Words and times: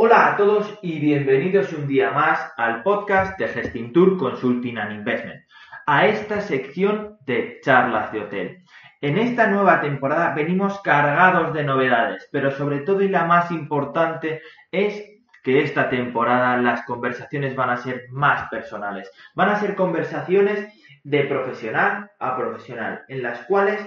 Hola 0.00 0.28
a 0.28 0.36
todos 0.36 0.78
y 0.80 1.00
bienvenidos 1.00 1.72
un 1.72 1.88
día 1.88 2.12
más 2.12 2.52
al 2.56 2.84
podcast 2.84 3.36
de 3.36 3.48
Gestintour 3.48 4.16
Consulting 4.16 4.78
and 4.78 4.92
Investment, 4.92 5.42
a 5.86 6.06
esta 6.06 6.40
sección 6.40 7.18
de 7.26 7.58
charlas 7.64 8.12
de 8.12 8.20
hotel. 8.20 8.64
En 9.00 9.18
esta 9.18 9.48
nueva 9.48 9.80
temporada 9.80 10.36
venimos 10.36 10.80
cargados 10.82 11.52
de 11.52 11.64
novedades, 11.64 12.28
pero 12.30 12.52
sobre 12.52 12.82
todo 12.82 13.02
y 13.02 13.08
la 13.08 13.24
más 13.24 13.50
importante 13.50 14.40
es 14.70 15.02
que 15.42 15.62
esta 15.64 15.90
temporada 15.90 16.56
las 16.58 16.84
conversaciones 16.84 17.56
van 17.56 17.70
a 17.70 17.78
ser 17.78 18.04
más 18.10 18.48
personales. 18.50 19.10
Van 19.34 19.48
a 19.48 19.58
ser 19.58 19.74
conversaciones 19.74 20.72
de 21.02 21.24
profesional 21.24 22.08
a 22.20 22.36
profesional, 22.36 23.02
en 23.08 23.24
las 23.24 23.40
cuales 23.46 23.80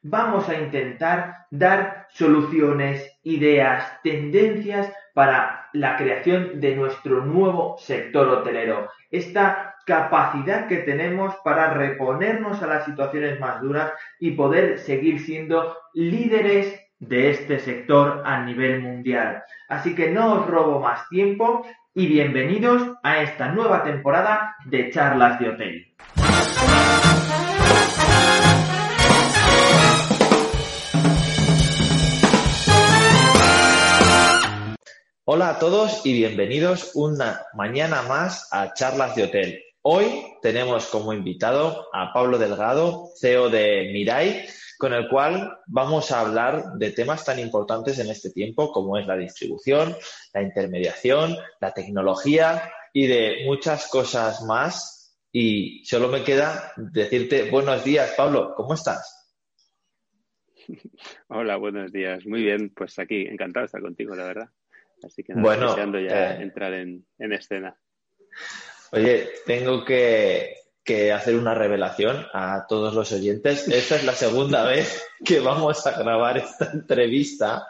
vamos 0.00 0.48
a 0.48 0.58
intentar 0.58 1.46
dar 1.50 2.06
soluciones, 2.10 3.18
ideas, 3.22 4.00
tendencias 4.02 4.90
para 5.18 5.68
la 5.72 5.96
creación 5.96 6.60
de 6.60 6.76
nuestro 6.76 7.24
nuevo 7.24 7.74
sector 7.76 8.28
hotelero. 8.28 8.88
Esta 9.10 9.74
capacidad 9.84 10.68
que 10.68 10.76
tenemos 10.76 11.34
para 11.42 11.74
reponernos 11.74 12.62
a 12.62 12.68
las 12.68 12.84
situaciones 12.84 13.40
más 13.40 13.60
duras 13.60 13.90
y 14.20 14.30
poder 14.30 14.78
seguir 14.78 15.18
siendo 15.18 15.76
líderes 15.92 16.80
de 17.00 17.30
este 17.30 17.58
sector 17.58 18.22
a 18.24 18.44
nivel 18.44 18.80
mundial. 18.80 19.42
Así 19.68 19.96
que 19.96 20.08
no 20.08 20.34
os 20.34 20.46
robo 20.46 20.78
más 20.78 21.08
tiempo 21.08 21.66
y 21.94 22.06
bienvenidos 22.06 22.80
a 23.02 23.20
esta 23.20 23.48
nueva 23.48 23.82
temporada 23.82 24.54
de 24.66 24.88
charlas 24.90 25.40
de 25.40 25.48
hotel. 25.48 25.94
Hola 35.30 35.50
a 35.50 35.58
todos 35.58 36.06
y 36.06 36.14
bienvenidos 36.14 36.92
una 36.94 37.42
mañana 37.52 38.00
más 38.00 38.48
a 38.50 38.72
Charlas 38.72 39.14
de 39.14 39.24
Hotel. 39.24 39.62
Hoy 39.82 40.24
tenemos 40.40 40.86
como 40.86 41.12
invitado 41.12 41.86
a 41.92 42.14
Pablo 42.14 42.38
Delgado, 42.38 43.10
CEO 43.20 43.50
de 43.50 43.90
Mirai, 43.92 44.46
con 44.78 44.94
el 44.94 45.06
cual 45.10 45.58
vamos 45.66 46.12
a 46.12 46.22
hablar 46.22 46.78
de 46.78 46.92
temas 46.92 47.26
tan 47.26 47.38
importantes 47.38 47.98
en 47.98 48.08
este 48.08 48.30
tiempo 48.30 48.72
como 48.72 48.96
es 48.96 49.06
la 49.06 49.18
distribución, 49.18 49.94
la 50.32 50.40
intermediación, 50.40 51.36
la 51.60 51.74
tecnología 51.74 52.72
y 52.94 53.06
de 53.06 53.42
muchas 53.44 53.86
cosas 53.88 54.40
más. 54.44 55.14
Y 55.30 55.84
solo 55.84 56.08
me 56.08 56.24
queda 56.24 56.72
decirte 56.78 57.50
buenos 57.50 57.84
días, 57.84 58.14
Pablo, 58.16 58.54
¿cómo 58.56 58.72
estás? 58.72 59.28
Hola, 61.28 61.58
buenos 61.58 61.92
días. 61.92 62.24
Muy 62.24 62.40
bien, 62.40 62.72
pues 62.74 62.98
aquí, 62.98 63.26
encantado 63.26 63.64
de 63.64 63.66
estar 63.66 63.82
contigo, 63.82 64.14
la 64.14 64.24
verdad. 64.24 64.50
Así 65.04 65.22
que 65.22 65.34
bueno, 65.34 65.68
deseando 65.68 65.98
ya 66.00 66.34
eh, 66.34 66.42
entrar 66.42 66.72
en, 66.74 67.06
en, 67.18 67.32
escena. 67.32 67.76
Oye, 68.92 69.28
tengo 69.46 69.84
que, 69.84 70.56
que, 70.84 71.12
hacer 71.12 71.36
una 71.36 71.54
revelación 71.54 72.26
a 72.32 72.66
todos 72.68 72.94
los 72.94 73.12
oyentes. 73.12 73.68
Esta 73.68 73.96
es 73.96 74.04
la 74.04 74.14
segunda 74.14 74.64
vez 74.68 75.06
que 75.24 75.40
vamos 75.40 75.86
a 75.86 75.98
grabar 75.98 76.38
esta 76.38 76.70
entrevista. 76.72 77.66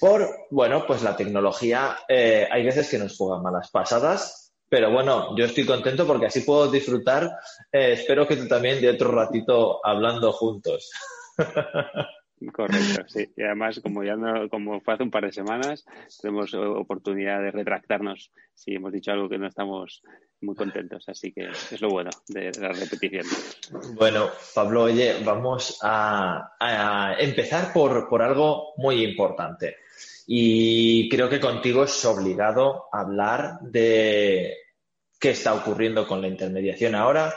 Por, 0.00 0.28
bueno, 0.50 0.84
pues 0.86 1.02
la 1.02 1.16
tecnología, 1.16 1.98
eh, 2.08 2.48
hay 2.50 2.64
veces 2.64 2.90
que 2.90 2.98
nos 2.98 3.16
juega 3.16 3.40
malas 3.40 3.70
pasadas, 3.70 4.52
pero 4.68 4.90
bueno, 4.90 5.36
yo 5.36 5.44
estoy 5.44 5.64
contento 5.64 6.06
porque 6.06 6.26
así 6.26 6.40
puedo 6.40 6.70
disfrutar. 6.70 7.24
Eh, 7.72 7.92
espero 7.92 8.26
que 8.26 8.36
tú 8.36 8.48
también 8.48 8.80
de 8.80 8.90
otro 8.90 9.10
ratito 9.10 9.84
hablando 9.84 10.32
juntos. 10.32 10.90
Correcto, 12.52 13.04
sí. 13.08 13.30
Y 13.36 13.42
además, 13.42 13.80
como 13.82 14.02
ya 14.02 14.16
no, 14.16 14.48
como 14.48 14.80
fue 14.80 14.94
hace 14.94 15.02
un 15.02 15.10
par 15.10 15.26
de 15.26 15.32
semanas, 15.32 15.84
tenemos 16.20 16.54
oportunidad 16.54 17.40
de 17.40 17.50
retractarnos 17.50 18.32
si 18.54 18.74
hemos 18.74 18.92
dicho 18.92 19.12
algo 19.12 19.28
que 19.28 19.38
no 19.38 19.46
estamos 19.46 20.02
muy 20.40 20.54
contentos. 20.54 21.08
Así 21.08 21.32
que 21.32 21.48
es 21.48 21.80
lo 21.80 21.90
bueno 21.90 22.10
de 22.28 22.50
la 22.58 22.72
repetición. 22.72 23.26
Bueno, 23.94 24.28
Pablo, 24.54 24.84
oye, 24.84 25.22
vamos 25.24 25.78
a, 25.82 26.54
a 26.58 27.14
empezar 27.18 27.72
por, 27.72 28.08
por 28.08 28.22
algo 28.22 28.72
muy 28.76 29.04
importante. 29.04 29.76
Y 30.26 31.08
creo 31.08 31.28
que 31.28 31.40
contigo 31.40 31.84
es 31.84 32.04
obligado 32.04 32.86
hablar 32.92 33.58
de 33.62 34.56
qué 35.18 35.30
está 35.30 35.54
ocurriendo 35.54 36.06
con 36.06 36.22
la 36.22 36.28
intermediación 36.28 36.94
ahora, 36.94 37.34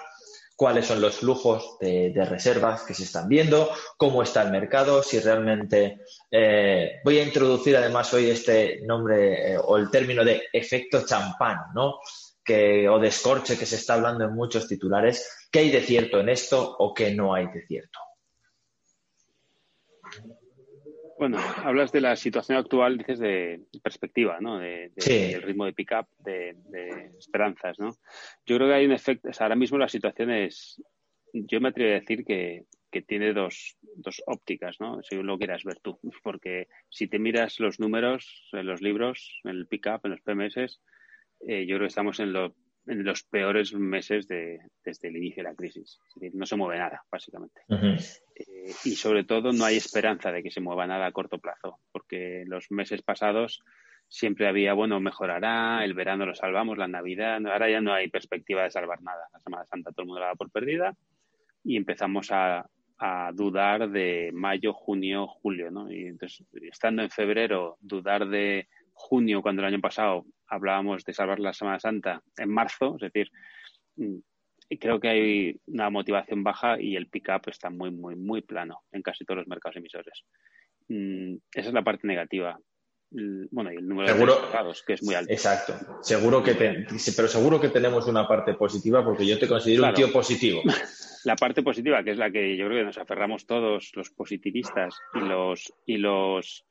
cuáles 0.55 0.85
son 0.85 1.01
los 1.01 1.15
flujos 1.17 1.77
de, 1.79 2.13
reservas 2.25 2.83
que 2.83 2.93
se 2.93 3.03
están 3.03 3.27
viendo, 3.27 3.69
cómo 3.97 4.23
está 4.23 4.43
el 4.43 4.51
mercado, 4.51 5.03
si 5.03 5.19
realmente 5.19 6.01
eh, 6.29 7.01
voy 7.03 7.19
a 7.19 7.23
introducir 7.23 7.75
además 7.75 8.13
hoy 8.13 8.29
este 8.29 8.81
nombre 8.85 9.53
eh, 9.53 9.57
o 9.57 9.77
el 9.77 9.89
término 9.89 10.23
de 10.23 10.43
efecto 10.53 11.05
champán, 11.05 11.57
¿no? 11.73 11.99
Que, 12.43 12.87
o 12.89 12.99
de 12.99 13.07
escorche 13.07 13.57
que 13.57 13.65
se 13.65 13.77
está 13.77 13.93
hablando 13.95 14.25
en 14.25 14.33
muchos 14.33 14.67
titulares. 14.67 15.47
¿Qué 15.51 15.59
hay 15.59 15.71
de 15.71 15.81
cierto 15.81 16.19
en 16.19 16.29
esto 16.29 16.75
o 16.77 16.93
qué 16.93 17.13
no 17.13 17.33
hay 17.33 17.47
de 17.47 17.65
cierto? 17.65 17.99
Bueno, 21.17 21.37
hablas 21.63 21.91
de 21.91 22.01
la 22.01 22.15
situación 22.15 22.57
actual, 22.57 22.97
dices 22.97 23.19
de 23.19 23.61
perspectiva, 23.83 24.39
¿no? 24.41 24.57
De, 24.59 24.89
de 24.95 25.01
Sí. 25.01 25.17
del 25.33 25.41
ritmo 25.43 25.65
de 25.65 25.73
pick-up, 25.73 26.07
de, 26.19 26.55
de 26.69 27.11
esperanzas, 27.17 27.77
¿no? 27.79 27.95
Yo 28.45 28.55
creo 28.57 28.67
que 28.67 28.73
hay 28.73 28.85
un 28.85 28.91
efecto, 28.93 29.29
o 29.29 29.33
sea, 29.33 29.45
ahora 29.45 29.55
mismo 29.55 29.77
la 29.77 29.87
situación 29.89 30.31
es, 30.31 30.81
yo 31.33 31.61
me 31.61 31.69
atrevo 31.69 31.91
a 31.91 31.99
decir 31.99 32.25
que, 32.25 32.65
que 32.91 33.01
tiene 33.01 33.31
dos, 33.33 33.77
dos 33.95 34.21
ópticas, 34.25 34.79
¿no? 34.79 35.01
Según 35.03 35.27
lo 35.27 35.37
quieras 35.37 35.63
ver 35.63 35.79
tú, 35.79 35.99
porque 36.23 36.67
si 36.89 37.07
te 37.07 37.19
miras 37.19 37.59
los 37.59 37.79
números 37.79 38.49
en 38.51 38.65
los 38.65 38.81
libros, 38.81 39.39
en 39.43 39.51
el 39.51 39.67
pick-up, 39.67 40.01
en 40.03 40.11
los 40.11 40.21
PMS, 40.21 40.57
eh, 41.47 41.65
yo 41.65 41.75
creo 41.75 41.79
que 41.81 41.85
estamos 41.87 42.19
en, 42.19 42.33
lo- 42.33 42.55
en 42.87 43.03
los 43.03 43.23
peores 43.23 43.73
meses 43.73 44.27
de, 44.27 44.59
desde 44.83 45.07
el 45.07 45.17
inicio 45.17 45.43
de 45.43 45.49
la 45.49 45.55
crisis. 45.55 45.99
Es 46.09 46.15
decir, 46.15 46.35
no 46.35 46.45
se 46.45 46.55
mueve 46.55 46.79
nada, 46.79 47.01
básicamente. 47.11 47.61
Eh, 48.35 48.52
y 48.83 48.95
sobre 48.95 49.23
todo 49.23 49.51
no 49.53 49.65
hay 49.65 49.77
esperanza 49.77 50.31
de 50.31 50.43
que 50.43 50.51
se 50.51 50.61
mueva 50.61 50.87
nada 50.87 51.05
a 51.05 51.11
corto 51.11 51.39
plazo, 51.39 51.79
porque 51.91 52.43
los 52.47 52.71
meses 52.71 53.01
pasados 53.01 53.63
siempre 54.07 54.47
había, 54.47 54.73
bueno, 54.73 54.99
mejorará, 54.99 55.83
el 55.83 55.93
verano 55.93 56.25
lo 56.25 56.35
salvamos, 56.35 56.77
la 56.77 56.87
Navidad, 56.87 57.45
ahora 57.47 57.69
ya 57.69 57.81
no 57.81 57.93
hay 57.93 58.09
perspectiva 58.09 58.63
de 58.63 58.71
salvar 58.71 59.01
nada. 59.01 59.27
La 59.33 59.39
Semana 59.39 59.65
Santa 59.65 59.91
todo 59.91 60.03
el 60.03 60.07
mundo 60.07 60.21
la 60.21 60.27
da 60.27 60.35
por 60.35 60.51
perdida 60.51 60.95
y 61.63 61.77
empezamos 61.77 62.31
a, 62.31 62.69
a 62.97 63.31
dudar 63.33 63.89
de 63.89 64.31
mayo, 64.33 64.73
junio, 64.73 65.27
julio, 65.27 65.71
¿no? 65.71 65.91
Y 65.91 66.05
entonces, 66.05 66.45
estando 66.61 67.01
en 67.01 67.09
febrero, 67.09 67.77
dudar 67.81 68.27
de 68.27 68.67
junio, 68.93 69.41
cuando 69.41 69.61
el 69.61 69.67
año 69.67 69.81
pasado 69.81 70.25
hablábamos 70.47 71.03
de 71.03 71.13
salvar 71.13 71.39
la 71.39 71.53
Semana 71.53 71.79
Santa 71.79 72.21
en 72.37 72.49
marzo, 72.49 72.95
es 72.95 73.11
decir, 73.11 73.31
creo 74.79 74.99
que 74.99 75.07
hay 75.09 75.59
una 75.67 75.89
motivación 75.89 76.43
baja 76.43 76.79
y 76.81 76.95
el 76.95 77.07
pick-up 77.07 77.41
está 77.47 77.69
muy, 77.69 77.91
muy, 77.91 78.15
muy 78.15 78.41
plano 78.41 78.81
en 78.91 79.01
casi 79.01 79.25
todos 79.25 79.39
los 79.39 79.47
mercados 79.47 79.77
emisores. 79.77 80.23
Mm, 80.89 81.35
esa 81.53 81.67
es 81.69 81.73
la 81.73 81.83
parte 81.83 82.07
negativa. 82.07 82.57
Bueno, 83.15 83.71
y 83.71 83.75
el 83.75 83.87
número 83.87 84.07
Seguro- 84.07 84.35
de 84.37 84.41
mercados, 84.41 84.83
que 84.87 84.93
es 84.93 85.03
muy 85.03 85.13
alto. 85.13 85.31
Exacto. 85.31 85.75
Seguro 86.01 86.41
que 86.41 86.55
te- 86.55 86.87
pero 87.15 87.27
seguro 87.27 87.61
que 87.61 87.69
tenemos 87.69 88.07
una 88.07 88.27
parte 88.27 88.55
positiva 88.55 89.03
porque 89.05 89.27
yo 89.27 89.37
te 89.37 89.47
considero 89.47 89.85
un 89.87 89.93
tío 89.93 90.11
positivo. 90.11 90.61
La 91.25 91.35
parte 91.37 91.61
positiva, 91.63 92.03
que 92.03 92.11
es 92.11 92.17
la 92.17 92.31
que 92.31 92.57
yo 92.57 92.65
creo 92.65 92.79
que 92.79 92.85
nos 92.85 92.97
aferramos 92.97 93.45
todos 93.45 93.91
los 93.95 94.09
positivistas 94.09 94.93
y 95.13 95.19
los 95.19 95.71
y 95.85 95.97
los 95.97 96.65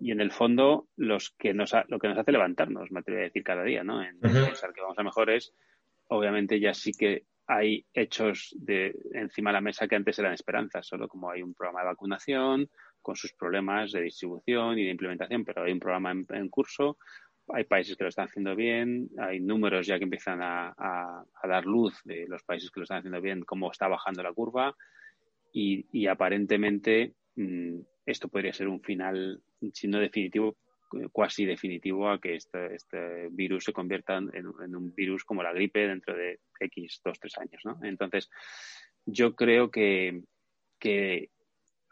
y 0.00 0.12
en 0.12 0.20
el 0.22 0.30
fondo 0.32 0.86
los 0.96 1.32
que 1.32 1.52
nos 1.52 1.74
ha- 1.74 1.84
lo 1.88 1.98
que 1.98 2.08
nos 2.08 2.16
hace 2.16 2.32
levantarnos, 2.32 2.90
me 2.92 3.00
atrevo 3.00 3.20
a 3.20 3.24
decir 3.24 3.42
cada 3.42 3.62
día, 3.64 3.84
¿no? 3.84 4.00
En 4.02 4.18
pensar 4.20 4.72
que 4.72 4.80
vamos 4.80 4.98
a 4.98 5.02
mejores, 5.02 5.52
obviamente 6.10 6.60
ya 6.60 6.74
sí 6.74 6.92
que 6.92 7.24
hay 7.46 7.84
hechos 7.92 8.54
de 8.58 8.94
encima 9.12 9.50
de 9.50 9.54
la 9.54 9.60
mesa 9.60 9.88
que 9.88 9.96
antes 9.96 10.18
eran 10.18 10.34
esperanzas, 10.34 10.86
solo 10.86 11.08
como 11.08 11.30
hay 11.30 11.42
un 11.42 11.54
programa 11.54 11.80
de 11.80 11.86
vacunación 11.86 12.68
con 13.02 13.16
sus 13.16 13.32
problemas 13.32 13.90
de 13.92 14.02
distribución 14.02 14.78
y 14.78 14.84
de 14.84 14.90
implementación, 14.90 15.44
pero 15.44 15.64
hay 15.64 15.72
un 15.72 15.80
programa 15.80 16.12
en, 16.12 16.48
curso, 16.48 16.98
hay 17.48 17.64
países 17.64 17.96
que 17.96 18.04
lo 18.04 18.08
están 18.10 18.26
haciendo 18.26 18.54
bien, 18.54 19.08
hay 19.18 19.40
números 19.40 19.86
ya 19.86 19.98
que 19.98 20.04
empiezan 20.04 20.42
a, 20.42 20.72
a- 20.76 21.24
dar 21.48 21.64
luz 21.64 21.98
de 22.04 22.26
los 22.28 22.42
países 22.44 22.70
que 22.70 22.80
lo 22.80 22.84
están 22.84 22.98
haciendo 22.98 23.20
bien, 23.20 23.42
cómo 23.42 23.70
está 23.70 23.88
bajando 23.88 24.22
la 24.22 24.32
curva 24.32 24.76
y, 25.52 25.86
y 25.92 26.06
aparentemente 26.06 27.14
mm, 27.36 27.80
esto 28.06 28.28
podría 28.28 28.52
ser 28.52 28.68
un 28.68 28.80
final, 28.80 29.42
si 29.72 29.88
no 29.88 29.98
definitivo, 29.98 30.56
cuasi 31.12 31.44
definitivo 31.44 32.08
a 32.08 32.20
que 32.20 32.34
este, 32.34 32.74
este 32.74 33.28
virus 33.30 33.64
se 33.64 33.72
convierta 33.72 34.16
en, 34.16 34.46
un 34.46 34.94
virus 34.94 35.24
como 35.24 35.42
la 35.42 35.52
gripe 35.52 35.86
dentro 35.86 36.14
de 36.16 36.40
X, 36.58 37.00
dos, 37.04 37.18
tres 37.18 37.38
años. 37.38 37.62
¿no? 37.64 37.78
Entonces, 37.82 38.30
yo 39.06 39.34
creo 39.34 39.70
que, 39.70 40.22
que 40.78 41.30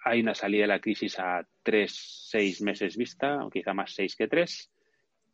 hay 0.05 0.21
una 0.21 0.35
salida 0.35 0.63
de 0.63 0.69
la 0.69 0.81
crisis 0.81 1.19
a 1.19 1.47
tres, 1.63 2.27
seis 2.29 2.61
meses 2.61 2.97
vista, 2.97 3.45
o 3.45 3.51
quizá 3.51 3.75
más 3.75 3.95
seis 3.95 4.17
que 4.17 4.29
tres, 4.29 4.71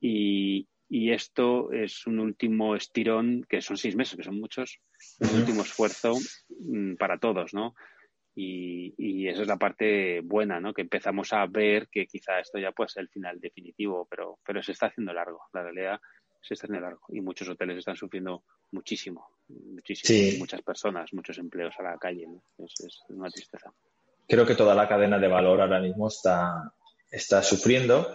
y, 0.01 0.69
y 0.89 1.13
esto 1.13 1.73
es 1.73 2.07
un 2.07 2.19
último 2.19 2.77
estirón, 2.77 3.45
que 3.49 3.61
son 3.61 3.77
seis 3.77 3.97
meses, 3.97 4.17
que 4.17 4.25
son 4.25 4.39
muchos, 4.39 4.81
un 5.21 5.41
último 5.41 5.63
esfuerzo 5.63 6.15
mm, 6.61 6.95
para 6.97 7.19
todos, 7.19 7.55
¿no? 7.55 7.75
Y, 8.37 8.95
y, 8.99 9.29
esa 9.29 9.43
es 9.43 9.49
la 9.49 9.57
parte 9.57 10.21
buena, 10.21 10.59
¿no? 10.59 10.75
Que 10.75 10.83
empezamos 10.83 11.33
a 11.33 11.47
ver 11.47 11.89
que 11.89 12.07
quizá 12.07 12.41
esto 12.41 12.59
ya 12.59 12.73
puede 12.73 12.89
ser 12.89 13.03
el 13.03 13.09
final 13.09 13.39
definitivo, 13.41 14.09
pero, 14.11 14.39
pero 14.45 14.63
se 14.63 14.73
está 14.73 14.87
haciendo 14.87 15.13
largo. 15.13 15.43
La 15.53 15.63
realidad 15.63 16.01
se 16.45 16.55
está 16.55 16.67
haciendo 16.67 16.85
largo 16.85 17.03
y 17.09 17.21
muchos 17.21 17.49
hoteles 17.49 17.79
están 17.79 17.97
sufriendo 17.97 18.45
muchísimo, 18.73 19.29
muchísimo, 19.49 20.39
muchas 20.39 20.63
personas, 20.63 21.13
muchos 21.13 21.39
empleos 21.39 21.75
a 21.79 21.85
la 21.85 21.97
calle, 21.97 22.27
¿no? 22.27 22.43
es, 22.59 23.01
una 23.09 23.31
tristeza. 23.31 23.73
Creo 24.29 24.45
que 24.45 24.55
toda 24.55 24.75
la 24.75 24.89
cadena 24.89 25.19
de 25.19 25.29
valor 25.29 25.61
ahora 25.61 25.81
mismo 25.81 26.09
está, 26.09 26.73
está 27.11 27.43
sufriendo. 27.43 28.15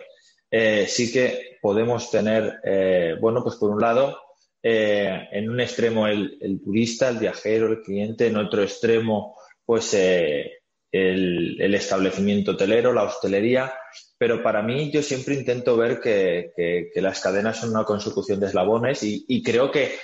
Eh, 0.52 0.86
sí 0.88 1.12
que 1.12 1.58
podemos 1.62 2.12
tener, 2.12 2.60
eh, 2.64 3.16
bueno, 3.20 3.44
pues 3.44 3.56
por 3.56 3.72
un 3.72 3.80
lado, 3.80 4.20
eh, 4.62 5.28
en 5.32 5.50
un 5.50 5.60
extremo 5.60 6.08
el, 6.08 6.38
el, 6.42 6.62
turista, 6.62 7.10
el 7.10 7.18
viajero, 7.18 7.68
el 7.68 7.82
cliente, 7.82 8.28
en 8.28 8.38
otro 8.38 8.62
extremo 8.62 9.36
pues 9.70 9.94
el, 9.94 10.58
establecimiento 10.92 12.54
hotelero, 12.54 12.92
la 12.92 13.04
hostelería, 13.04 13.72
pero 14.18 14.42
para 14.42 14.64
mí 14.64 14.90
yo 14.90 15.04
siempre 15.04 15.36
intento 15.36 15.78
ver 15.78 16.00
que, 16.02 16.90
las 16.96 17.22
cadenas 17.22 17.58
son 17.58 17.70
una 17.70 17.84
consecución 17.84 18.40
de 18.40 18.48
eslabones 18.48 19.04
y, 19.04 19.44
creo 19.44 19.70
que 19.70 19.96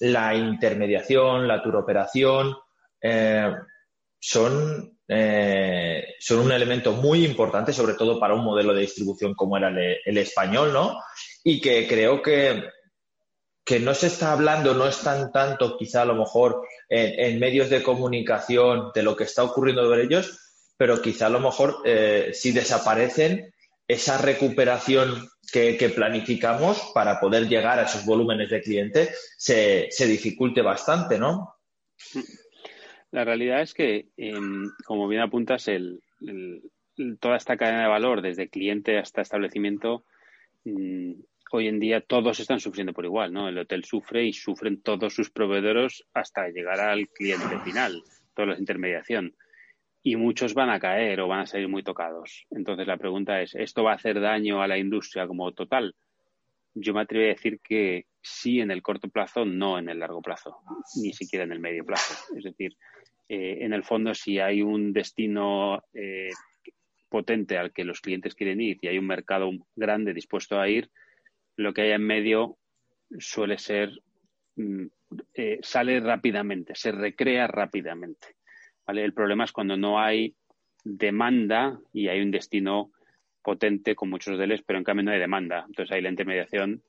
la 0.00 0.34
intermediación, 0.34 1.46
la 1.46 1.62
turoperación 1.62 2.56
eh, 3.00 3.52
son, 4.18 4.98
eh, 5.06 6.14
son 6.18 6.40
un 6.40 6.50
elemento 6.50 6.90
muy 6.94 7.24
importante, 7.24 7.72
sobre 7.72 7.94
todo 7.94 8.18
para 8.18 8.34
un 8.34 8.42
modelo 8.42 8.74
de 8.74 8.80
distribución 8.80 9.32
como 9.34 9.56
era 9.56 9.68
el 10.04 10.18
español, 10.18 10.72
¿no? 10.72 10.98
Y 11.44 11.60
que 11.60 11.86
creo 11.86 12.20
que, 12.20 12.64
que 13.64 13.80
no 13.80 13.94
se 13.94 14.08
está 14.08 14.32
hablando, 14.32 14.74
no 14.74 14.86
están 14.86 15.32
tanto 15.32 15.76
quizá 15.78 16.02
a 16.02 16.06
lo 16.06 16.14
mejor 16.14 16.66
en, 16.88 17.38
medios 17.38 17.70
de 17.70 17.82
comunicación 17.82 18.90
de 18.94 19.02
lo 19.02 19.16
que 19.16 19.24
está 19.24 19.42
ocurriendo 19.42 19.88
con 19.88 19.98
ellos, 19.98 20.38
pero 20.76 21.00
quizá 21.00 21.26
a 21.26 21.30
lo 21.30 21.40
mejor 21.40 21.78
eh, 21.84 22.30
si 22.34 22.52
desaparecen, 22.52 23.52
esa 23.88 24.18
recuperación 24.18 25.28
que, 25.52 25.92
planificamos 25.94 26.90
para 26.94 27.20
poder 27.20 27.48
llegar 27.48 27.78
a 27.78 27.84
esos 27.84 28.04
volúmenes 28.04 28.50
de 28.50 28.60
clientes 28.60 29.34
se, 29.38 29.88
dificulte 30.06 30.62
bastante, 30.62 31.18
¿no? 31.18 31.54
La 33.12 33.24
realidad 33.24 33.62
es 33.62 33.72
que, 33.74 34.08
em, 34.16 34.70
como 34.84 35.06
bien 35.06 35.22
apuntas, 35.22 35.66
toda 37.20 37.36
esta 37.36 37.56
cadena 37.56 37.82
de 37.82 37.88
valor, 37.88 38.20
desde 38.20 38.48
cliente 38.48 38.98
hasta 38.98 39.22
establecimiento, 39.22 40.04
mm, 40.64 41.12
hoy 41.52 41.68
en 41.68 41.80
día 41.80 42.00
todos 42.00 42.40
están 42.40 42.60
sufriendo 42.60 42.92
por 42.92 43.04
igual, 43.04 43.32
¿no? 43.32 43.48
El 43.48 43.58
hotel 43.58 43.84
sufre 43.84 44.24
y 44.24 44.32
sufren 44.32 44.82
todos 44.82 45.14
sus 45.14 45.30
proveedores 45.30 46.04
hasta 46.12 46.48
llegar 46.48 46.80
al 46.80 47.08
cliente 47.08 47.58
final, 47.60 48.02
toda 48.34 48.48
la 48.48 48.58
intermediación. 48.58 49.34
Y 50.02 50.16
muchos 50.16 50.52
van 50.54 50.70
a 50.70 50.80
caer 50.80 51.20
o 51.20 51.28
van 51.28 51.40
a 51.40 51.46
salir 51.46 51.68
muy 51.68 51.82
tocados. 51.82 52.46
Entonces 52.50 52.86
la 52.86 52.96
pregunta 52.96 53.40
es, 53.40 53.54
¿esto 53.54 53.84
va 53.84 53.92
a 53.92 53.96
hacer 53.96 54.20
daño 54.20 54.62
a 54.62 54.68
la 54.68 54.78
industria 54.78 55.26
como 55.26 55.52
total? 55.52 55.94
Yo 56.74 56.92
me 56.92 57.02
atrevo 57.02 57.24
a 57.24 57.28
decir 57.28 57.60
que 57.62 58.06
sí 58.20 58.60
en 58.60 58.70
el 58.70 58.82
corto 58.82 59.08
plazo, 59.08 59.44
no 59.44 59.78
en 59.78 59.88
el 59.88 60.00
largo 60.00 60.20
plazo, 60.20 60.58
ni 60.96 61.12
siquiera 61.12 61.44
en 61.44 61.52
el 61.52 61.60
medio 61.60 61.84
plazo. 61.84 62.34
Es 62.36 62.44
decir, 62.44 62.76
eh, 63.28 63.58
en 63.60 63.72
el 63.72 63.84
fondo, 63.84 64.12
si 64.14 64.38
hay 64.38 64.60
un 64.60 64.92
destino 64.92 65.82
eh, 65.94 66.30
potente 67.08 67.56
al 67.58 67.72
que 67.72 67.84
los 67.84 68.00
clientes 68.00 68.34
quieren 68.34 68.60
ir 68.60 68.78
y 68.80 68.88
hay 68.88 68.98
un 68.98 69.06
mercado 69.06 69.50
grande 69.76 70.12
dispuesto 70.12 70.58
a 70.58 70.68
ir, 70.68 70.90
lo 71.56 71.72
que 71.72 71.82
hay 71.82 71.90
en 71.92 72.06
medio 72.06 72.58
suele 73.18 73.58
ser, 73.58 73.90
mm, 74.56 74.86
eh, 75.34 75.58
sale 75.62 76.00
rápidamente, 76.00 76.74
se 76.74 76.92
recrea 76.92 77.46
rápidamente. 77.46 78.36
El 78.86 79.14
problema 79.14 79.44
es 79.44 79.52
cuando 79.52 79.76
no 79.76 80.00
hay 80.00 80.34
demanda 80.84 81.78
y 81.92 82.08
hay 82.08 82.20
un 82.20 82.30
destino 82.30 82.92
potente 83.42 83.94
con 83.94 84.10
muchos 84.10 84.34
hoteles, 84.34 84.62
pero 84.66 84.78
en 84.78 84.84
cambio 84.84 85.04
no 85.04 85.12
hay 85.12 85.18
demanda. 85.18 85.64
Entonces 85.66 85.92
ahí 85.92 86.02
la 86.02 86.10
intermediación, 86.10 86.82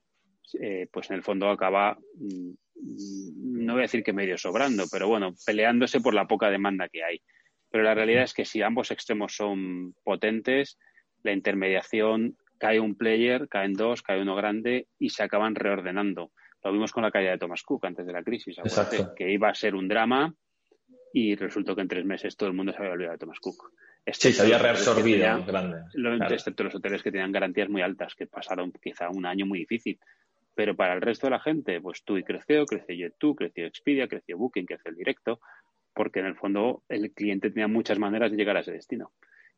eh, 0.60 0.88
pues 0.92 1.10
en 1.10 1.18
el 1.18 1.24
fondo 1.24 1.50
acaba, 1.50 1.98
mm, 2.16 2.52
no 3.64 3.74
voy 3.74 3.82
a 3.82 3.90
decir 3.90 4.04
que 4.04 4.14
medio 4.14 4.38
sobrando, 4.38 4.86
pero 4.92 5.08
bueno, 5.08 5.34
peleándose 5.46 6.02
por 6.02 6.14
la 6.14 6.28
poca 6.28 6.50
demanda 6.50 6.90
que 6.90 7.04
hay. 7.04 7.22
Pero 7.70 7.84
la 7.84 7.94
realidad 7.94 8.24
es 8.24 8.34
que 8.34 8.46
si 8.46 8.62
ambos 8.62 8.92
extremos 8.92 9.36
son 9.36 9.94
potentes, 10.04 10.78
la 11.24 11.34
intermediación 11.34 12.38
cae 12.58 12.80
un 12.80 12.96
player, 12.96 13.48
caen 13.48 13.74
dos, 13.74 14.02
cae 14.02 14.22
uno 14.22 14.36
grande 14.36 14.88
y 15.00 15.10
se 15.10 15.24
acaban 15.24 15.56
reordenando. 15.56 16.32
Lo 16.64 16.72
vimos 16.72 16.92
con 16.92 17.04
la 17.04 17.12
caída 17.12 17.32
de 17.32 17.38
Thomas 17.38 17.62
Cook 17.64 17.86
antes 17.86 18.06
de 18.06 18.14
la 18.14 18.24
crisis, 18.24 18.58
que 19.16 19.32
iba 19.32 19.50
a 19.50 19.54
ser 19.54 19.76
un 19.76 19.88
drama 19.88 20.34
y 21.14 21.36
resultó 21.36 21.76
que 21.76 21.82
en 21.82 21.88
tres 21.88 22.06
meses 22.06 22.36
todo 22.36 22.50
el 22.50 22.56
mundo 22.56 22.74
se 22.74 22.80
había 22.80 22.92
olvidado 22.92 23.14
de 23.14 23.20
Thomas 23.20 23.40
Cook. 23.40 23.72
sí, 24.12 24.34
se 24.34 24.42
había 24.42 24.58
reabsorbido 24.58 25.46
grande. 25.46 26.36
Excepto 26.36 26.64
los 26.64 26.76
hoteles 26.76 27.04
que 27.04 27.12
tenían 27.12 27.32
garantías 27.32 27.70
muy 27.70 27.82
altas, 27.82 28.16
que 28.16 28.28
pasaron 28.28 28.74
quizá 28.82 29.10
un 29.10 29.26
año 29.26 29.46
muy 29.46 29.60
difícil. 29.60 30.00
Pero 30.56 30.76
para 30.76 30.94
el 30.94 31.02
resto 31.02 31.28
de 31.28 31.32
la 31.32 31.40
gente, 31.40 31.80
pues 31.82 32.04
tú 32.04 32.18
y 32.18 32.24
creció, 32.24 32.66
creció 32.66 32.96
Jet2, 32.96 33.36
creció 33.36 33.66
Expedia, 33.66 34.08
creció 34.08 34.38
Booking, 34.38 34.66
creció 34.66 34.90
el 34.90 34.98
directo, 34.98 35.40
porque 35.94 36.20
en 36.20 36.26
el 36.26 36.36
fondo 36.36 36.84
el 36.90 37.12
cliente 37.12 37.50
tenía 37.50 37.68
muchas 37.68 38.00
maneras 38.00 38.32
de 38.32 38.38
llegar 38.38 38.58
a 38.58 38.62
ese 38.62 38.72
destino. 38.72 39.12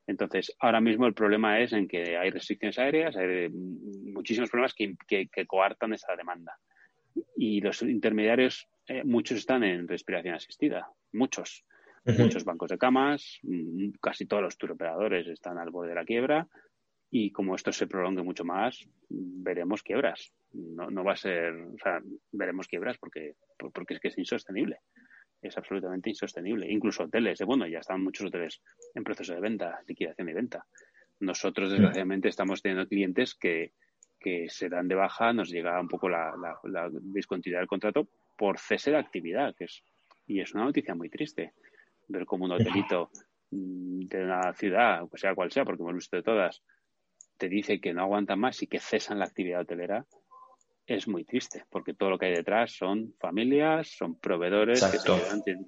Entonces, 0.07 0.56
ahora 0.59 0.80
mismo 0.80 1.06
el 1.06 1.13
problema 1.13 1.59
es 1.59 1.74
en 1.74 1.88
que 1.88 2.18
hay 2.18 2.30
restricciones 2.30 2.80
aéreas, 2.80 3.15
hay 3.18 3.50
muchísimos 3.50 4.50
problemas 4.50 4.74
que, 4.74 5.45
coartan 5.45 5.94
esa 5.94 6.15
demanda. 6.15 6.57
Y 7.36 7.59
los 7.59 7.81
intermediarios, 7.81 8.68
eh, 8.88 9.04
muchos 9.04 9.38
están 9.38 9.63
en 9.65 9.88
respiración 9.88 10.36
asistida, 10.36 10.89
muchos. 11.12 11.65
Muchos 12.06 12.45
bancos 12.45 12.69
de 12.69 12.77
camas, 12.77 13.38
mm, 13.44 13.89
casi 14.01 14.25
todos 14.25 14.42
los 14.42 14.57
turoperadores 14.57 15.27
están 15.27 15.57
al 15.57 15.71
borde 15.71 15.89
de 15.89 15.95
la 15.95 16.06
quiebra. 16.06 16.48
Y 17.12 17.33
como 17.33 17.53
esto 17.53 17.74
se 17.74 17.86
prolongue 17.86 18.24
mucho 18.24 18.45
más, 18.45 18.88
veremos 19.10 19.83
quiebras. 19.83 20.31
No, 20.53 20.89
no 20.89 21.03
va 21.03 21.13
a 21.13 21.17
ser, 21.17 21.53
o 21.53 21.77
sea, 21.84 22.00
veremos 22.32 22.70
quiebras 22.70 22.98
porque, 22.98 23.36
porque 23.58 23.96
es 23.96 24.00
que 24.00 24.08
es 24.08 24.17
insostenible 24.17 24.79
es 25.41 25.58
absolutamente 25.58 26.10
insostenible. 26.10 26.72
Incluso 26.72 27.03
hoteles, 27.03 27.41
eh, 27.41 27.46
bueno, 27.46 27.67
ya 27.67 27.79
están 27.79 28.03
muchos 28.03 28.27
hoteles 28.27 28.62
en 28.94 29.03
proceso 29.03 29.34
de 29.34 29.41
venta, 29.41 29.79
liquidación 29.88 30.29
y 30.29 30.34
venta. 30.34 30.65
Nosotros, 31.20 31.72
desgraciadamente, 31.72 32.29
estamos 32.29 32.62
teniendo 32.62 32.88
clientes 32.88 33.36
que, 33.36 33.74
que 34.20 34.50
se 34.50 34.70
dan 34.70 34.88
de 34.88 34.96
baja, 34.96 35.34
nos 35.34 35.50
llega 35.50 35.79
un 35.79 35.88
poco 35.88 36.10
la, 36.10 36.34
la, 36.63 36.89
discontinuidad 36.91 37.62
del 37.62 37.67
contrato 37.67 38.08
por 38.36 38.60
cese 38.60 38.91
de 38.91 38.98
actividad, 38.98 39.56
que 39.56 39.65
es, 39.65 39.84
y 40.27 40.41
es 40.41 40.53
una 40.53 40.65
noticia 40.65 40.96
muy 40.96 41.10
triste. 41.10 41.53
Ver 42.08 42.25
como 42.25 42.46
un 42.46 42.51
hotelito 42.51 43.10
mm, 43.51 44.08
de 44.08 44.24
una 44.24 44.53
ciudad, 44.53 45.03
o 45.03 45.17
sea 45.17 45.36
cual 45.36 45.51
sea, 45.51 45.65
porque 45.65 45.82
hemos 45.82 45.96
visto 45.96 46.15
de 46.15 46.24
todas, 46.24 46.63
te 47.38 47.50
dice 47.50 47.79
que 47.79 47.94
no 47.94 48.01
aguantan 48.01 48.39
más 48.39 48.62
y 48.62 48.67
que 48.67 48.79
cesan 48.79 49.20
la 49.20 49.25
actividad 49.25 49.62
hotelera, 49.62 50.06
es 50.88 51.08
muy 51.08 51.25
triste, 51.25 51.65
porque 51.70 51.94
todo 51.94 52.10
lo 52.10 52.17
que 52.17 52.27
hay 52.27 52.34
detrás 52.34 52.72
son 52.72 53.13
familias, 53.20 53.89
son 53.89 54.17
proveedores. 54.20 54.82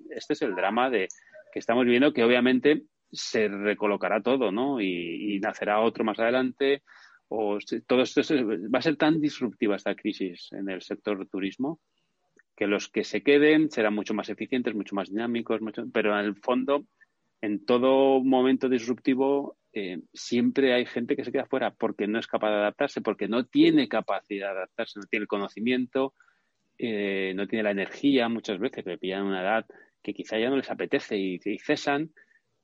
este 0.09 0.33
es 0.33 0.41
el 0.41 0.55
drama 0.55 0.89
de 0.89 1.09
que 1.51 1.59
estamos 1.59 1.85
viendo 1.85 2.13
que 2.13 2.23
obviamente 2.23 2.83
se 3.11 3.47
recolocará 3.49 4.21
todo, 4.21 4.51
¿no? 4.51 4.79
Y, 4.79 5.39
nacerá 5.41 5.81
otro 5.81 6.03
más 6.03 6.19
adelante. 6.19 6.83
O 7.27 7.57
todo 7.85 8.01
esto 8.01 8.21
va 8.73 8.79
a 8.79 8.81
ser 8.81 8.95
tan 8.95 9.19
disruptiva 9.19 9.75
esta 9.75 9.95
crisis 9.95 10.49
en 10.51 10.69
el 10.69 10.81
sector 10.81 11.27
turismo 11.27 11.79
que 12.55 12.67
los 12.67 12.89
que 12.89 13.03
se 13.03 13.21
queden 13.23 13.69
serán 13.71 13.95
mucho 13.95 14.13
más 14.13 14.29
eficientes, 14.29 14.75
mucho 14.75 14.95
más 14.95 15.09
dinámicos, 15.09 15.61
pero 15.93 16.19
en 16.19 16.25
el 16.25 16.35
fondo, 16.35 16.85
en 17.39 17.65
todo 17.65 18.21
momento 18.21 18.67
disruptivo, 18.67 19.55
eh, 19.73 19.99
siempre 20.13 20.73
hay 20.73 20.85
gente 20.85 21.15
que 21.15 21.23
se 21.23 21.31
queda 21.31 21.45
fuera 21.45 21.71
porque 21.71 22.07
no 22.07 22.19
es 22.19 22.27
capaz 22.27 22.49
de 22.49 22.55
adaptarse, 22.55 23.01
porque 23.01 23.27
no 23.27 23.45
tiene 23.45 23.87
capacidad 23.87 24.47
de 24.47 24.57
adaptarse, 24.57 24.99
no 24.99 25.05
tiene 25.05 25.23
el 25.23 25.27
conocimiento, 25.27 26.13
eh, 26.77 27.33
no 27.35 27.47
tiene 27.47 27.63
la 27.63 27.71
energía 27.71 28.29
muchas 28.29 28.57
veces, 28.59 28.83
que 28.83 28.91
le 28.91 28.97
pillan 28.97 29.25
una 29.25 29.41
edad 29.41 29.65
que 30.01 30.13
quizá 30.13 30.39
ya 30.39 30.49
no 30.49 30.57
les 30.57 30.71
apetece 30.71 31.17
y, 31.17 31.39
cesan. 31.59 32.11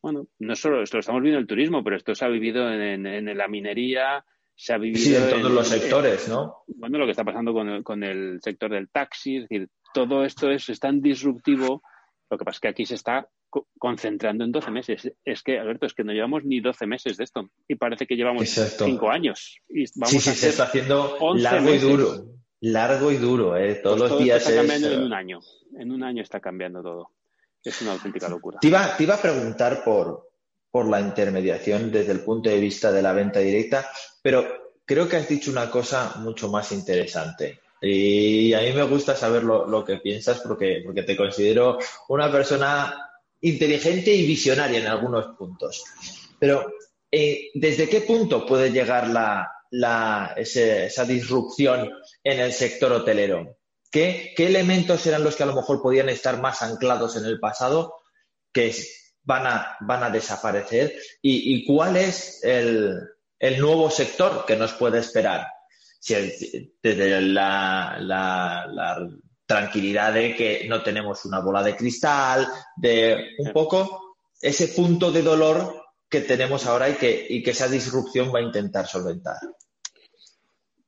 Bueno, 0.01 0.27
no 0.39 0.55
solo 0.55 0.81
esto 0.81 0.97
lo 0.97 1.01
estamos 1.01 1.21
viendo 1.21 1.37
en 1.37 1.43
el 1.43 1.47
turismo, 1.47 1.83
pero 1.83 1.97
esto 1.97 2.15
se 2.15 2.25
ha 2.25 2.29
vivido 2.29 2.71
en, 2.71 3.37
la 3.37 3.47
minería, 3.47 4.23
se 4.55 4.73
ha 4.73 4.77
vivido 4.77 5.29
en 5.29 5.41
todos 5.41 5.51
los 5.51 5.67
sectores, 5.67 6.29
¿no? 6.29 6.63
Bueno, 6.67 6.97
lo 6.97 7.05
que 7.05 7.11
está 7.11 7.23
pasando 7.23 7.53
con 7.53 7.69
el, 7.69 7.83
con 7.83 8.03
el 8.03 8.39
sector 8.41 8.71
del 8.71 8.89
taxi, 8.89 9.37
es 9.37 9.49
decir, 9.49 9.67
todo 9.93 10.23
esto 10.23 10.49
es, 10.49 10.69
es 10.69 10.79
tan 10.79 11.01
disruptivo, 11.01 11.81
lo 12.29 12.37
que 12.37 12.45
pasa 12.45 12.57
es 12.57 12.61
que 12.61 12.67
aquí 12.67 12.85
se 12.85 12.95
está 12.95 13.27
concentrando 13.77 14.43
en 14.43 14.51
12 14.51 14.71
meses. 14.71 15.11
Es 15.23 15.43
que, 15.43 15.59
Alberto, 15.59 15.85
es 15.85 15.93
que 15.93 16.03
no 16.03 16.13
llevamos 16.13 16.43
ni 16.43 16.59
12 16.59 16.85
meses 16.87 17.17
de 17.17 17.23
esto 17.23 17.49
y 17.67 17.75
parece 17.75 18.07
que 18.07 18.15
llevamos 18.15 18.49
5 18.49 19.09
años. 19.09 19.59
Y 19.69 19.85
vamos 19.95 20.11
sí, 20.11 20.19
sí, 20.19 20.31
se 20.31 20.49
está 20.49 20.63
haciendo 20.63 21.17
largo 21.35 21.73
y 21.73 21.77
duro. 21.77 22.25
Largo 22.61 23.11
y 23.11 23.17
duro, 23.17 23.57
¿eh? 23.57 23.75
Todos 23.75 23.99
pues 23.99 24.11
los 24.11 24.23
días. 24.23 24.41
Está 24.41 24.55
cambiando 24.55 24.91
en 24.91 25.03
un 25.03 25.13
año. 25.13 25.39
En 25.77 25.91
un 25.91 26.03
año 26.03 26.23
está 26.23 26.39
cambiando 26.39 26.81
todo. 26.81 27.11
Es 27.63 27.81
una 27.81 27.93
auténtica 27.93 28.29
locura. 28.29 28.59
Te 28.59 28.67
iba, 28.67 28.95
te 28.95 29.03
iba 29.03 29.15
a 29.15 29.21
preguntar 29.21 29.83
por, 29.83 30.29
por 30.71 30.87
la 30.87 30.99
intermediación 30.99 31.91
desde 31.91 32.11
el 32.11 32.21
punto 32.21 32.49
de 32.49 32.59
vista 32.59 32.91
de 32.91 33.01
la 33.01 33.13
venta 33.13 33.39
directa, 33.39 33.89
pero 34.21 34.45
creo 34.85 35.07
que 35.09 35.17
has 35.17 35.27
dicho 35.27 35.51
una 35.51 35.69
cosa 35.69 36.15
mucho 36.17 36.49
más 36.49 36.71
interesante. 36.71 37.59
Y 37.81 38.53
a 38.53 38.61
mí 38.61 38.71
me 38.73 38.83
gusta 38.83 39.15
saber 39.15 39.43
lo, 39.43 39.83
que 39.85 39.97
piensas 39.97 40.39
porque, 40.39 40.81
porque 40.83 41.03
te 41.03 41.17
considero 41.17 41.77
una 42.09 42.31
persona 42.31 43.14
inteligente 43.45 44.11
y 44.11 44.25
visionaria 44.25 44.79
en 44.79 44.87
algunos 44.87 45.35
puntos. 45.37 45.83
Pero, 46.39 46.65
eh, 47.11 47.51
¿desde 47.53 47.87
qué 47.87 48.01
punto 48.01 48.45
puede 48.45 48.71
llegar 48.71 49.07
la, 49.07 50.33
esa 50.35 51.05
disrupción 51.05 51.91
en 52.23 52.39
el 52.39 52.51
sector 52.51 52.91
hotelero? 52.91 53.57
¿Qué, 53.91 54.33
elementos 54.37 55.05
eran 55.05 55.23
los 55.23 55.35
que 55.35 55.43
a 55.43 55.45
lo 55.45 55.55
mejor 55.55 55.81
podían 55.81 56.09
estar 56.09 56.41
más 56.41 56.63
anclados 56.63 57.15
en 57.17 57.25
el 57.25 57.39
pasado 57.39 57.93
que 58.51 58.75
van 59.21 59.45
a, 59.45 59.77
van 59.81 60.03
a 60.03 60.09
desaparecer? 60.09 60.95
¿Y, 61.21 61.65
cuál 61.65 61.97
es 61.97 62.43
el, 62.43 62.99
nuevo 63.59 63.91
sector 63.91 64.43
que 64.45 64.55
nos 64.55 64.73
puede 64.73 64.99
esperar? 64.99 65.47
desde 66.83 67.21
la, 67.21 67.97
la, 67.99 69.07
tranquilidad 69.45 70.13
de 70.13 70.35
que 70.35 70.65
no 70.67 70.81
tenemos 70.81 71.25
una 71.25 71.39
bola 71.39 71.61
de 71.63 71.75
cristal, 71.75 72.47
de 72.75 73.35
un 73.37 73.51
poco 73.51 74.17
ese 74.41 74.69
punto 74.69 75.11
de 75.11 75.21
dolor 75.21 75.83
que 76.09 76.21
tenemos 76.21 76.65
ahora 76.65 76.89
y 76.89 76.93
que, 76.93 77.25
y 77.29 77.43
que 77.43 77.51
esa 77.51 77.67
disrupción 77.67 78.33
va 78.33 78.39
a 78.39 78.43
intentar 78.43 78.87
solventar. 78.87 79.37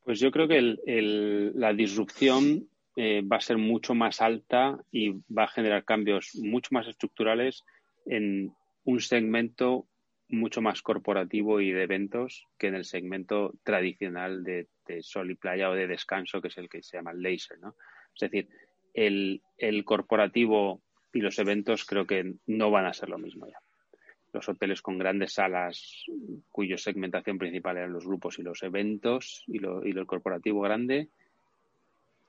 Pues 0.04 0.20
yo 0.20 0.32
creo 0.32 0.48
que 0.48 1.52
la 1.56 1.74
disrupción 1.74 2.70
eh, 2.96 3.22
va 3.22 3.38
a 3.38 3.42
ser 3.42 3.58
mucho 3.58 3.94
más 3.94 4.22
alta 4.22 4.78
y 4.92 5.12
va 5.32 5.44
a 5.44 5.48
generar 5.48 5.84
cambios 5.84 6.32
mucho 6.36 6.70
más 6.72 6.88
estructurales 6.88 7.64
en 8.06 8.54
un 8.86 9.02
segmento 9.02 9.86
mucho 10.30 10.62
más 10.62 10.82
corporativo 10.82 11.62
y 11.62 11.72
de 11.72 11.84
eventos 11.84 12.46
que 12.58 12.68
en 12.68 12.76
el 12.76 12.86
segmento 12.86 13.54
tradicional 13.64 14.44
de, 14.44 14.68
sol 15.02 15.30
y 15.32 15.36
playa 15.36 15.70
o 15.70 15.74
de 15.74 15.88
descanso, 15.88 16.42
que 16.42 16.48
es 16.48 16.58
el 16.58 16.70
que 16.70 16.82
se 16.82 16.98
llama 16.98 17.14
laser, 17.14 17.60
¿no? 17.60 17.76
Es 18.20 18.32
decir, 18.32 18.50
el, 18.94 19.84
corporativo 19.86 20.82
y 21.14 21.22
los 21.22 21.38
eventos 21.40 21.86
creo 21.86 22.06
que 22.06 22.34
no 22.48 22.72
van 22.72 22.86
a 22.86 22.94
ser 22.94 23.10
lo 23.10 23.18
mismo 23.18 23.48
ya 23.48 23.60
los 24.34 24.50
hoteles 24.50 24.82
con 24.82 24.98
grandes 24.98 25.34
salas 25.34 26.06
cuya 26.50 26.78
segmentación 26.78 27.38
principal 27.38 27.78
eran 27.78 27.94
los 27.94 28.06
grupos 28.06 28.38
y 28.38 28.44
los 28.44 28.62
eventos 28.62 29.44
y 29.48 29.60
lo, 29.60 30.06
corporativo 30.06 30.62
grande 30.62 31.10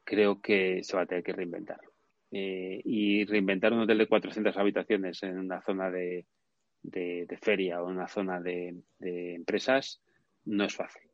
creo 0.04 0.40
que 0.40 0.82
se 0.84 0.96
va 0.96 1.02
a 1.02 1.06
tener 1.06 1.22
que 1.22 1.34
reinventar. 1.34 1.80
Eh, 2.30 2.80
y 2.82 3.26
reinventar 3.26 3.74
un 3.74 3.80
hotel 3.80 3.98
de 3.98 4.06
400 4.06 4.56
habitaciones 4.56 5.22
en 5.22 5.38
una 5.38 5.60
zona 5.60 5.90
de, 5.90 6.24
feria 7.42 7.82
o 7.82 7.90
en 7.90 7.96
una 7.96 8.08
zona 8.08 8.40
de, 8.40 8.74
empresas 9.00 10.00
no 10.46 10.64
es 10.64 10.74
fácil. 10.74 11.10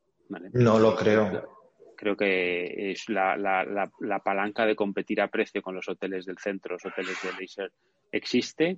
No 0.52 0.78
lo 0.78 0.94
creo. 0.94 1.63
Creo 2.04 2.18
que 2.18 2.90
es 2.90 3.08
la, 3.08 3.34
la, 3.34 4.18
palanca 4.18 4.66
de 4.66 4.76
competir 4.76 5.22
a 5.22 5.28
precio 5.28 5.62
con 5.62 5.74
los 5.74 5.88
hoteles 5.88 6.26
del 6.26 6.36
centro, 6.36 6.74
los 6.74 6.84
hoteles 6.84 7.16
de 7.22 7.32
leisure, 7.32 7.70
existe 8.12 8.76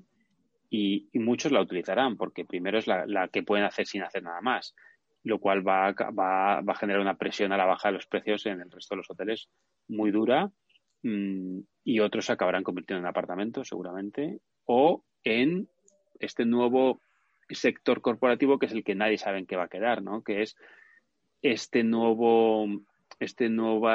y, 0.71 1.09
muchos 1.15 1.51
la 1.51 1.61
utilizarán 1.61 2.17
porque 2.17 2.45
primero 2.45 2.79
es 2.79 2.87
la, 2.87 3.27
que 3.33 3.43
pueden 3.43 3.65
hacer 3.65 3.85
sin 3.85 4.05
hacer 4.05 4.23
nada 4.23 4.41
más, 4.43 4.77
lo 5.25 5.41
cual 5.41 5.67
va, 5.67 5.91
va, 5.91 6.61
va 6.61 6.73
a 6.73 6.77
generar 6.77 7.01
una 7.01 7.17
presión 7.17 7.51
a 7.51 7.57
la 7.57 7.65
baja 7.65 7.89
de 7.89 7.95
los 7.95 8.07
precios 8.07 8.47
en 8.47 8.61
el 8.61 8.71
resto 8.71 8.95
de 8.95 8.99
los 8.99 9.11
hoteles 9.11 9.49
muy 9.89 10.13
dura 10.13 10.53
mm, 11.03 11.59
y 11.83 11.99
otros 11.99 12.31
acabarán 12.31 12.63
convirtiendo 12.63 13.01
en 13.01 13.09
apartamentos 13.09 13.67
seguramente 13.67 14.39
o 14.67 15.05
en 15.25 15.69
este 16.21 16.45
nuevo 16.45 17.01
sector 17.51 18.03
corporativo 18.03 18.61
que 18.61 18.67
es 18.67 18.73
el 18.73 18.85
que 18.85 18.95
nadie 18.95 19.19
sabe 19.19 19.41
en 19.41 19.47
qué 19.47 19.57
va 19.57 19.65
a 19.65 19.69
quedar, 19.69 20.01
¿no? 20.01 20.23
Que 20.23 20.43
es 20.43 20.57
este 21.43 21.83
nuevo, 21.85 22.67
este 23.19 23.51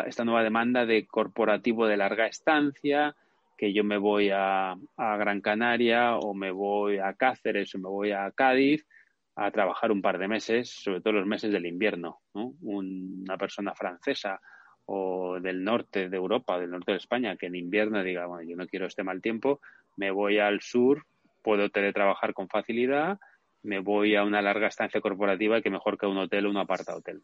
esta 0.07 0.25
nueva 0.25 0.43
demanda 0.43 0.85
de 0.85 1.05
corporativo 1.07 1.87
de 1.87 1.97
larga 1.97 2.27
estancia, 2.27 3.15
que 3.57 3.73
yo 3.73 3.83
me 3.83 3.97
voy 3.97 4.29
a, 4.31 4.71
a, 4.97 5.17
Gran 5.17 5.41
Canaria 5.41 6.15
o 6.15 6.33
me 6.33 6.51
voy 6.51 6.97
a 6.97 7.13
Cáceres 7.13 7.75
o 7.75 7.79
me 7.79 7.89
voy 7.89 8.11
a 8.11 8.31
Cádiz 8.31 8.87
a 9.35 9.51
trabajar 9.51 9.91
un 9.91 10.01
par 10.01 10.17
de 10.17 10.27
meses, 10.27 10.69
sobre 10.69 11.01
todo 11.01 11.13
los 11.13 11.27
meses 11.27 11.51
del 11.51 11.65
invierno. 11.65 12.19
¿no? 12.33 12.53
una 12.61 13.37
persona 13.37 13.73
francesa 13.75 14.41
o 14.85 15.39
del 15.39 15.63
norte 15.63 16.09
de 16.09 16.17
Europa, 16.17 16.59
del 16.59 16.71
norte 16.71 16.91
de 16.91 16.97
España, 16.97 17.35
que 17.37 17.47
en 17.47 17.55
invierno 17.55 18.03
diga, 18.03 18.25
bueno, 18.25 18.43
yo 18.49 18.55
no 18.57 18.67
quiero 18.67 18.87
este 18.87 19.03
mal 19.03 19.21
tiempo, 19.21 19.61
me 19.95 20.11
voy 20.11 20.39
al 20.39 20.61
sur, 20.61 21.05
puedo 21.41 21.69
teletrabajar 21.69 22.33
con 22.33 22.49
facilidad, 22.49 23.19
me 23.63 23.79
voy 23.79 24.15
a 24.15 24.23
una 24.23 24.41
larga 24.41 24.67
estancia 24.67 25.01
corporativa 25.01 25.61
que 25.61 25.69
mejor 25.69 25.97
que 25.97 26.07
un 26.07 26.17
hotel 26.17 26.47
o 26.47 26.49
un 26.49 26.57
aparta 26.57 26.95
hotel. 26.95 27.21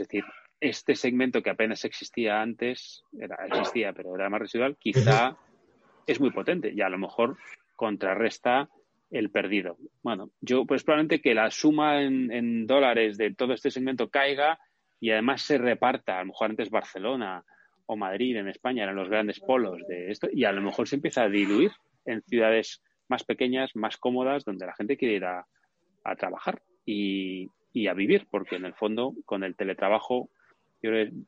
Es 0.00 0.08
decir, 0.08 0.24
este 0.60 0.94
segmento 0.94 1.42
que 1.42 1.50
apenas 1.50 1.84
existía 1.84 2.40
antes, 2.40 3.04
era, 3.18 3.36
existía, 3.46 3.92
pero 3.92 4.14
era 4.14 4.30
más 4.30 4.40
residual, 4.40 4.76
quizá 4.78 5.36
es 6.06 6.20
muy 6.20 6.30
potente 6.30 6.72
y 6.72 6.80
a 6.80 6.88
lo 6.88 6.98
mejor 6.98 7.36
contrarresta 7.74 8.68
el 9.10 9.30
perdido. 9.30 9.76
Bueno, 10.02 10.30
yo 10.40 10.64
pues 10.64 10.82
probablemente 10.82 11.20
que 11.20 11.34
la 11.34 11.50
suma 11.50 12.02
en, 12.02 12.32
en 12.32 12.66
dólares 12.66 13.16
de 13.16 13.34
todo 13.34 13.52
este 13.52 13.70
segmento 13.70 14.08
caiga 14.08 14.58
y 15.00 15.10
además 15.10 15.42
se 15.42 15.58
reparta, 15.58 16.16
a 16.16 16.20
lo 16.20 16.26
mejor 16.26 16.50
antes 16.50 16.70
Barcelona 16.70 17.44
o 17.86 17.96
Madrid 17.96 18.36
en 18.36 18.48
España 18.48 18.82
eran 18.82 18.96
los 18.96 19.08
grandes 19.08 19.40
polos 19.40 19.86
de 19.88 20.10
esto, 20.10 20.28
y 20.32 20.44
a 20.44 20.52
lo 20.52 20.60
mejor 20.60 20.88
se 20.88 20.96
empieza 20.96 21.22
a 21.22 21.28
diluir 21.28 21.72
en 22.04 22.22
ciudades 22.22 22.82
más 23.08 23.24
pequeñas, 23.24 23.74
más 23.74 23.96
cómodas, 23.96 24.44
donde 24.44 24.66
la 24.66 24.74
gente 24.74 24.96
quiere 24.96 25.14
ir 25.16 25.24
a, 25.24 25.46
trabajar 26.18 26.62
y, 26.84 27.48
a 27.86 27.94
vivir, 27.94 28.26
porque 28.30 28.56
en 28.56 28.64
el 28.64 28.74
fondo 28.74 29.14
con 29.24 29.44
el 29.44 29.54
teletrabajo, 29.54 30.30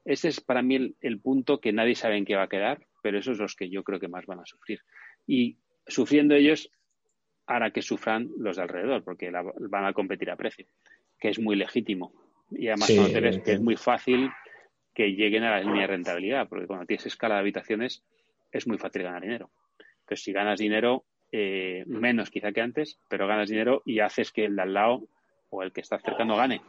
ese 0.04 0.28
es 0.28 0.40
para 0.40 0.62
mí 0.62 0.94
el, 1.00 1.20
punto 1.20 1.60
que 1.60 1.72
nadie 1.72 1.94
sabe 1.94 2.16
en 2.16 2.24
qué 2.24 2.36
va 2.36 2.44
a 2.44 2.48
quedar, 2.48 2.86
pero 3.02 3.18
esos 3.18 3.36
son 3.36 3.44
los 3.44 3.56
que 3.56 3.68
yo 3.68 3.82
creo 3.84 4.00
que 4.00 4.08
más 4.08 4.24
van 4.26 4.40
a 4.40 4.46
sufrir. 4.46 4.80
Y 5.26 5.58
sufriendo 5.86 6.34
ellos 6.34 6.70
hará 7.46 7.70
que 7.70 7.82
sufran 7.82 8.30
los 8.38 8.56
de 8.56 8.62
alrededor, 8.62 9.04
porque 9.04 9.30
van 9.30 9.84
a 9.84 9.92
competir 9.92 10.30
a 10.30 10.36
precio, 10.36 10.66
que 11.18 11.28
es 11.28 11.38
muy 11.38 11.56
legítimo 11.56 12.12
y 12.50 12.68
además 12.68 12.90
conocer 12.90 13.42
que 13.42 13.52
es 13.52 13.60
muy 13.60 13.76
fácil 13.76 14.30
que 14.94 15.12
lleguen 15.12 15.44
a 15.44 15.50
la 15.50 15.60
línea 15.60 15.82
de 15.82 15.86
rentabilidad, 15.88 16.48
porque 16.48 16.66
cuando 16.66 16.86
tienes 16.86 17.06
escala 17.06 17.34
de 17.34 17.40
habitaciones 17.40 18.04
es 18.50 18.66
muy 18.66 18.78
fácil 18.78 19.02
ganar 19.02 19.22
dinero. 19.22 19.50
Entonces, 20.00 20.24
si 20.24 20.32
ganas 20.32 20.58
dinero, 20.58 21.04
eh, 21.30 21.84
menos 21.86 22.30
quizá 22.30 22.52
que 22.52 22.62
antes, 22.62 22.98
pero 23.08 23.26
ganas 23.26 23.48
dinero 23.48 23.82
y 23.84 24.00
haces 24.00 24.32
que 24.32 24.46
el 24.46 24.56
de 24.56 24.62
al 24.62 24.74
lado 24.74 25.08
o 25.50 25.62
el 25.62 25.72
que 25.72 25.80
está 25.80 25.98
cercano 25.98 26.36
gane, 26.36 26.60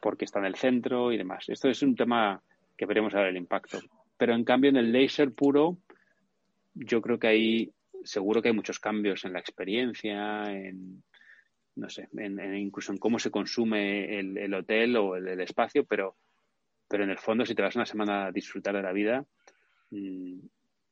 porque 0.00 0.24
está 0.24 0.38
en 0.38 0.46
el 0.46 0.56
centro 0.56 1.12
y 1.12 1.18
demás. 1.18 1.48
Esto 1.48 1.68
es 1.68 1.82
un 1.82 1.94
tema 1.94 2.42
que 2.76 2.86
veremos 2.86 3.14
a 3.14 3.18
ver 3.18 3.28
el 3.28 3.36
impacto. 3.36 3.78
Pero 4.16 4.34
en 4.34 4.44
cambio, 4.44 4.70
en 4.70 4.76
el 4.76 4.92
laser 4.92 5.32
puro, 5.32 5.78
yo 6.74 7.00
creo 7.00 7.18
que 7.18 7.28
hay, 7.28 7.72
seguro 8.04 8.40
que 8.40 8.48
hay 8.48 8.54
muchos 8.54 8.78
cambios 8.78 9.24
en 9.24 9.32
la 9.32 9.40
experiencia, 9.40 10.44
en, 10.44 11.02
no 11.76 11.88
sé, 11.88 12.08
en, 12.16 12.56
incluso 12.56 12.92
en 12.92 12.98
cómo 12.98 13.18
se 13.18 13.30
consume 13.30 14.18
el, 14.18 14.54
hotel 14.54 14.96
o 14.96 15.16
el, 15.16 15.40
espacio, 15.40 15.84
pero, 15.84 16.16
pero 16.88 17.04
en 17.04 17.10
el 17.10 17.18
fondo, 17.18 17.44
si 17.44 17.54
te 17.54 17.62
vas 17.62 17.76
una 17.76 17.86
semana 17.86 18.26
a 18.26 18.32
disfrutar 18.32 18.74
de 18.74 18.82
la 18.82 18.92
vida, 18.92 19.24
mm, 19.90 20.38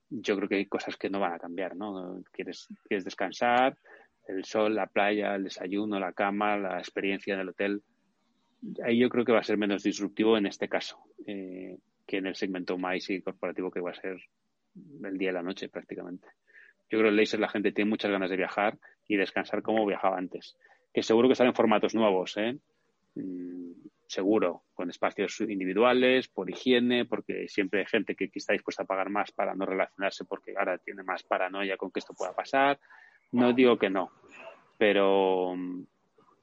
yo 0.09 0.37
creo 0.37 0.49
que 0.49 0.57
hay 0.57 0.67
cosas 0.67 0.97
que 0.97 1.11
no 1.11 1.19
van 1.19 1.33
a 1.33 1.39
cambiar, 1.39 1.75
¿no? 1.75 2.23
Quieres, 2.31 2.69
quieres 2.87 3.05
descansar, 3.05 3.77
el 4.29 4.45
sol, 4.45 4.75
la 4.75 4.87
playa, 4.87 5.35
el 5.35 5.45
desayuno, 5.45 5.99
la 5.99 6.13
cama, 6.13 6.57
la 6.57 6.79
experiencia 6.79 7.35
en 7.35 7.41
el 7.41 7.49
hotel. 7.51 7.83
Ahí 8.85 8.99
yo 8.99 9.09
creo 9.09 9.25
que 9.25 9.33
va 9.33 9.41
a 9.41 9.45
ser 9.45 9.59
menos 9.59 9.83
disruptivo 9.83 10.37
en 10.37 10.47
este 10.47 10.69
caso 10.69 10.99
eh, 11.27 11.77
que 12.07 12.19
en 12.19 12.27
el 12.27 12.35
segmento 12.35 12.79
más 12.79 13.09
y 13.11 13.21
corporativo 13.21 13.71
que 13.71 13.81
va 13.81 13.91
a 13.91 13.95
ser 13.95 14.19
el 15.05 15.19
día 15.19 15.31
y 15.31 15.35
la 15.35 15.43
noche 15.43 15.69
prácticamente. 15.69 16.27
Yo 16.89 16.99
creo 16.99 17.05
que 17.05 17.09
el 17.09 17.17
laser 17.17 17.41
la 17.41 17.49
gente 17.49 17.73
tiene 17.73 17.91
muchas 17.91 18.11
ganas 18.11 18.31
de 18.31 18.37
viajar 18.37 18.79
y 19.09 19.17
descansar 19.17 19.63
como 19.63 19.87
viajaba 19.87 20.19
antes 20.19 20.57
que 20.97 21.03
seguro 21.03 21.29
que 21.29 21.35
salen 21.35 21.53
formatos 21.53 21.95
nuevos, 21.95 22.39
¿eh? 22.39 22.59
Mm, 23.17 23.73
seguro, 24.07 24.63
con 24.73 24.89
espacios 24.89 25.39
individuales, 25.43 26.27
por 26.27 26.49
higiene, 26.49 27.05
porque 27.05 27.49
siempre 27.49 27.81
hay 27.81 27.87
gente 27.87 28.15
que, 28.15 28.31
está 28.35 28.55
dispuesta 28.55 28.85
a 28.85 28.87
pagar 28.87 29.11
más 29.11 29.31
para 29.31 29.55
no 29.55 29.67
relacionarse 29.67 30.25
porque 30.25 30.55
ahora 30.57 30.79
tiene 30.79 31.03
más 31.03 31.23
paranoia 31.23 31.77
con 31.77 31.91
que 31.91 31.99
esto 32.01 32.15
pueda 32.15 32.35
pasar. 32.35 32.81
No 33.33 33.53
digo 33.53 33.79
que 33.79 33.91
no, 33.91 34.11
pero, 34.79 35.55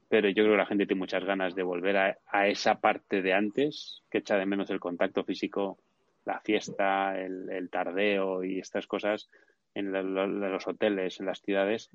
pero 0.09 0.29
yo 0.29 0.43
creo 0.43 0.51
que 0.51 0.57
la 0.57 0.65
gente 0.65 0.85
tiene 0.85 0.99
muchas 0.99 1.23
ganas 1.23 1.55
de 1.55 1.63
volver 1.63 1.97
a, 1.97 2.47
esa 2.47 2.79
parte 2.79 3.21
de 3.21 3.33
antes, 3.33 4.03
que 4.09 4.19
echa 4.19 4.37
de 4.37 4.45
menos 4.45 4.69
el 4.69 4.79
contacto 4.79 5.23
físico, 5.23 5.79
la 6.25 6.39
fiesta, 6.39 7.19
el, 7.19 7.69
tardeo 7.71 8.43
y 8.43 8.59
estas 8.59 8.87
cosas. 8.87 9.29
en 9.73 9.91
los 9.91 10.67
hoteles, 10.67 11.19
en 11.19 11.25
las 11.25 11.41
ciudades, 11.41 11.89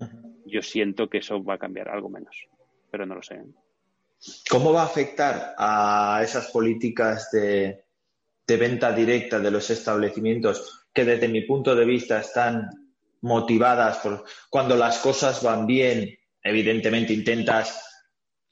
yo 0.47 0.63
siento 0.63 1.09
que 1.09 1.19
eso 1.19 1.43
va 1.43 1.55
a 1.55 1.59
cambiar 1.59 1.89
algo 1.89 2.09
menos, 2.09 2.49
pero 2.91 3.07
no 3.07 3.15
lo 3.15 3.23
sé. 3.23 3.41
¿Cómo 4.51 4.73
va 4.73 4.83
a 4.83 4.87
afectar 4.87 5.55
a 5.57 6.21
esas 6.25 6.51
políticas 6.51 7.31
de, 7.31 7.85
de 8.47 8.57
venta 8.57 8.93
directa 8.93 9.39
de 9.39 9.51
los 9.51 9.71
establecimientos 9.71 10.87
que 10.93 11.05
desde 11.05 11.29
mi 11.29 11.43
punto 11.43 11.77
de 11.77 11.85
vista 11.85 12.19
están 12.21 12.88
motivadas 13.21 13.99
por 13.99 14.25
cuando 14.51 14.77
las 14.77 14.99
cosas 14.99 15.43
van 15.43 15.67
bien, 15.67 16.19
evidentemente 16.43 17.13
intentas 17.13 17.85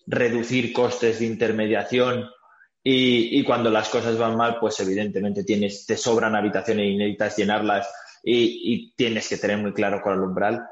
reducir 0.07 0.73
costes 0.73 1.19
de 1.19 1.27
intermediación 1.27 2.29
y, 2.89 3.43
cuando 3.43 3.69
las 3.69 3.89
cosas 3.89 4.17
van 4.17 4.37
mal, 4.37 4.59
pues 4.61 4.79
evidentemente 4.79 5.43
tienes, 5.43 5.87
te 5.87 5.97
sobran 5.97 6.37
habitaciones 6.37 6.87
y 6.87 6.97
necesitas 6.97 7.37
llenarlas 7.37 7.93
y, 8.23 8.95
tienes 8.95 9.29
que 9.29 9.39
tener 9.39 9.59
muy 9.59 9.73
claro 9.73 10.01
cuál 10.03 10.15
es 10.15 10.19
el 10.19 10.29
umbral. 10.29 10.67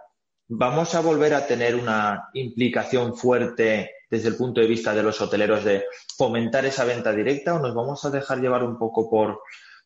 ¿Vamos 0.47 0.95
a 0.95 1.01
volver 1.01 1.35
a 1.35 1.47
tener 1.47 1.75
una 1.75 2.29
implicación 2.35 3.17
fuerte 3.17 3.91
desde 4.09 4.29
el 4.29 4.37
punto 4.37 4.61
de 4.61 4.69
vista 4.69 4.95
de 4.95 5.03
los 5.03 5.21
hoteleros 5.21 5.65
de 5.65 5.87
fomentar 6.17 6.65
esa 6.67 6.85
venta 6.85 7.13
directa 7.13 7.55
o 7.55 7.59
nos 7.59 7.75
vamos 7.75 8.05
a 8.05 8.11
dejar 8.11 8.39
llevar 8.39 8.63
un 8.63 8.79
poco 8.79 9.11
por, 9.11 9.41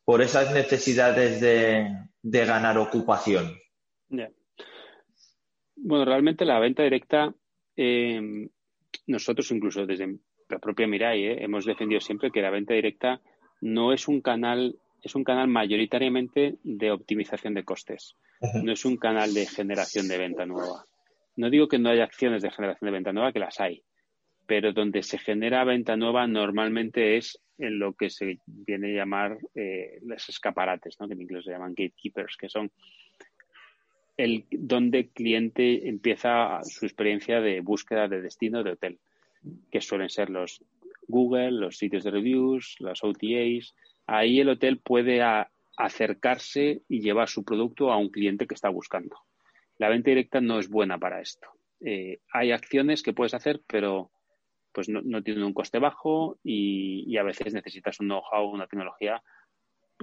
por 0.05 0.21
esas 0.21 0.53
necesidades 0.53 1.41
de, 1.41 1.97
ganar 2.23 2.77
ocupación? 2.77 3.59
Bueno, 5.77 6.05
realmente 6.05 6.45
la 6.45 6.59
venta 6.59 6.83
directa, 6.83 7.33
eh, 7.77 8.49
nosotros 9.07 9.51
incluso 9.51 9.87
desde 9.87 10.19
la 10.49 10.59
propia 10.59 10.87
Mirai 10.87 11.25
¿eh? 11.25 11.45
hemos 11.45 11.65
defendido 11.65 12.01
siempre 12.01 12.31
que 12.31 12.43
la 12.43 12.51
venta 12.51 12.75
directa 12.75 13.21
no 13.61 13.93
es 13.93 14.09
un 14.09 14.21
canal, 14.21 14.77
es 15.03 15.15
un 15.15 15.25
canal 15.25 15.49
mayoritariamente 15.49 16.57
de 16.63 16.91
optimización 16.91 17.55
de 17.55 17.65
costes, 17.65 18.17
no 18.63 18.73
es 18.73 18.85
un 18.85 18.97
canal 18.97 19.35
de 19.35 19.47
generación 19.47 20.09
de 20.09 20.19
venta 20.19 20.47
nueva. 20.47 20.85
No 21.37 21.51
digo 21.51 21.69
que 21.69 21.79
no 21.79 21.91
haya 21.91 22.05
acciones 22.05 22.43
de 22.43 22.51
generación 22.51 22.89
de 22.89 22.93
venta 22.93 23.13
nueva, 23.13 23.33
que 23.33 23.39
las 23.39 23.61
hay, 23.61 23.83
pero 24.47 24.73
donde 24.73 25.03
se 25.03 25.19
genera 25.19 25.65
venta 25.65 25.97
nueva 25.97 26.27
normalmente 26.27 27.17
es 27.17 27.41
en 27.59 27.79
lo 27.79 27.95
que 27.95 28.11
se 28.11 28.39
viene 28.47 28.93
a 28.93 29.01
llamar 29.01 29.39
eh, 29.55 29.99
los 30.03 30.29
escaparates, 30.29 30.97
¿no? 31.01 31.09
que 31.09 31.15
en 31.15 31.23
inglés 31.23 31.45
se 31.45 31.51
llaman 31.51 31.75
gatekeepers, 31.77 32.37
que 32.37 32.49
son 32.49 32.71
el 34.19 34.45
donde 34.51 35.09
cliente 35.09 35.89
empieza 35.89 36.61
su 36.65 36.85
experiencia 36.85 37.41
de 37.41 37.61
búsqueda 37.61 38.09
de 38.09 38.21
destino 38.21 38.63
de 38.63 38.73
hotel 38.73 38.99
que 39.71 39.81
suelen 39.81 40.11
ser 40.11 40.29
los 40.29 40.63
Google, 41.07 41.53
los 41.53 41.79
sitios 41.79 42.05
de 42.05 42.11
reviews, 42.11 42.77
las 42.81 43.03
OTAs. 43.03 43.75
Ahí 44.07 44.41
el 44.41 44.51
hotel 44.51 44.79
puede 44.79 45.23
acercarse 45.77 46.83
y 46.89 47.01
llevar 47.01 47.29
su 47.29 47.45
producto 47.45 47.93
a 47.93 47.97
un 47.97 48.11
cliente 48.11 48.47
que 48.47 48.55
está 48.55 48.69
buscando. 48.69 49.17
La 49.79 49.89
venta 49.89 50.11
directa 50.11 50.41
no 50.41 50.59
es 50.59 50.69
buena 50.69 50.99
para 50.99 51.21
esto. 51.21 51.49
Eh, 51.81 52.19
hay 52.33 52.51
acciones 52.51 53.03
que 53.03 53.13
puedes 53.13 53.35
hacer, 53.35 53.63
pero 53.67 54.11
pues 54.73 54.89
no, 54.89 55.23
tienen 55.23 55.45
un 55.45 55.55
coste 55.55 55.79
bajo 55.79 56.39
y, 56.43 57.17
a 57.17 57.23
veces 57.23 57.55
necesitas 57.55 58.01
un 58.01 58.09
know-how, 58.09 58.51
una 58.51 58.67
tecnología 58.67 59.23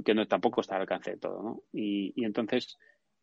que 0.03 0.13
no 0.13 0.27
tampoco 0.27 0.61
está 0.61 0.75
al 0.75 0.81
alcance 0.81 1.11
de 1.11 1.17
todo. 1.17 1.63
Y 1.71 2.23
entonces 2.23 2.77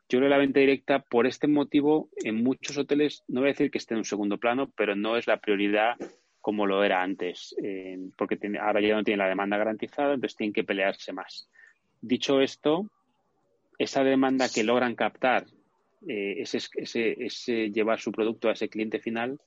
yo 0.09 0.19
creo 0.19 0.23
que 0.23 0.29
la 0.29 0.39
venta 0.39 0.61
directa, 0.61 0.99
por 1.01 1.27
este 1.27 1.47
motivo, 1.47 2.11
en 2.23 2.43
muchos 2.43 2.77
hoteles, 2.77 3.25
no 3.29 3.41
voy 3.41 3.49
a 3.49 3.53
decir 3.53 3.71
que 3.71 3.79
esté 3.79 3.95
en 3.95 3.99
un 3.99 4.05
segundo 4.05 4.39
plano, 4.39 4.71
pero 4.77 4.95
no 4.95 5.17
es 5.17 5.27
la 5.27 5.39
prioridad 5.39 5.97
como 6.41 6.67
lo 6.67 6.83
era 6.83 7.03
antes, 7.03 7.55
eh, 7.63 7.99
porque 8.19 8.39
ahora 8.61 8.81
ya 8.81 8.97
no 8.97 9.05
tiene 9.05 9.23
la 9.23 9.29
demanda 9.29 9.57
garantizada, 9.57 10.15
entonces 10.15 10.37
tienen 10.37 10.53
que 10.53 10.65
pelearse 10.65 11.13
más. 11.13 11.49
Dicho 12.01 12.41
esto, 12.41 12.91
esa 13.79 14.03
demanda 14.03 14.49
que 14.53 14.65
logran 14.65 14.97
captar, 14.97 15.47
eh, 16.07 16.35
ese, 16.39 16.59
ese, 16.75 17.71
llevar 17.71 18.01
su 18.01 18.11
producto 18.11 18.49
a 18.49 18.53
ese 18.53 18.69
cliente 18.69 18.99
final, 18.99 19.41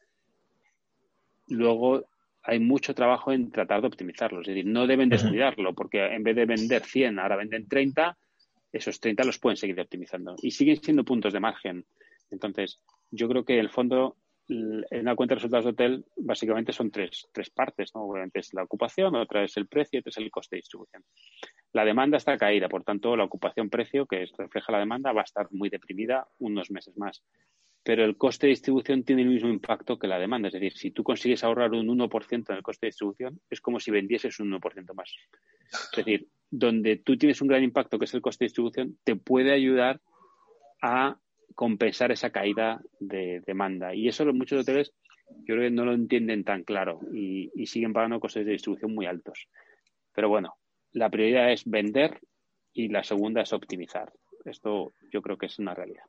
luego 1.49 2.05
hay 2.41 2.59
mucho 2.59 2.95
trabajo 2.95 3.33
en 3.33 3.51
tratar 3.51 3.81
de 3.81 3.87
optimizarlo. 3.87 4.41
Es 4.41 4.47
decir, 4.47 4.65
no 4.65 4.87
deben 4.87 5.09
descuidarlo, 5.09 5.73
porque 5.73 6.05
en 6.05 6.23
vez 6.23 6.35
de 6.35 6.45
vender 6.45 6.83
100, 6.83 7.19
ahora 7.19 7.35
venden 7.35 7.67
30 7.67 8.17
esos 8.75 8.99
30 8.99 9.23
los 9.23 9.39
pueden 9.39 9.57
seguir 9.57 9.79
optimizando 9.79 10.35
y 10.41 10.51
siguen 10.51 10.81
siendo 10.81 11.05
puntos 11.05 11.33
de 11.33 11.39
margen. 11.39 11.85
Entonces, 12.29 12.81
yo 13.09 13.27
creo 13.29 13.45
que 13.45 13.57
el 13.57 13.69
fondo, 13.69 14.17
en 14.47 14.85
una 14.91 15.15
cuenta 15.15 15.33
de 15.33 15.37
resultados 15.37 15.65
de 15.65 15.71
hotel, 15.71 16.05
básicamente 16.17 16.73
son 16.73 16.91
tres, 16.91 17.27
tres 17.31 17.49
partes. 17.49 17.91
¿no? 17.95 18.01
Obviamente 18.01 18.39
es 18.39 18.53
la 18.53 18.63
ocupación, 18.63 19.15
otra 19.15 19.43
es 19.43 19.55
el 19.57 19.67
precio 19.67 19.97
y 19.97 19.99
otra 19.99 20.09
es 20.09 20.17
el 20.17 20.29
coste 20.29 20.57
de 20.57 20.59
distribución. 20.59 21.03
La 21.71 21.85
demanda 21.85 22.17
está 22.17 22.37
caída, 22.37 22.67
por 22.67 22.83
tanto, 22.83 23.15
la 23.15 23.23
ocupación-precio, 23.23 24.05
que 24.05 24.25
refleja 24.37 24.71
la 24.71 24.79
demanda, 24.79 25.13
va 25.13 25.21
a 25.21 25.25
estar 25.25 25.47
muy 25.51 25.69
deprimida 25.69 26.27
unos 26.39 26.69
meses 26.69 26.97
más. 26.97 27.23
Pero 27.83 28.03
el 28.03 28.17
coste 28.17 28.47
de 28.47 28.51
distribución 28.51 29.03
tiene 29.03 29.21
el 29.21 29.29
mismo 29.29 29.47
impacto 29.47 29.99
que 29.99 30.07
la 30.07 30.19
demanda. 30.19 30.47
Es 30.47 30.55
decir, 30.55 30.73
si 30.73 30.91
tú 30.91 31.03
consigues 31.03 31.43
ahorrar 31.43 31.71
un 31.71 31.87
1% 31.87 32.49
en 32.49 32.55
el 32.55 32.63
coste 32.63 32.87
de 32.87 32.89
distribución, 32.89 33.39
es 33.49 33.61
como 33.61 33.79
si 33.79 33.91
vendieses 33.91 34.39
un 34.39 34.51
1% 34.51 34.93
más. 34.95 35.13
Es 35.91 35.95
decir, 35.95 36.27
donde 36.49 36.97
tú 36.97 37.17
tienes 37.17 37.41
un 37.41 37.47
gran 37.47 37.63
impacto, 37.63 37.99
que 37.99 38.05
es 38.05 38.13
el 38.13 38.21
coste 38.21 38.45
de 38.45 38.47
distribución, 38.47 38.97
te 39.03 39.15
puede 39.15 39.51
ayudar 39.51 39.99
a 40.81 41.17
compensar 41.55 42.11
esa 42.11 42.29
caída 42.29 42.81
de 42.99 43.41
demanda. 43.45 43.93
Y 43.93 44.07
eso 44.07 44.25
muchos 44.33 44.61
hoteles 44.61 44.93
yo 45.47 45.55
creo 45.55 45.61
que 45.61 45.71
no 45.71 45.85
lo 45.85 45.93
entienden 45.93 46.43
tan 46.43 46.63
claro 46.63 46.99
y, 47.13 47.49
siguen 47.65 47.93
pagando 47.93 48.19
costes 48.19 48.45
de 48.45 48.51
distribución 48.51 48.93
muy 48.93 49.05
altos. 49.05 49.47
Pero 50.13 50.29
bueno, 50.29 50.55
la 50.91 51.09
prioridad 51.09 51.51
es 51.51 51.65
vender 51.65 52.19
y 52.73 52.89
la 52.89 53.03
segunda 53.03 53.41
es 53.41 53.51
optimizar. 53.53 54.13
Esto 54.43 54.93
yo 55.11 55.21
creo 55.21 55.37
que 55.37 55.47
es 55.47 55.57
una 55.57 55.73
realidad. 55.73 56.03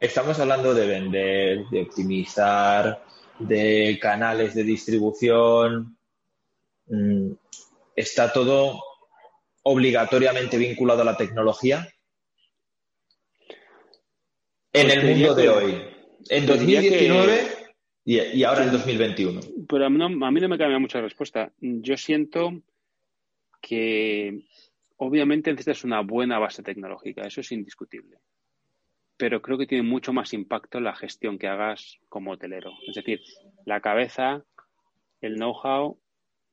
Estamos 0.00 0.38
hablando 0.40 0.74
de 0.74 0.86
vender, 0.86 1.66
de 1.70 1.82
optimizar, 1.82 3.02
de 3.38 3.98
canales 4.00 4.54
de 4.54 4.64
distribución. 4.64 5.96
Mm, 6.86 7.32
está 7.94 8.32
todo 8.32 8.82
obligatoriamente 9.68 10.56
vinculado 10.58 11.02
a 11.02 11.04
la 11.04 11.16
tecnología? 11.16 11.88
En 14.72 14.90
el 14.90 15.04
mundo 15.04 15.34
de 15.34 15.48
hoy. 15.48 15.82
En 16.28 16.46
2019 16.46 17.48
y, 18.04 18.44
ahora 18.44 18.64
en 18.64 18.70
2021. 18.70 19.40
Pero 19.68 19.86
a 19.86 19.90
mí, 19.90 19.98
no, 19.98 20.08
me 20.08 20.58
cambia 20.58 20.78
mucha 20.78 21.00
respuesta. 21.00 21.52
Yo 21.58 21.96
siento 21.96 22.62
que 23.60 24.44
obviamente 24.98 25.50
necesitas 25.50 25.82
una 25.82 26.00
buena 26.00 26.38
base 26.38 26.62
tecnológica, 26.62 27.26
eso 27.26 27.40
es 27.40 27.50
indiscutible. 27.50 28.18
Pero 29.16 29.42
creo 29.42 29.58
que 29.58 29.66
tiene 29.66 29.82
mucho 29.82 30.12
más 30.12 30.32
impacto 30.32 30.78
la 30.78 30.94
gestión 30.94 31.38
que 31.38 31.48
hagas 31.48 31.98
como 32.08 32.32
hotelero. 32.32 32.70
Es 32.86 32.94
decir, 32.94 33.20
la 33.64 33.80
cabeza, 33.80 34.44
el 35.20 35.36
know-how 35.36 35.98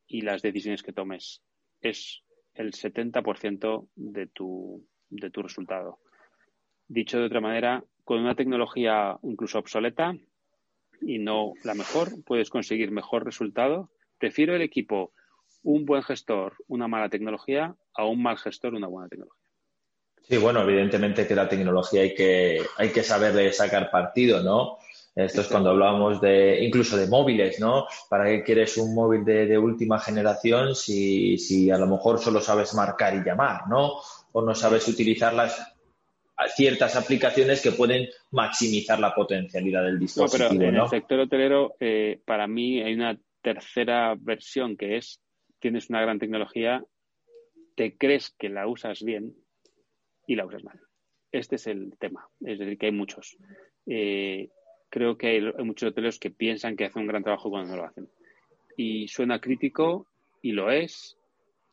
y 0.07 0.21
las 0.21 0.41
decisiones 0.41 0.81
que 0.81 0.93
tomes. 0.93 1.43
Es 1.81 2.23
el 2.55 2.71
70% 2.71 3.87
de 3.95 4.27
tu, 4.27 4.85
de 5.09 5.29
tu 5.29 5.41
resultado. 5.41 5.99
Dicho 6.87 7.19
de 7.19 7.25
otra 7.25 7.41
manera, 7.41 7.83
con 8.03 8.19
una 8.19 8.35
tecnología 8.35 9.17
incluso 9.23 9.59
obsoleta 9.59 10.15
y 11.01 11.19
no 11.19 11.53
la 11.63 11.73
mejor, 11.73 12.23
puedes 12.25 12.49
conseguir 12.49 12.91
mejor 12.91 13.25
resultado. 13.25 13.89
Prefiero 14.17 14.55
el 14.55 14.61
equipo 14.61 15.13
un 15.63 15.85
buen 15.85 16.03
gestor, 16.03 16.55
una 16.67 16.87
mala 16.87 17.09
tecnología, 17.09 17.75
a 17.93 18.05
un 18.05 18.21
mal 18.21 18.37
gestor, 18.37 18.73
una 18.73 18.87
buena 18.87 19.07
tecnología. 19.07 19.41
Sí, 20.21 20.37
bueno, 20.37 20.61
evidentemente 20.61 21.27
que 21.27 21.35
la 21.35 21.49
tecnología 21.49 22.01
hay 22.01 22.13
que, 22.13 22.61
hay 22.77 22.89
que 22.91 23.03
saberle 23.03 23.51
sacar 23.51 23.91
partido, 23.91 24.41
¿no? 24.41 24.77
Esto 25.15 25.41
es 25.41 25.47
cuando 25.47 25.69
hablábamos 25.69 26.19
de, 26.19 26.63
incluso 26.63 26.97
de 26.97 27.07
móviles, 27.07 27.59
¿no? 27.59 27.85
¿Para 28.09 28.25
qué 28.25 28.43
quieres 28.43 28.77
un 28.77 28.95
móvil 28.95 29.23
de, 29.23 29.57
última 29.57 29.99
generación 29.99 30.73
si, 30.73 31.37
si, 31.37 31.69
a 31.69 31.77
lo 31.77 31.85
mejor 31.85 32.19
solo 32.19 32.41
sabes 32.41 32.73
marcar 32.73 33.13
y 33.15 33.23
llamar, 33.23 33.67
¿no? 33.69 33.93
O 34.31 34.41
no 34.41 34.55
sabes 34.55 34.87
utilizar 34.87 35.33
las 35.33 35.73
ciertas 36.55 36.95
aplicaciones 36.95 37.61
que 37.61 37.71
pueden 37.71 38.09
maximizar 38.31 38.99
la 38.99 39.13
potencialidad 39.13 39.83
del 39.83 39.99
dispositivo, 39.99 40.49
no, 40.49 40.57
pero 40.57 40.69
en 40.69 40.75
el 40.77 40.89
sector 40.89 41.19
hotelero, 41.19 41.75
eh, 41.79 42.19
para 42.25 42.47
mí 42.47 42.81
hay 42.81 42.95
una 42.95 43.17
tercera 43.43 44.15
versión 44.19 44.75
que 44.75 44.97
es, 44.97 45.21
tienes 45.59 45.91
una 45.91 46.01
gran 46.01 46.17
tecnología, 46.17 46.83
te 47.75 47.95
crees 47.97 48.33
que 48.37 48.49
la 48.49 48.67
usas 48.67 49.03
bien 49.03 49.35
y 50.25 50.35
la 50.35 50.45
usas 50.45 50.63
mal. 50.63 50.79
Este 51.31 51.55
es 51.55 51.67
el 51.67 51.95
tema. 51.99 52.27
Es 52.41 52.59
decir, 52.59 52.77
que 52.77 52.87
hay 52.87 52.91
muchos. 52.91 53.37
Eh, 53.85 54.49
creo 54.93 55.17
que 55.17 55.27
hay, 55.27 55.41
muchos 55.65 55.89
hoteleros 55.89 56.19
que 56.19 56.29
piensan 56.29 56.75
que 56.75 56.85
hacen 56.85 57.01
un 57.01 57.07
gran 57.07 57.23
trabajo 57.23 57.49
cuando 57.49 57.71
no 57.71 57.77
lo 57.77 57.85
hacen. 57.85 58.07
Y 58.77 59.07
suena 59.07 59.41
crítico, 59.41 60.05
y 60.43 60.51
lo 60.51 60.69
es, 60.69 61.17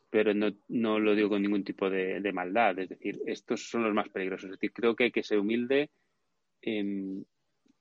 pero 0.09 0.33
no, 0.33 0.51
no 0.69 0.97
lo 0.97 1.13
digo 1.13 1.29
con 1.29 1.43
ningún 1.43 1.63
tipo 1.63 1.87
de, 1.87 2.19
maldad. 2.33 2.79
Es 2.79 2.89
decir, 2.89 3.21
estos 3.27 3.69
son 3.69 3.83
los 3.83 3.93
más 3.93 4.09
peligrosos. 4.09 4.45
Es 4.45 4.51
decir, 4.53 4.73
creo 4.73 4.95
que 4.95 5.03
hay 5.03 5.11
que 5.11 5.21
ser 5.21 5.37
humilde. 5.37 5.91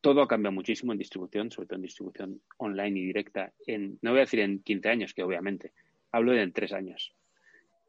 todo 0.03 0.20
ha 0.20 0.29
cambiado 0.29 0.53
muchísimo 0.53 0.92
en 0.92 0.98
distribución, 0.98 1.50
sobre 1.50 1.68
todo 1.68 1.76
en 1.76 1.83
distribución 1.85 2.42
online 2.59 3.00
y 3.00 3.07
directa. 3.07 3.50
En, 3.66 3.98
no 4.03 4.11
voy 4.11 4.18
a 4.18 4.29
decir 4.29 4.40
en 4.40 4.62
15 4.62 4.90
años, 4.90 5.14
que 5.14 5.22
obviamente, 5.22 5.72
hablo 6.12 6.33
de 6.33 6.42
en 6.42 6.53
3 6.53 6.74
años. 6.74 7.14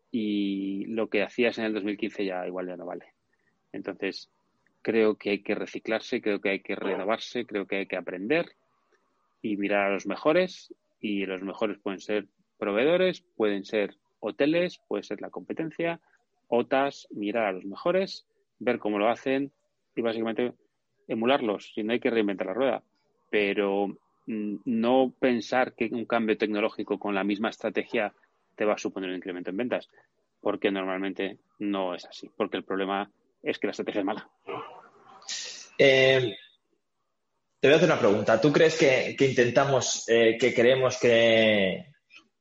Y 0.10 0.86
lo 0.86 1.10
que 1.10 1.22
hacías 1.22 1.58
en 1.58 1.66
el 1.66 1.74
2015 1.74 2.24
ya 2.24 2.48
igual 2.48 2.68
ya 2.68 2.78
no 2.78 2.86
vale. 2.86 3.08
Entonces, 3.74 4.32
creo 4.82 5.16
que 5.16 5.32
hay 5.32 5.44
que 5.44 5.56
reciclarse, 5.56 6.22
creo 6.22 6.42
que 6.42 6.50
hay 6.50 6.60
que 6.62 6.76
renovarse, 6.76 7.46
creo 7.46 7.68
que 7.68 7.78
hay 7.78 7.86
que 7.88 7.98
aprender 7.98 8.56
y 9.42 9.58
mirar 9.58 9.88
a 9.88 9.94
los 9.94 10.06
mejores. 10.06 10.74
Y 11.00 11.26
los 11.26 11.42
mejores 11.42 11.80
pueden 11.80 12.00
ser 12.00 12.28
proveedores, 12.58 13.22
pueden 13.36 13.66
ser 13.66 13.96
hoteles, 14.20 14.80
puede 14.88 15.04
ser 15.04 15.22
la 15.22 15.30
competencia, 15.30 16.00
OTAS, 16.48 17.08
mirar 17.12 17.46
a 17.46 17.52
los 17.54 17.66
mejores, 17.66 18.26
ver 18.60 18.78
cómo 18.78 19.00
lo 19.00 19.10
hacen 19.10 19.52
y 19.96 20.02
básicamente 20.02 20.54
emularlos. 21.08 21.72
Si 21.74 21.84
no 21.84 21.94
hay 21.94 22.00
que 22.00 22.12
reinventar 22.12 22.48
la 22.48 22.54
rueda, 22.54 22.84
pero 23.30 23.88
mm, 24.28 24.58
no 24.66 25.14
pensar 25.20 25.74
que 25.74 25.90
un 25.92 26.06
cambio 26.06 26.38
tecnológico 26.38 27.00
con 27.00 27.16
la 27.16 27.24
misma 27.24 27.50
estrategia 27.50 28.14
te 28.56 28.66
va 28.66 28.74
a 28.74 28.78
suponer 28.78 29.10
un 29.10 29.16
incremento 29.16 29.50
en 29.50 29.58
ventas, 29.58 29.90
porque 30.40 30.72
normalmente 30.72 31.40
no 31.60 31.96
es 31.96 32.06
así, 32.06 32.30
porque 32.38 32.58
el 32.58 32.64
problema 32.64 33.10
es 33.42 33.58
que 33.58 33.68
la 33.68 33.72
estrategia 33.72 34.02
es 34.02 34.06
mala. 34.06 34.30
Eh, 35.78 36.36
te 37.60 37.68
voy 37.68 37.74
a 37.74 37.78
hacer 37.78 37.90
una 37.90 38.00
pregunta. 38.00 38.42
¿Tú 38.42 38.52
crees 38.52 38.76
que, 38.78 39.16
intentamos, 39.20 40.04
eh, 40.08 40.38
que 40.40 40.54
creemos 40.54 40.98
que, 40.98 41.86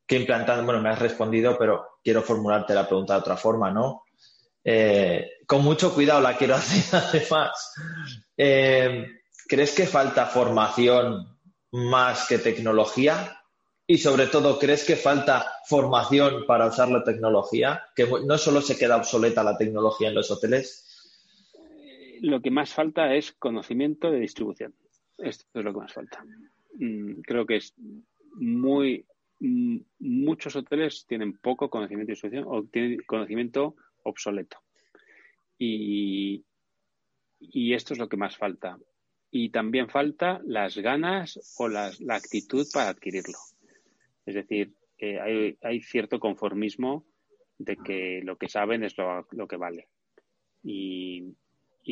que 0.07 0.17
implantando, 0.17 0.65
bueno, 0.65 0.81
me 0.81 0.91
has 0.91 0.99
respondido, 0.99 1.57
pero 1.59 1.99
quiero 2.03 2.23
formularte 2.23 2.75
la 2.75 2.87
pregunta 2.87 3.15
de 3.15 3.21
otra 3.21 3.37
forma, 3.37 3.71
¿no? 3.71 4.05
Eh, 4.63 5.31
con 5.47 5.63
mucho 5.63 5.95
cuidado 5.95 6.21
la 6.21 6.37
quiero 6.37 6.55
hacer 6.57 6.85
además. 6.93 7.73
¿Crees 8.37 9.73
que 9.73 9.87
falta 9.87 10.27
formación 10.27 11.39
más 11.73 12.27
que 12.29 12.39
tecnología? 12.39 13.41
Y 13.91 13.99
sobre 13.99 14.29
todo, 14.29 14.57
¿crees 14.57 14.85
que 14.85 14.95
falta 14.95 15.53
formación 15.67 16.47
para 16.47 16.67
usar 16.67 16.89
la 16.89 17.03
tecnología? 17.03 17.87
Que 17.97 18.07
no 18.25 18.39
solo 18.39 18.63
se 18.63 18.79
queda 18.79 18.97
obsoleta 18.97 19.43
la 19.43 19.59
tecnología 19.59 20.11
en 20.11 20.15
los 20.15 20.31
hoteles. 20.31 20.90
Lo 22.21 22.41
que 22.41 22.51
más 22.51 22.73
falta 22.73 23.15
es 23.15 23.33
conocimiento 23.33 24.11
de 24.11 24.21
distribución. 24.21 24.75
Esto 25.19 25.47
es 25.55 25.65
lo 25.65 25.73
que 25.73 25.81
más 25.81 25.93
falta. 25.93 26.25
Mm, 26.75 27.21
creo 27.23 27.47
que 27.47 27.57
es 27.57 27.75
muy. 28.35 29.07
Mm, 29.41 29.79
muchos 30.01 30.55
hoteles 30.57 31.07
tienen 31.07 31.39
poco 31.39 31.71
conocimiento 31.71 32.09
de 32.09 32.13
distribución 32.13 32.45
o 32.47 32.65
tienen 32.65 33.01
conocimiento 33.07 33.77
obsoleto. 34.05 34.59
Y, 35.59 36.45
y 37.39 37.75
esto 37.75 37.95
es 37.95 37.99
lo 37.99 38.09
que 38.09 38.17
más 38.17 38.37
falta. 38.37 38.79
Y 39.31 39.51
también 39.51 39.89
falta 39.89 40.41
las 40.45 40.77
ganas 40.79 41.55
o 41.59 41.69
la 41.69 41.91
actitud 42.11 42.67
para 42.73 42.91
adquirirlo. 42.91 43.39
Es 44.27 44.35
decir, 44.35 44.75
hay, 45.63 45.83
cierto 45.83 46.21
conformismo 46.21 47.05
de 47.59 47.77
que 47.77 48.21
lo 48.25 48.37
que 48.37 48.49
saben 48.49 48.85
es 48.85 48.95
lo, 48.97 49.49
que 49.49 49.57
vale. 49.57 49.89
Y, 50.63 51.35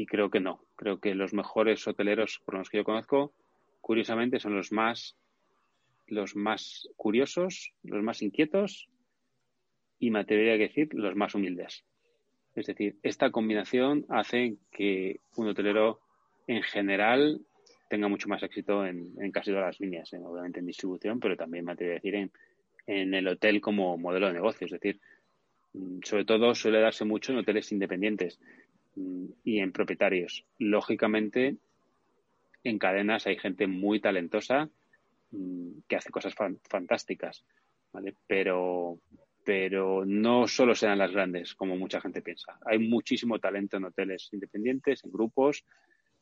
creo 0.07 0.31
que 0.31 0.41
no. 0.41 0.61
Creo 0.77 1.01
que 1.01 1.15
los 1.15 1.33
mejores 1.33 1.87
hoteleros, 1.87 2.41
por 2.45 2.55
los 2.55 2.69
que 2.69 2.79
yo 2.79 2.85
conozco, 2.85 3.33
curiosamente 3.81 4.41
son 4.41 4.55
los 4.57 4.73
más, 4.73 5.17
los 6.07 6.37
más 6.37 6.89
curiosos, 6.97 7.73
los 7.83 8.03
más 8.03 8.23
inquietos 8.23 8.89
y 9.99 10.11
me 10.11 10.21
atrevería 10.21 10.55
a 10.55 10.59
decir 10.59 10.89
los 10.93 11.17
más 11.17 11.35
humildes. 11.35 11.85
Es 12.55 12.67
decir, 12.67 12.97
esta 13.03 13.31
combinación 13.31 14.05
hace 14.09 14.57
que 14.71 15.21
un 15.37 15.49
hotelero 15.49 16.01
en 16.47 16.63
general 16.63 17.41
tenga 17.89 18.09
mucho 18.09 18.29
más 18.29 18.43
éxito 18.43 18.85
en, 18.87 19.15
casi 19.33 19.51
todas 19.51 19.67
las 19.67 19.81
líneas, 19.81 20.13
obviamente 20.13 20.61
en 20.61 20.67
distribución, 20.67 21.21
pero 21.21 21.37
también 21.37 21.65
me 21.65 21.73
atrevo 21.73 21.93
a 21.93 21.95
decir 21.95 22.15
en, 22.15 22.33
en 22.87 23.15
el 23.15 23.29
hotel 23.29 23.61
como 23.61 23.97
modelo 23.97 24.27
de 24.27 24.35
negocio. 24.35 24.67
Es 24.67 24.73
decir, 24.73 25.01
mm, 25.73 26.01
sobre 26.03 26.25
todo 26.25 26.55
suele 26.55 26.81
darse 26.81 27.05
mucho 27.05 27.33
en 27.33 27.39
hoteles 27.39 27.73
independientes 27.73 28.41
y 29.45 29.61
en 29.61 29.73
propietarios. 29.73 30.45
Lógicamente, 30.59 31.57
en 32.65 32.79
cadenas 32.79 33.27
hay 33.27 33.37
gente 33.39 33.67
muy 33.67 34.01
talentosa 34.01 34.69
mm, 35.31 35.81
que 35.89 35.97
hace 35.97 36.11
cosas 36.11 36.35
fantásticas, 36.69 37.45
¿vale? 37.93 38.15
Pero, 38.27 38.99
pero 39.45 40.05
no 40.05 40.47
solo 40.49 40.75
serán 40.75 40.99
las 40.99 41.13
grandes, 41.13 41.55
como 41.55 41.77
mucha 41.77 42.01
gente 42.01 42.23
piensa. 42.23 42.59
Hay 42.67 42.79
muchísimo 42.79 43.39
talento 43.39 43.77
en 43.77 43.85
hoteles 43.85 44.29
independientes, 44.33 45.05
en 45.05 45.13
grupos, 45.13 45.65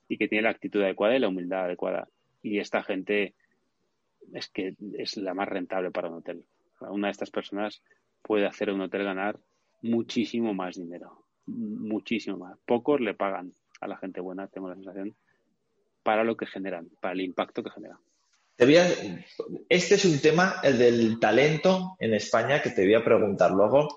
y 0.08 0.18
que 0.18 0.28
tiene 0.28 0.42
la 0.42 0.50
actitud 0.50 0.82
adecuada 0.82 1.16
y 1.16 1.20
la 1.20 1.28
humildad 1.28 1.64
adecuada. 1.64 2.08
Y 2.42 2.58
esta 2.58 2.82
gente 2.82 3.34
es 4.32 4.48
que 4.48 4.74
es 4.98 5.16
la 5.16 5.34
más 5.34 5.48
rentable 5.48 5.90
para 5.90 6.08
un 6.08 6.18
hotel. 6.18 6.44
Una 6.80 7.08
de 7.08 7.12
estas 7.12 7.30
personas 7.30 7.82
puede 8.22 8.46
hacer 8.46 8.70
a 8.70 8.74
un 8.74 8.82
hotel 8.82 9.04
ganar 9.04 9.38
muchísimo 9.82 10.54
más 10.54 10.76
dinero, 10.76 11.25
muchísimo 11.46 12.38
más. 12.38 12.58
Pocos 12.66 13.00
le 13.00 13.14
pagan 13.14 13.52
a 13.80 13.86
la 13.86 13.96
gente 13.96 14.20
buena, 14.20 14.48
tengo 14.48 14.68
la 14.68 14.74
sensación, 14.74 15.14
para 16.02 16.24
lo 16.24 16.36
que 16.36 16.46
generan, 16.46 16.88
para 17.00 17.14
el 17.14 17.20
impacto 17.22 17.62
que 17.62 17.70
generan. 17.70 17.98
Este 19.68 19.96
es 19.96 20.04
un 20.04 20.18
tema, 20.20 20.60
el 20.62 20.78
del 20.78 21.20
talento 21.20 21.96
en 21.98 22.14
España, 22.14 22.62
que 22.62 22.70
te 22.70 22.84
voy 22.84 22.94
a 22.94 23.04
preguntar 23.04 23.50
luego, 23.50 23.88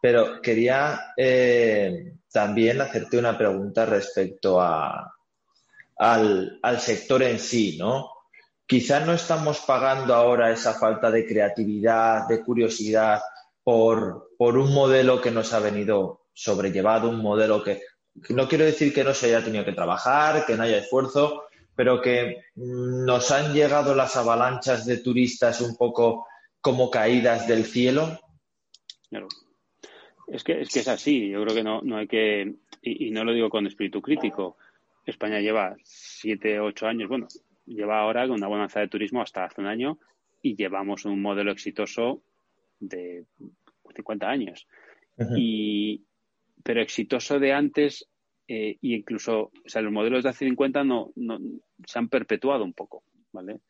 pero 0.00 0.42
quería 0.42 1.12
eh, 1.16 2.14
también 2.32 2.80
hacerte 2.80 3.18
una 3.18 3.38
pregunta 3.38 3.86
respecto 3.86 4.60
a, 4.60 5.14
al, 5.96 6.80
sector 6.80 7.22
en 7.22 7.38
sí, 7.38 7.76
¿no? 7.78 8.10
Quizás 8.66 9.06
no 9.06 9.12
estamos 9.12 9.60
pagando 9.60 10.14
ahora 10.14 10.50
esa 10.50 10.74
falta 10.74 11.10
de 11.10 11.26
creatividad, 11.26 12.26
de 12.26 12.42
curiosidad 12.42 13.20
por, 13.62 14.30
un 14.38 14.74
modelo 14.74 15.20
que 15.20 15.30
nos 15.30 15.52
ha 15.52 15.60
venido 15.60 16.23
sobrellevado, 16.34 17.08
un 17.08 17.22
modelo 17.22 17.62
que, 17.62 17.80
no 18.30 18.48
quiero 18.48 18.64
decir 18.64 18.92
que 18.92 19.04
no 19.04 19.14
se 19.14 19.26
haya 19.26 19.44
tenido 19.44 19.64
que 19.64 19.72
trabajar, 19.72 20.44
que 20.46 20.56
no 20.56 20.64
haya 20.64 20.78
esfuerzo, 20.78 21.44
pero 21.74 22.00
que 22.00 22.44
nos 22.56 23.30
han 23.30 23.52
llegado 23.54 23.94
las 23.94 24.16
avalanchas 24.16 24.84
de 24.86 24.98
turistas 24.98 25.60
un 25.60 25.76
poco 25.76 26.26
como 26.60 26.90
caídas 26.90 27.48
del 27.48 27.64
cielo. 27.64 28.20
Claro. 29.08 29.28
Es 30.28 30.44
que 30.44 30.60
es, 30.60 30.70
que 30.70 30.80
es 30.80 30.88
así, 30.88 31.28
yo 31.28 31.42
creo 31.42 31.54
que 31.54 31.64
no, 31.64 31.82
no 31.82 31.98
hay 31.98 32.06
que, 32.06 32.54
y, 32.82 33.08
y 33.08 33.10
no 33.10 33.24
lo 33.24 33.32
digo 33.32 33.50
con 33.50 33.66
espíritu 33.66 34.00
crítico, 34.00 34.56
España 35.04 35.40
lleva 35.40 35.76
siete, 35.82 36.60
ocho 36.60 36.86
años, 36.86 37.08
bueno, 37.08 37.28
lleva 37.66 38.00
ahora 38.00 38.24
una 38.26 38.46
bonanza 38.46 38.80
de 38.80 38.88
turismo 38.88 39.22
hasta 39.22 39.44
hace 39.44 39.60
un 39.60 39.66
año 39.66 39.98
y 40.42 40.56
llevamos 40.56 41.04
un 41.04 41.20
modelo 41.20 41.52
exitoso 41.52 42.22
de 42.80 43.24
50 43.94 44.28
años. 44.28 44.66
y, 45.36 46.04
pero 46.64 46.82
exitoso 46.82 47.38
de 47.38 47.52
antes 47.52 48.08
eh, 48.48 48.76
y 48.80 48.96
incluso, 48.96 49.52
o 49.64 49.68
sea, 49.68 49.82
los 49.82 49.92
modelos 49.92 50.24
de 50.24 50.30
hace 50.30 50.46
50 50.46 50.82
no, 50.82 51.12
no, 51.14 51.38
se 51.86 51.98
han 51.98 52.08
perpetuado 52.08 52.64
un 52.64 52.72
poco, 52.72 53.04
¿vale? 53.32 53.60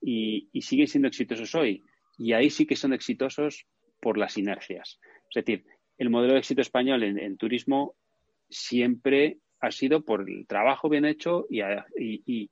Y, 0.00 0.48
y 0.52 0.62
siguen 0.62 0.88
siendo 0.88 1.08
exitosos 1.08 1.54
hoy. 1.54 1.82
Y 2.16 2.32
ahí 2.32 2.48
sí 2.48 2.64
que 2.64 2.76
son 2.76 2.94
exitosos 2.94 3.66
por 4.00 4.16
las 4.16 4.38
inercias. 4.38 4.98
Es 5.28 5.44
decir, 5.44 5.66
el 5.98 6.08
modelo 6.08 6.32
de 6.32 6.38
éxito 6.38 6.62
español 6.62 7.02
en 7.02 7.36
turismo 7.36 7.94
siempre 8.48 9.38
ha 9.60 9.70
sido 9.70 10.04
por 10.04 10.28
el 10.28 10.46
trabajo 10.46 10.88
bien 10.88 11.04
hecho 11.04 11.46
y, 11.50 11.60
y, 11.96 12.50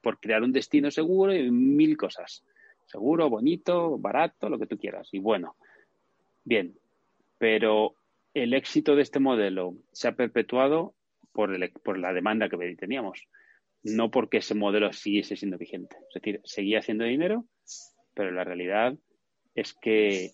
por 0.00 0.18
crear 0.18 0.42
un 0.42 0.50
destino 0.50 0.90
seguro 0.90 1.32
y 1.32 1.48
mil 1.48 1.96
cosas. 1.96 2.44
Seguro, 2.86 3.30
bonito, 3.30 3.98
barato, 3.98 4.48
lo 4.48 4.58
que 4.58 4.66
tú 4.66 4.76
quieras. 4.76 5.08
Y 5.12 5.20
bueno, 5.20 5.54
bien, 6.42 6.74
pero 7.38 7.94
el 8.34 8.54
éxito 8.54 8.96
de 8.96 9.02
este 9.02 9.20
modelo 9.20 9.74
se 9.92 10.08
ha 10.08 10.16
perpetuado 10.16 10.94
por, 11.32 11.54
el, 11.54 11.70
por 11.84 11.98
la 11.98 12.12
demanda 12.12 12.48
que 12.48 12.76
teníamos, 12.76 13.28
no 13.82 14.10
porque 14.10 14.38
ese 14.38 14.54
modelo 14.54 14.92
siguiese 14.92 15.36
siendo 15.36 15.58
vigente. 15.58 15.96
Es 16.08 16.22
decir, 16.22 16.40
seguía 16.44 16.78
haciendo 16.78 17.04
dinero, 17.04 17.46
pero 18.14 18.30
la 18.30 18.44
realidad 18.44 18.94
es 19.54 19.74
que 19.74 20.32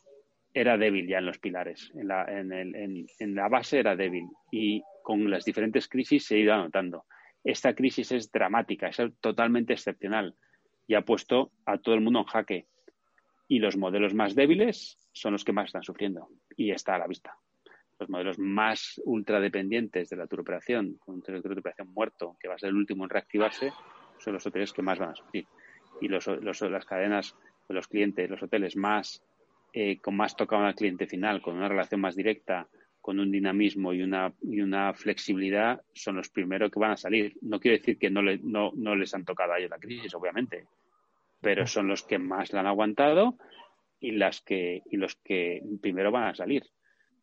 era 0.55 0.79
débil 0.79 1.09
ya 1.09 1.19
en 1.19 1.27
los 1.27 1.39
pilares, 1.39 1.93
en 1.95 2.09
la, 2.09 2.25
en, 2.25 2.53
el, 2.53 3.07
en 3.19 3.35
la 3.35 3.49
base 3.49 3.79
era 3.79 3.97
débil. 3.97 4.27
Y 4.51 4.83
con 5.03 5.31
las 5.31 5.45
diferentes 5.45 5.89
crisis 5.89 6.27
se 6.27 6.37
ha 6.37 6.39
ido 6.39 6.53
anotando. 6.53 7.05
Esta 7.45 7.75
crisis 7.75 8.13
es 8.13 8.31
dramática, 8.31 8.89
es 8.89 8.99
totalmente 9.21 9.73
excepcional 9.73 10.35
y 10.87 10.95
ha 10.95 11.03
puesto 11.03 11.53
a 11.65 11.79
todo 11.79 11.95
el 11.95 12.01
mundo 12.01 12.21
en 12.21 12.25
jaque. 12.27 12.67
Y 13.47 13.61
los 13.61 13.77
modelos 13.77 14.15
más 14.15 14.35
débiles 14.35 14.99
son 15.13 15.33
los 15.33 15.45
que 15.45 15.53
más 15.53 15.67
están 15.67 15.83
sufriendo 15.83 16.29
y 16.57 16.71
está 16.71 16.97
a 16.97 16.99
la 16.99 17.07
vista. 17.07 17.35
Los 17.99 18.09
modelos 18.09 18.39
más 18.39 19.01
ultradependientes 19.05 20.09
de 20.09 20.17
la 20.17 20.27
turoperación, 20.27 20.95
con 20.99 21.17
un 21.17 21.23
turoperación 21.23 21.93
muerto, 21.93 22.37
que 22.41 22.49
va 22.49 22.55
a 22.55 22.59
ser 22.59 22.71
el 22.71 22.77
último 22.77 23.05
en 23.05 23.11
reactivarse, 23.11 23.73
son 24.19 24.35
los 24.35 24.47
hoteles 24.47 24.73
que 24.73 24.83
más 24.83 24.99
van 24.99 25.11
a 25.11 25.17
sufrir. 25.17 25.47
Y 26.01 26.09
los, 26.09 26.27
las 26.27 26.85
cadenas, 26.85 27.35
los 27.69 27.89
clientes, 27.89 28.31
los 28.31 28.43
hoteles 28.43 28.77
más 28.77 29.23
eh, 29.73 29.99
con 30.01 30.17
más 30.17 30.35
tocado 30.35 30.65
al 30.65 30.75
cliente 30.75 31.07
final, 31.07 31.43
con 31.43 31.57
una 31.57 31.69
relación 31.69 32.01
más 32.01 32.17
directa, 32.17 32.69
con 33.01 33.21
un 33.21 33.31
dinamismo 33.31 33.93
y 33.93 34.03
una, 34.03 34.33
y 34.43 34.61
una 34.61 34.95
flexibilidad 34.95 35.83
son 35.93 36.17
los 36.17 36.31
primeros 36.31 36.71
que 36.71 36.81
van 36.81 36.93
a 36.93 36.97
salir. 36.97 37.37
No 37.43 37.61
quiero 37.61 37.77
decir 37.77 37.99
que 37.99 38.11
no, 38.11 38.23
no, 38.23 38.97
les 38.97 39.15
han 39.15 39.25
tocado 39.25 39.53
a 39.53 39.59
ellos 39.59 39.71
la 39.71 39.79
crisis, 39.79 40.15
obviamente, 40.15 40.67
pero 41.41 41.67
son 41.67 41.89
los 41.89 42.03
que 42.03 42.19
más 42.19 42.53
la 42.53 42.61
han 42.61 42.67
aguantado 42.67 43.39
y, 44.01 44.13
las 44.13 44.41
que, 44.41 44.83
y 44.91 44.97
los 44.97 45.17
que 45.17 45.63
primero 45.81 46.11
van 46.11 46.25
a 46.25 46.35
salir. 46.35 46.65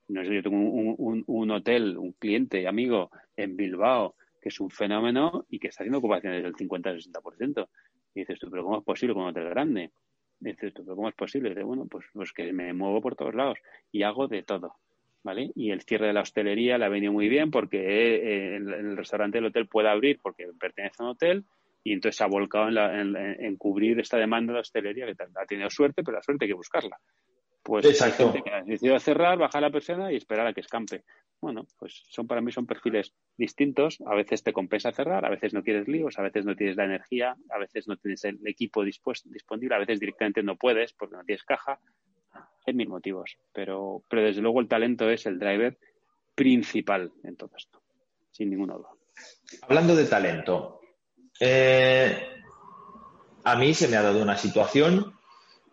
No 0.08 0.24
sé, 0.24 0.36
yo 0.36 0.44
tengo 0.44 0.58
un, 0.58 1.24
un, 1.26 1.52
hotel, 1.52 1.98
un 1.98 2.14
cliente, 2.14 2.68
amigo 2.68 3.10
en 3.36 3.56
Bilbao, 3.56 4.16
que 4.42 4.50
es 4.50 4.60
un 4.60 4.70
fenómeno 4.70 5.46
y 5.50 5.58
que 5.60 5.70
está 5.70 5.84
haciendo 5.84 5.98
ocupaciones 5.98 6.44
del 6.44 6.56
50 6.56 6.90
al 6.90 7.02
60%. 7.02 7.68
Y 8.14 8.20
dices 8.20 8.40
tú, 8.40 8.50
pero 8.50 8.64
¿cómo 8.64 8.78
es 8.78 8.84
posible 8.84 9.14
con 9.16 9.24
un 9.24 9.30
hotel 9.30 9.50
grande? 9.50 9.92
Dices 10.40 10.74
tú, 10.74 10.84
pero 10.84 10.96
¿cómo 10.96 11.10
es 11.10 11.16
posible? 11.16 11.56
Y 11.60 11.64
bueno, 11.64 11.88
pues, 11.90 12.06
pues 12.14 12.32
que 12.32 12.54
me 12.54 12.72
muevo 12.74 13.02
por 13.02 13.16
todos 13.16 13.34
lados 13.34 13.58
y 13.92 14.04
hago 14.04 14.28
de 14.28 14.44
todo. 14.44 14.76
¿Vale? 15.24 15.52
Y 15.56 15.72
el 15.72 15.82
cierre 15.82 16.06
de 16.06 16.14
la 16.14 16.22
hostelería 16.22 16.78
le 16.78 16.86
ha 16.86 16.90
venido 16.90 17.12
muy 17.12 17.28
bien 17.28 17.50
porque 17.50 17.80
eh, 17.80 18.56
el, 18.58 18.96
restaurante 18.96 19.40
del 19.40 19.46
hotel 19.46 19.68
puede 19.68 19.90
abrir 19.90 20.20
porque 20.22 20.46
pertenece 20.60 20.98
a 21.00 21.04
un 21.06 21.10
hotel 21.10 21.46
y 21.84 21.94
entonces 21.94 22.18
se 22.18 22.24
ha 22.24 22.28
volcado 22.28 22.70
en, 22.70 23.56
cubrir 23.58 24.00
esta 24.00 24.18
demanda 24.18 24.54
de 24.54 24.60
hostelería 24.60 25.08
que 25.08 25.16
ha 25.24 25.46
tenido 25.48 25.70
suerte, 25.72 26.04
pero 26.04 26.18
la 26.18 26.22
suerte 26.22 26.46
hay 26.46 26.50
que 26.50 26.56
buscarla. 26.56 27.00
Pues 27.66 27.84
Exacto. 27.84 28.32
hay 28.32 28.44
ha 28.54 28.62
decidido 28.62 29.00
cerrar, 29.00 29.40
bajar 29.40 29.64
la 29.64 29.72
persona 29.72 30.12
y 30.12 30.18
esperar 30.18 30.46
a 30.46 30.54
que 30.54 30.62
escampe. 30.62 31.04
Bueno, 31.42 31.66
pues 31.80 32.04
son 32.10 32.28
para 32.28 32.40
mí 32.40 32.52
son 32.52 32.68
perfiles 32.68 33.16
distintos. 33.36 33.98
A 34.06 34.14
veces 34.14 34.44
te 34.44 34.54
compensa 34.54 34.92
cerrar, 34.92 35.26
a 35.26 35.32
veces 35.32 35.52
no 35.56 35.64
quieres 35.64 35.88
líos, 35.88 36.20
a 36.20 36.22
veces 36.22 36.46
no 36.46 36.56
tienes 36.56 36.76
la 36.76 36.86
energía, 36.86 37.36
a 37.50 37.58
veces 37.58 37.88
no 37.88 37.98
tienes 37.98 38.24
el 38.26 38.40
equipo 38.46 38.84
disponible, 38.84 39.74
a 39.74 39.80
veces 39.80 40.00
directamente 40.00 40.44
no 40.44 40.58
puedes 40.58 40.94
porque 40.94 41.16
no 41.16 41.24
tienes 41.24 41.44
caja. 41.44 41.80
Hay 42.68 42.76
mil 42.76 42.88
motivos, 42.88 43.36
pero, 43.52 44.04
pero 44.08 44.22
desde 44.22 44.44
luego 44.44 44.62
el 44.62 44.68
talento 44.68 45.10
es 45.10 45.26
el 45.26 45.40
driver 45.40 45.80
principal 46.36 47.14
en 47.24 47.36
todo 47.36 47.50
esto, 47.58 47.82
sin 48.30 48.52
ninguna 48.52 48.76
duda. 48.76 48.90
Hablando 49.64 49.96
de 49.96 50.06
talento, 50.06 50.82
eh, 51.40 52.28
a 53.44 53.56
mí 53.56 53.74
se 53.74 53.88
me 53.88 53.98
ha 53.98 54.04
dado 54.04 54.22
una 54.22 54.38
situación 54.38 55.15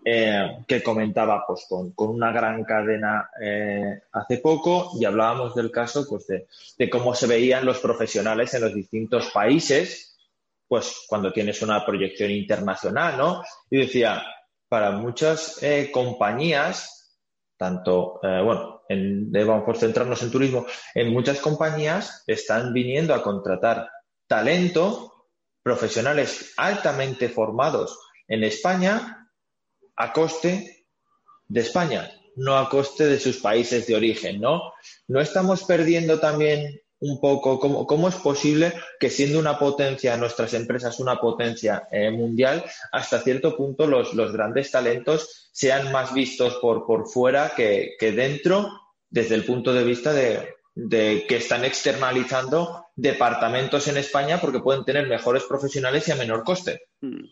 eh, 0.04 0.64
que 0.66 0.82
comentaba 0.82 1.44
pues, 1.46 1.64
con, 1.68 1.94
una 1.96 2.32
gran 2.32 2.64
cadena 2.64 3.30
eh, 3.40 4.02
hace 4.10 4.38
poco 4.38 4.90
y 4.98 5.04
hablábamos 5.04 5.54
del 5.54 5.70
caso 5.70 6.04
pues, 6.08 6.26
de, 6.26 6.90
cómo 6.90 7.14
se 7.14 7.28
veían 7.28 7.64
los 7.64 7.78
profesionales 7.78 8.52
en 8.54 8.62
los 8.62 8.74
distintos 8.74 9.30
países, 9.30 10.18
pues 10.66 11.04
cuando 11.06 11.32
tienes 11.32 11.62
una 11.62 11.86
proyección 11.86 12.32
internacional, 12.32 13.16
¿no? 13.16 13.44
Y 13.70 13.78
decía, 13.78 14.24
para 14.68 14.90
muchas 14.90 15.62
eh, 15.62 15.90
compañías, 15.92 17.20
tanto, 17.56 18.18
bueno, 18.22 18.82
en, 18.88 19.30
vamos 19.30 19.62
por 19.62 19.76
centrarnos 19.76 20.20
en 20.24 20.32
turismo, 20.32 20.66
en 20.96 21.12
muchas 21.12 21.38
compañías 21.38 22.24
están 22.26 22.72
viniendo 22.72 23.14
a 23.14 23.22
contratar 23.22 23.88
talento, 24.26 25.28
profesionales 25.62 26.54
altamente 26.56 27.28
formados 27.28 28.00
en 28.26 28.42
España 28.42 29.21
a 29.96 30.12
coste 30.12 30.86
de 31.48 31.60
España, 31.60 32.10
no 32.36 32.56
a 32.56 32.68
coste 32.68 33.06
de 33.06 33.20
sus 33.20 33.38
países 33.38 33.86
de 33.86 33.94
origen, 33.94 34.40
¿no? 34.40 34.72
¿No 35.08 35.20
estamos 35.20 35.64
perdiendo 35.64 36.18
también 36.18 36.80
un 37.02 37.20
poco 37.20 37.58
cómo, 37.58 38.08
es 38.08 38.14
posible 38.14 38.72
que 39.00 39.10
siendo 39.10 39.40
una 39.40 39.58
potencia, 39.58 40.16
nuestras 40.16 40.54
empresas 40.54 41.00
una 41.00 41.16
potencia 41.16 41.88
eh, 41.90 42.12
mundial, 42.12 42.64
hasta 42.92 43.20
cierto 43.20 43.56
punto 43.56 43.88
los, 43.88 44.14
grandes 44.32 44.70
talentos 44.70 45.50
sean 45.52 45.90
más 45.90 46.14
vistos 46.14 46.58
por, 46.62 46.86
por 46.86 47.08
fuera 47.08 47.52
que, 47.56 47.96
dentro 48.00 48.70
desde 49.10 49.34
el 49.34 49.44
punto 49.44 49.74
de 49.74 49.82
vista 49.82 50.12
de, 50.12 50.54
que 51.28 51.36
están 51.36 51.64
externalizando 51.64 52.86
departamentos 52.94 53.88
en 53.88 53.96
España 53.96 54.40
porque 54.40 54.60
pueden 54.60 54.84
tener 54.84 55.08
mejores 55.08 55.42
profesionales 55.42 56.06
y 56.06 56.12
a 56.12 56.16
menor 56.16 56.44
coste? 56.44 56.82
Hmm. 57.00 57.24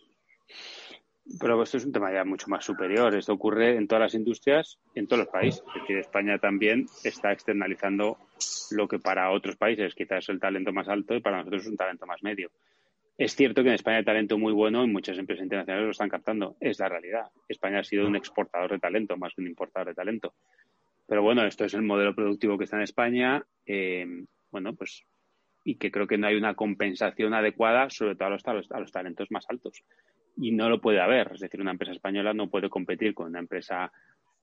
Pero 1.38 1.62
esto 1.62 1.76
es 1.76 1.84
un 1.84 1.92
tema 1.92 2.12
ya 2.12 2.24
mucho 2.24 2.48
más 2.48 2.64
superior. 2.64 3.14
Esto 3.14 3.32
ocurre 3.32 3.76
en 3.76 3.86
todas 3.86 4.02
las 4.02 4.14
industrias, 4.14 4.78
en 4.94 5.06
todos 5.06 5.20
los 5.24 5.28
países. 5.28 5.62
Es 5.74 5.82
decir, 5.82 5.98
España 5.98 6.38
también 6.38 6.86
está 7.04 7.32
externalizando 7.32 8.18
lo 8.72 8.88
que 8.88 8.98
para 8.98 9.30
otros 9.30 9.56
países 9.56 9.94
quizás 9.94 10.24
es 10.24 10.28
el 10.30 10.40
talento 10.40 10.72
más 10.72 10.88
alto 10.88 11.14
y 11.14 11.20
para 11.20 11.38
nosotros 11.38 11.62
es 11.62 11.68
un 11.68 11.76
talento 11.76 12.06
más 12.06 12.22
medio. 12.22 12.50
Es 13.16 13.36
cierto 13.36 13.62
que 13.62 13.68
en 13.68 13.74
España 13.74 13.98
hay 13.98 14.04
talento 14.04 14.38
muy 14.38 14.52
bueno 14.52 14.82
y 14.82 14.88
muchas 14.88 15.18
empresas 15.18 15.44
internacionales 15.44 15.84
lo 15.84 15.90
están 15.92 16.08
captando. 16.08 16.56
Es 16.58 16.78
la 16.78 16.88
realidad. 16.88 17.26
España 17.48 17.80
ha 17.80 17.84
sido 17.84 18.06
un 18.06 18.16
exportador 18.16 18.70
de 18.72 18.78
talento 18.78 19.16
más 19.16 19.34
que 19.34 19.42
un 19.42 19.48
importador 19.48 19.88
de 19.88 19.94
talento. 19.94 20.34
Pero 21.06 21.22
bueno, 21.22 21.44
esto 21.44 21.64
es 21.64 21.74
el 21.74 21.82
modelo 21.82 22.14
productivo 22.14 22.56
que 22.56 22.64
está 22.64 22.76
en 22.76 22.82
España. 22.82 23.44
Eh, 23.66 24.24
bueno, 24.50 24.74
pues 24.74 25.04
y 25.62 25.74
que 25.76 25.90
creo 25.90 26.06
que 26.06 26.16
no 26.16 26.26
hay 26.26 26.36
una 26.36 26.54
compensación 26.54 27.34
adecuada, 27.34 27.90
sobre 27.90 28.16
todo 28.16 28.28
a 28.28 28.30
los, 28.30 28.72
a 28.72 28.80
los 28.80 28.90
talentos 28.90 29.30
más 29.30 29.44
altos 29.50 29.84
y 30.40 30.52
no 30.52 30.68
lo 30.70 30.80
puede 30.80 31.00
haber. 31.00 31.32
Es 31.34 31.40
decir, 31.40 31.60
una 31.60 31.72
empresa 31.72 31.92
española 31.92 32.32
no 32.32 32.48
puede 32.48 32.70
competir 32.70 33.14
con 33.14 33.26
una 33.28 33.40
empresa, 33.40 33.92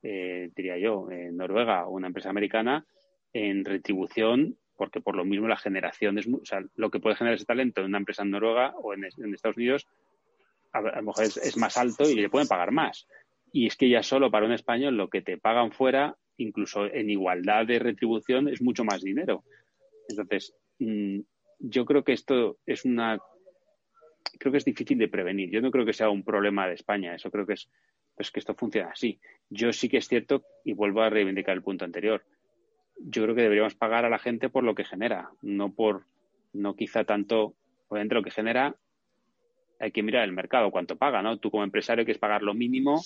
eh, 0.03 0.51
diría 0.55 0.77
yo, 0.77 1.07
noruega 1.31 1.87
o 1.87 1.91
una 1.91 2.07
empresa 2.07 2.29
americana 2.29 2.85
en 3.33 3.65
retribución, 3.65 4.57
porque 4.75 5.01
por 5.01 5.15
lo 5.15 5.25
mismo 5.25 5.47
la 5.47 5.57
generación 5.57 6.19
es, 6.19 6.27
o 6.27 6.45
sea, 6.45 6.63
lo 6.75 6.91
que 6.91 6.99
puede 6.99 7.15
generar 7.15 7.35
ese 7.35 7.45
talento 7.45 7.81
en 7.81 7.87
una 7.87 7.97
empresa 7.97 8.21
en 8.21 8.29
Noruega 8.29 8.75
o 8.77 8.93
en, 8.93 9.05
Estados 9.05 9.57
Unidos 9.57 9.87
a, 10.71 10.81
lo 10.81 11.01
mejor 11.01 11.23
es, 11.23 11.57
más 11.57 11.77
alto 11.77 12.07
y 12.07 12.15
le 12.15 12.29
pueden 12.29 12.47
pagar 12.47 12.71
más. 12.71 13.07
Y 13.51 13.65
es 13.65 13.75
que 13.75 13.89
ya 13.89 14.03
solo 14.03 14.29
para 14.29 14.45
un 14.45 14.51
español 14.51 14.95
lo 14.95 15.09
que 15.09 15.21
te 15.21 15.37
pagan 15.37 15.71
fuera, 15.71 16.15
incluso 16.37 16.85
en 16.85 17.09
igualdad 17.09 17.65
de 17.65 17.79
retribución, 17.79 18.49
es 18.49 18.61
mucho 18.61 18.83
más 18.83 19.01
dinero. 19.01 19.43
Entonces, 20.09 20.53
mm, 20.77 21.21
yo 21.59 21.85
creo 21.85 22.03
que 22.03 22.13
esto 22.13 22.59
es 22.67 22.85
una 22.85 23.19
creo 24.39 24.51
que 24.51 24.57
es 24.57 24.65
difícil 24.65 24.97
de 24.97 25.07
prevenir. 25.07 25.49
Yo 25.49 25.61
no 25.61 25.71
creo 25.71 25.85
que 25.85 25.93
sea 25.93 26.09
un 26.09 26.23
problema 26.23 26.67
de 26.67 26.75
España, 26.75 27.15
eso 27.15 27.31
creo 27.31 27.45
que 27.45 27.53
es 27.53 27.69
pues 28.15 28.31
que 28.31 28.39
esto 28.39 28.55
funciona 28.55 28.89
así. 28.89 29.19
Yo 29.49 29.71
sí 29.71 29.89
que 29.89 29.97
es 29.97 30.07
cierto, 30.07 30.43
y 30.63 30.73
vuelvo 30.73 31.01
a 31.01 31.09
reivindicar 31.09 31.55
el 31.55 31.61
punto 31.61 31.85
anterior, 31.85 32.25
yo 32.99 33.23
creo 33.23 33.35
que 33.35 33.43
deberíamos 33.43 33.75
pagar 33.75 34.05
a 34.05 34.09
la 34.09 34.17
gente 34.17 34.49
por 34.49 34.63
lo 34.63 34.73
que 34.73 34.83
genera, 34.83 35.29
no 35.43 35.71
por, 35.73 36.05
no 36.51 36.75
quizá 36.75 37.03
tanto, 37.03 37.53
obviamente 37.87 38.15
lo 38.15 38.23
que 38.23 38.31
genera, 38.31 38.75
hay 39.79 39.91
que 39.91 40.01
mirar 40.01 40.23
el 40.23 40.31
mercado, 40.31 40.71
cuánto 40.71 40.97
paga, 40.97 41.21
¿no? 41.21 41.37
Tú 41.37 41.51
como 41.51 41.63
empresario 41.63 42.05
quieres 42.05 42.19
pagar 42.19 42.41
lo 42.41 42.55
mínimo 42.55 43.03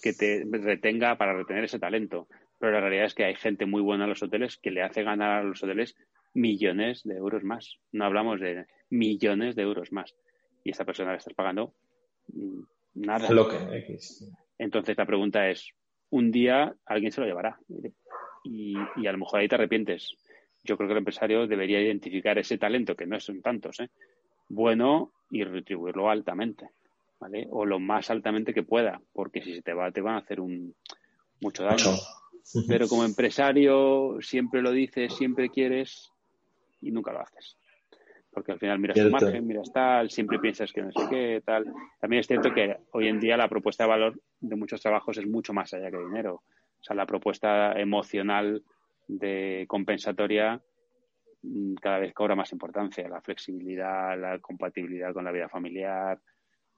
que 0.00 0.12
te 0.12 0.44
retenga 0.48 1.18
para 1.18 1.34
retener 1.34 1.64
ese 1.64 1.80
talento. 1.80 2.28
Pero 2.60 2.70
la 2.70 2.80
realidad 2.80 3.06
es 3.06 3.14
que 3.14 3.24
hay 3.24 3.34
gente 3.34 3.66
muy 3.66 3.82
buena 3.82 4.04
en 4.04 4.10
los 4.10 4.22
hoteles 4.22 4.56
que 4.56 4.70
le 4.70 4.82
hace 4.82 5.02
ganar 5.02 5.40
a 5.40 5.42
los 5.42 5.62
hoteles 5.62 5.96
millones 6.32 7.02
de 7.02 7.16
euros 7.16 7.42
más. 7.42 7.80
No 7.90 8.04
hablamos 8.04 8.40
de 8.40 8.66
millones 8.88 9.56
de 9.56 9.62
euros 9.62 9.90
más 9.90 10.14
y 10.66 10.70
esa 10.70 10.84
persona 10.84 11.12
le 11.12 11.18
estás 11.18 11.34
pagando 11.34 11.74
mm, 12.32 12.60
nada. 12.94 13.30
Lo 13.30 13.48
que 13.48 13.98
Entonces 14.58 14.98
la 14.98 15.06
pregunta 15.06 15.48
es, 15.48 15.70
un 16.10 16.32
día 16.32 16.74
alguien 16.84 17.12
se 17.12 17.20
lo 17.20 17.26
llevará 17.28 17.58
y, 18.42 18.76
a 18.76 19.12
lo 19.12 19.18
mejor 19.18 19.38
ahí 19.40 19.48
te 19.48 19.54
arrepientes. 19.54 20.16
Yo 20.64 20.76
creo 20.76 20.88
que 20.88 20.94
el 20.94 20.98
empresario 20.98 21.46
debería 21.46 21.80
identificar 21.80 22.36
ese 22.38 22.58
talento, 22.58 22.96
que 22.96 23.06
no 23.06 23.20
son 23.20 23.42
tantos, 23.42 23.78
¿eh? 23.78 23.90
bueno, 24.48 25.12
y 25.30 25.44
retribuirlo 25.44 26.10
altamente, 26.10 26.70
¿vale? 27.20 27.46
O 27.50 27.64
lo 27.64 27.78
más 27.78 28.10
altamente 28.10 28.52
que 28.52 28.64
pueda, 28.64 29.00
porque 29.12 29.42
si 29.42 29.54
se 29.54 29.62
te 29.62 29.72
va, 29.72 29.92
te 29.92 30.00
van 30.00 30.16
a 30.16 30.18
hacer 30.18 30.40
un 30.40 30.74
mucho 31.40 31.62
daño. 31.62 31.92
Pero 32.66 32.88
como 32.88 33.04
empresario 33.04 34.18
siempre 34.20 34.62
lo 34.62 34.72
dices, 34.72 35.14
siempre 35.14 35.48
quieres 35.48 36.10
y 36.80 36.90
nunca 36.90 37.12
lo 37.12 37.20
haces 37.20 37.56
porque 38.36 38.52
al 38.52 38.58
final 38.58 38.78
miras 38.78 38.98
tu 38.98 39.08
margen, 39.08 39.46
miras 39.46 39.72
tal, 39.72 40.10
siempre 40.10 40.38
piensas 40.38 40.70
que 40.70 40.82
no 40.82 40.92
sé 40.92 41.00
qué, 41.08 41.42
tal. 41.42 41.72
También 41.98 42.20
es 42.20 42.26
cierto 42.26 42.52
que 42.52 42.76
hoy 42.92 43.08
en 43.08 43.18
día 43.18 43.34
la 43.34 43.48
propuesta 43.48 43.84
de 43.84 43.88
valor 43.88 44.20
de 44.40 44.56
muchos 44.56 44.82
trabajos 44.82 45.16
es 45.16 45.26
mucho 45.26 45.54
más 45.54 45.72
allá 45.72 45.90
que 45.90 45.96
dinero. 45.96 46.42
O 46.78 46.82
sea, 46.82 46.94
la 46.94 47.06
propuesta 47.06 47.72
emocional 47.80 48.62
de 49.08 49.64
compensatoria 49.66 50.60
mm, 51.44 51.76
cada 51.76 51.98
vez 51.98 52.12
cobra 52.12 52.36
más 52.36 52.52
importancia. 52.52 53.08
La 53.08 53.22
flexibilidad, 53.22 54.20
la 54.20 54.38
compatibilidad 54.38 55.14
con 55.14 55.24
la 55.24 55.32
vida 55.32 55.48
familiar. 55.48 56.20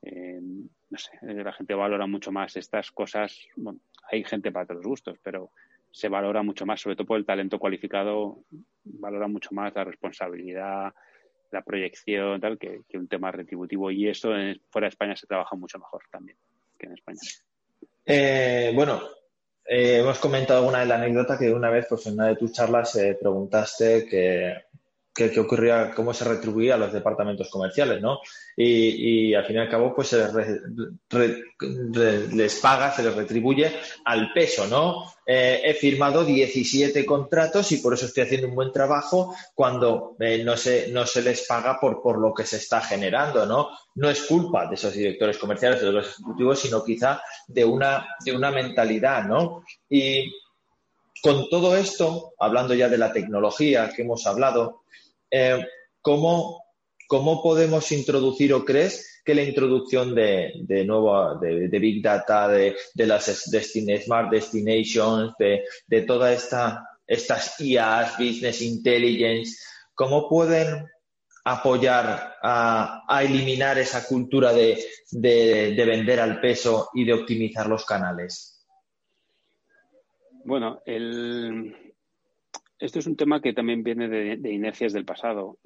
Eh, 0.03 0.39
no 0.41 0.97
sé, 0.97 1.11
eh, 1.23 1.43
la 1.43 1.53
gente 1.53 1.75
valora 1.75 2.07
mucho 2.07 2.31
más 2.31 2.57
estas 2.57 2.93
cosas. 2.93 3.37
Bueno, 3.57 3.81
hay 4.09 4.23
gente 4.23 4.53
para 4.53 4.67
todos 4.67 4.77
los 4.77 4.91
gustos, 4.91 5.19
pero 5.25 5.51
se 5.91 6.09
valora 6.09 6.45
mucho 6.45 6.65
más, 6.67 6.81
sobre 6.81 6.95
todo 6.95 7.09
por 7.09 7.19
el 7.19 7.27
talento 7.27 7.59
cualificado, 7.59 8.45
valora 8.85 9.27
mucho 9.27 9.49
más 9.53 9.75
la 9.75 9.83
responsabilidad, 9.83 10.95
la 11.51 11.63
proyección, 11.63 12.41
tal, 12.41 12.59
que, 12.59 12.83
un 12.95 13.09
tema 13.09 13.31
retributivo. 13.33 13.91
Y 13.91 14.09
eso 14.09 14.37
en, 14.37 14.61
fuera 14.71 14.87
de 14.87 14.91
España 14.91 15.17
se 15.17 15.27
trabaja 15.27 15.57
mucho 15.57 15.79
mejor 15.79 16.03
también 16.11 16.37
que 16.79 16.87
en 16.87 16.93
España. 16.93 17.21
Eh, 18.07 18.73
bueno, 18.75 19.03
eh, 19.65 19.99
hemos 19.99 20.19
comentado 20.19 20.61
alguna 20.61 20.81
de 20.81 20.87
la 20.87 20.95
anécdota 20.95 21.39
que 21.39 21.53
una 21.53 21.71
vez, 21.71 21.87
pues 21.89 22.07
en 22.07 22.15
una 22.15 22.29
de 22.29 22.37
tus 22.37 22.53
charlas, 22.53 22.97
eh, 22.97 23.19
preguntaste 23.21 24.07
que 24.07 24.55
qué, 25.19 25.41
ocurría, 25.41 25.91
cómo 25.95 26.15
se 26.15 26.25
retribuía 26.25 26.77
a 26.77 26.79
los 26.79 26.93
departamentos 26.93 27.51
comerciales, 27.51 28.01
¿no? 28.01 28.21
Y, 28.57 29.35
al 29.35 29.45
fin 29.45 29.57
y 29.57 29.59
al 29.59 29.69
cabo, 29.69 29.95
pues 29.95 30.09
se 30.09 30.25
les, 31.11 32.55
paga, 32.61 32.93
se 32.93 33.03
les 33.03 33.15
retribuye 33.15 33.73
al 34.05 34.33
peso, 34.33 34.67
¿no? 34.69 35.13
Eh, 35.27 35.61
he 35.65 35.75
firmado 35.75 36.25
17 36.25 37.05
contratos 37.05 37.73
y 37.73 37.79
por 37.79 37.95
eso 37.95 38.07
estoy 38.07 38.23
haciendo 38.23 38.49
un 38.49 38.55
buen 38.55 38.73
trabajo 38.73 39.35
cuando 39.55 40.17
eh, 40.21 40.43
no, 40.45 40.57
se, 40.57 40.91
no 40.93 41.05
se 41.05 41.23
les 41.23 41.47
paga 41.47 41.79
por, 41.81 42.01
por 42.01 42.19
lo 42.19 42.33
que 42.33 42.45
se 42.45 42.57
está 42.57 42.81
generando, 42.81 43.45
¿no? 43.45 43.71
No 43.97 44.09
es 44.09 44.23
culpa 44.23 44.67
de 44.69 44.77
esos 44.77 44.95
directores 44.95 45.37
comerciales, 45.37 45.83
de 45.83 45.93
los 45.93 46.11
ejecutivos, 46.11 46.61
sino 46.61 46.85
quizá 46.85 47.21
de 47.49 47.65
una, 47.65 48.07
de 48.25 48.37
una 48.37 48.53
mentalidad, 48.53 49.25
¿no? 49.25 49.65
Y 49.91 50.33
con 51.21 51.49
todo 51.49 51.77
esto, 51.77 52.35
hablando 52.39 52.75
ya 52.75 52.89
de 52.89 52.99
la 52.99 53.13
tecnología 53.13 53.91
que 53.95 54.03
hemos 54.03 54.27
hablado, 54.27 54.83
eh, 55.31 55.67
¿cómo, 56.01 56.65
¿cómo 57.07 57.43
podemos 57.43 57.91
introducir 57.93 58.53
o 58.55 58.65
crees 58.65 59.23
que 59.25 59.35
la 59.35 59.43
introducción 59.43 60.15
de, 60.15 60.53
de 60.63 60.85
nuevo 60.85 61.39
de, 61.39 61.69
Big 61.79 62.03
Data, 62.03 62.49
de, 62.49 62.75
las 62.95 63.27
Smart 63.27 64.31
Destinations, 64.31 65.35
de, 65.39 65.65
de 65.87 66.03
toda 66.03 66.33
esta 66.33 66.85
estas 67.09 67.59
IAs, 67.59 68.19
Business 68.19 68.61
Intelligence, 68.61 69.57
cómo 69.95 70.29
pueden 70.29 70.87
apoyar 71.45 72.35
a, 72.43 73.21
eliminar 73.23 73.79
esa 73.79 74.07
cultura 74.07 74.53
de, 74.53 74.85
vender 75.11 76.21
al 76.21 76.41
peso 76.41 76.91
y 76.95 77.05
de 77.07 77.15
optimizar 77.15 77.67
los 77.67 77.87
canales? 77.87 78.63
Bueno, 80.45 80.83
esto 82.79 82.99
es 82.99 83.07
un 83.07 83.17
tema 83.17 83.41
que 83.41 83.53
también 83.53 83.83
viene 83.83 84.09
de, 84.09 84.53
inercias 84.53 84.93
del 84.93 85.05
pasado. 85.05 85.59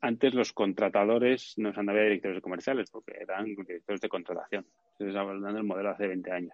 antes 0.00 0.34
los 0.34 0.52
contratadores 0.52 1.54
no 1.56 1.72
se 1.72 1.80
había 1.80 2.02
directores 2.02 2.42
comerciales 2.42 2.90
porque 2.90 3.14
eran 3.20 3.46
directores 3.54 4.00
de 4.00 4.08
contratación. 4.08 4.66
Entonces, 4.92 5.16
hablando 5.16 5.52
del 5.52 5.64
modelo 5.64 5.90
hace 5.90 6.06
20 6.06 6.30
años. 6.32 6.52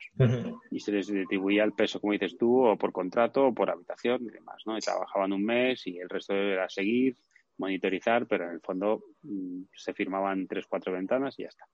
Y 0.71 0.81
se 0.81 0.93
les 0.93 1.07
distribuía 1.09 1.65
el 1.65 1.73
peso, 1.73 2.01
como 2.01 2.13
dices 2.13 2.37
tú, 2.37 2.65
o 2.65 2.77
por 2.77 2.93
contrato 2.93 3.47
o 3.47 3.55
por 3.55 3.71
habitación 3.71 4.25
y 4.25 4.31
demás, 4.31 4.63
¿no? 4.67 4.77
Y 4.77 4.81
trabajaban 4.81 5.33
un 5.33 5.45
mes 5.45 5.87
y 5.87 5.99
el 5.99 6.09
resto 6.09 6.35
era 6.35 6.69
seguir 6.69 7.17
monitorizar, 7.59 8.27
pero 8.27 8.45
en 8.45 8.53
el 8.53 8.61
fondo 8.61 9.03
mm, 9.23 9.63
se 9.75 9.93
firmaban 9.93 10.47
tres, 10.47 10.67
cuatro 10.67 10.93
ventanas 10.93 11.39
y 11.39 11.43
ya 11.43 11.49
está. 11.49 11.67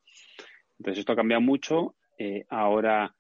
Entonces 0.79 1.01
esto 1.01 1.13
ha 1.13 1.17
cambiado 1.17 1.43
mucho. 1.43 1.95
Eh, 2.19 2.47
ahora 2.49 3.15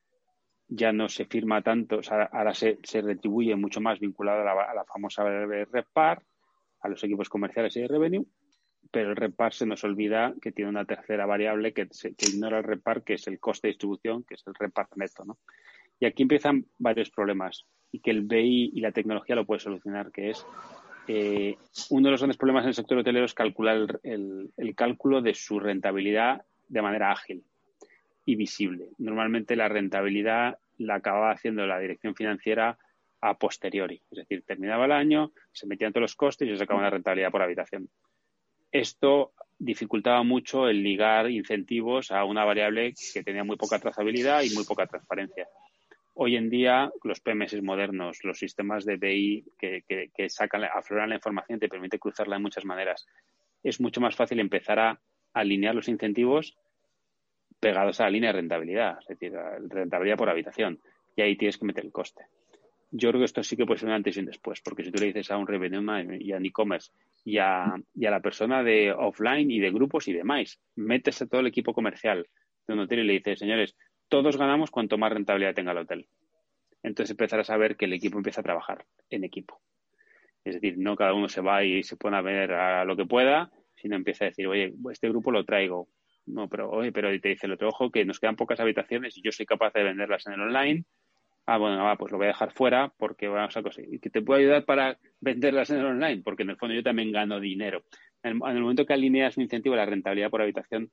ya 0.74 0.92
no 0.92 1.08
se 1.08 1.24
firma 1.24 1.62
tanto, 1.62 2.00
ahora 2.32 2.54
se, 2.54 2.78
se 2.82 3.00
retribuye 3.00 3.54
mucho 3.56 3.80
más 3.80 4.00
vinculado 4.00 4.40
a 4.40 4.74
la, 4.74 4.84
famosa 4.84 5.24
repar, 5.70 6.22
a 6.80 6.88
los 6.88 7.02
equipos 7.04 7.28
comerciales 7.28 7.76
y 7.76 7.82
de 7.82 7.88
revenue, 7.88 8.26
pero 8.90 9.10
el 9.10 9.16
repar 9.16 9.52
se 9.52 9.66
nos 9.66 9.84
olvida 9.84 10.34
que 10.40 10.52
tiene 10.52 10.70
una 10.70 10.84
tercera 10.84 11.26
variable 11.26 11.72
que, 11.72 11.88
ignora 12.18 12.58
el 12.58 12.64
repar, 12.64 13.02
que 13.02 13.14
es 13.14 13.26
el 13.26 13.40
coste 13.40 13.68
de 13.68 13.72
distribución, 13.72 14.24
que 14.24 14.34
es 14.34 14.42
el 14.46 14.54
repar 14.54 14.88
neto. 14.96 15.24
¿no? 15.24 15.38
Y 15.98 16.06
aquí 16.06 16.22
empiezan 16.22 16.66
varios 16.78 17.10
problemas 17.10 17.66
y 17.90 18.00
que 18.00 18.10
el 18.10 18.22
BI 18.22 18.72
y 18.74 18.80
la 18.80 18.92
tecnología 18.92 19.36
lo 19.36 19.46
puede 19.46 19.60
solucionar, 19.60 20.10
que 20.10 20.30
es 20.30 20.44
eh, 21.06 21.56
uno 21.90 22.08
de 22.08 22.10
los 22.12 22.20
grandes 22.20 22.36
problemas 22.36 22.64
en 22.64 22.68
el 22.68 22.74
sector 22.74 22.98
hotelero 22.98 23.26
es 23.26 23.34
calcular 23.34 24.00
el, 24.02 24.50
cálculo 24.74 25.20
de 25.20 25.34
su 25.34 25.60
rentabilidad 25.60 26.42
de 26.68 26.82
manera 26.82 27.12
ágil 27.12 27.44
y 28.24 28.36
visible. 28.36 28.88
Normalmente 28.98 29.54
la 29.54 29.68
rentabilidad 29.68 30.58
la 30.78 30.96
acababa 30.96 31.30
haciendo 31.30 31.66
la 31.66 31.78
dirección 31.78 32.14
financiera 32.14 32.78
a 33.20 33.38
posteriori, 33.38 34.02
es 34.10 34.18
decir, 34.18 34.42
terminaba 34.44 34.84
el 34.84 34.92
año, 34.92 35.32
se 35.52 35.66
metían 35.66 35.92
todos 35.92 36.02
los 36.02 36.14
costes 36.14 36.46
y 36.46 36.50
se 36.50 36.58
sacaba 36.58 36.80
una 36.80 36.90
rentabilidad 36.90 37.30
por 37.30 37.42
habitación. 37.42 37.88
Esto 38.70 39.32
dificultaba 39.58 40.22
mucho 40.24 40.68
el 40.68 40.82
ligar 40.82 41.30
incentivos 41.30 42.10
a 42.10 42.24
una 42.24 42.44
variable 42.44 42.92
que 43.12 43.22
tenía 43.22 43.44
muy 43.44 43.56
poca 43.56 43.78
trazabilidad 43.78 44.42
y 44.42 44.50
muy 44.50 44.64
poca 44.64 44.86
transparencia. 44.86 45.48
Hoy 46.12 46.36
en 46.36 46.50
día, 46.50 46.92
los 47.02 47.20
PMS 47.20 47.62
modernos, 47.62 48.18
los 48.24 48.38
sistemas 48.38 48.84
de 48.84 48.96
BI 48.96 49.44
que, 49.58 49.84
que, 49.86 50.28
sacan, 50.28 50.64
afloran 50.64 51.08
la 51.08 51.16
información, 51.16 51.58
te 51.58 51.68
permite 51.68 51.98
cruzarla 51.98 52.36
de 52.36 52.42
muchas 52.42 52.64
maneras. 52.64 53.06
Es 53.62 53.80
mucho 53.80 54.00
más 54.00 54.14
fácil 54.14 54.38
empezar 54.38 54.78
a 54.78 55.00
alinear 55.32 55.74
los 55.74 55.88
incentivos 55.88 56.56
pegados 57.64 57.98
a 57.98 58.04
la 58.04 58.10
línea 58.10 58.28
de 58.28 58.40
rentabilidad, 58.40 58.98
es 59.00 59.06
decir, 59.08 59.32
rentabilidad 59.70 60.18
por 60.18 60.28
habitación. 60.28 60.78
Y 61.16 61.22
ahí 61.22 61.34
tienes 61.34 61.56
que 61.56 61.64
meter 61.64 61.82
el 61.82 61.92
coste. 61.92 62.26
Yo 62.90 63.08
creo 63.08 63.22
que 63.22 63.24
esto 63.24 63.42
sí 63.42 63.56
que 63.56 63.64
puede 63.64 63.80
ser 63.80 63.88
un 63.88 63.94
antes 63.94 64.14
y 64.18 64.20
un 64.20 64.26
después, 64.26 64.60
porque 64.60 64.84
si 64.84 64.90
tú 64.90 65.00
le 65.00 65.06
dices 65.06 65.30
a 65.30 65.38
un 65.38 65.46
revenue 65.46 66.18
y 66.20 66.32
a 66.32 66.36
un 66.36 66.44
e-commerce 66.44 66.92
y 67.24 67.38
a, 67.38 67.74
y 67.94 68.04
a 68.04 68.10
la 68.10 68.20
persona 68.20 68.62
de 68.62 68.92
offline 68.92 69.50
y 69.50 69.60
de 69.60 69.70
grupos 69.70 70.08
y 70.08 70.12
demás, 70.12 70.60
metes 70.76 71.22
a 71.22 71.26
todo 71.26 71.40
el 71.40 71.46
equipo 71.46 71.72
comercial 71.72 72.28
de 72.66 72.74
un 72.74 72.80
hotel 72.80 72.98
y 72.98 73.04
le 73.04 73.12
dices, 73.14 73.38
señores, 73.38 73.74
todos 74.10 74.36
ganamos 74.36 74.70
cuanto 74.70 74.98
más 74.98 75.10
rentabilidad 75.10 75.54
tenga 75.54 75.72
el 75.72 75.78
hotel. 75.78 76.06
Entonces 76.82 77.12
empezarás 77.12 77.48
a 77.48 77.56
ver 77.56 77.76
que 77.76 77.86
el 77.86 77.94
equipo 77.94 78.18
empieza 78.18 78.42
a 78.42 78.44
trabajar 78.44 78.84
en 79.08 79.24
equipo. 79.24 79.58
Es 80.44 80.54
decir, 80.56 80.76
no 80.76 80.96
cada 80.96 81.14
uno 81.14 81.30
se 81.30 81.40
va 81.40 81.64
y 81.64 81.82
se 81.82 81.96
pone 81.96 82.18
a 82.18 82.20
ver 82.20 82.52
a 82.52 82.84
lo 82.84 82.94
que 82.94 83.06
pueda, 83.06 83.50
sino 83.74 83.96
empieza 83.96 84.26
a 84.26 84.28
decir, 84.28 84.46
oye, 84.46 84.74
este 84.92 85.08
grupo 85.08 85.30
lo 85.30 85.46
traigo. 85.46 85.88
No, 86.26 86.48
pero 86.48 86.70
oye, 86.70 86.92
pero 86.92 87.08
te 87.20 87.28
dice 87.28 87.46
el 87.46 87.52
otro 87.52 87.68
ojo 87.68 87.90
que 87.90 88.04
nos 88.04 88.18
quedan 88.18 88.36
pocas 88.36 88.60
habitaciones 88.60 89.16
y 89.16 89.22
yo 89.22 89.30
soy 89.30 89.46
capaz 89.46 89.72
de 89.74 89.82
venderlas 89.82 90.26
en 90.26 90.34
el 90.34 90.40
online. 90.40 90.84
Ah, 91.46 91.58
bueno, 91.58 91.84
va, 91.84 91.96
pues 91.96 92.10
lo 92.10 92.16
voy 92.16 92.26
a 92.26 92.28
dejar 92.28 92.52
fuera 92.52 92.92
porque 92.96 93.28
vamos 93.28 93.54
a 93.56 93.62
conseguir. 93.62 93.94
Y 93.94 93.98
que 93.98 94.08
te 94.08 94.22
puedo 94.22 94.40
ayudar 94.40 94.64
para 94.64 94.98
venderlas 95.20 95.68
en 95.70 95.80
el 95.80 95.86
online, 95.86 96.22
porque 96.24 96.42
en 96.42 96.50
el 96.50 96.56
fondo 96.56 96.74
yo 96.74 96.82
también 96.82 97.12
gano 97.12 97.38
dinero. 97.38 97.84
En 98.22 98.40
el, 98.42 98.60
momento 98.62 98.86
que 98.86 98.94
alineas 98.94 99.36
un 99.36 99.42
incentivo 99.42 99.74
a 99.74 99.78
la 99.78 99.86
rentabilidad 99.86 100.30
por 100.30 100.40
habitación, 100.40 100.90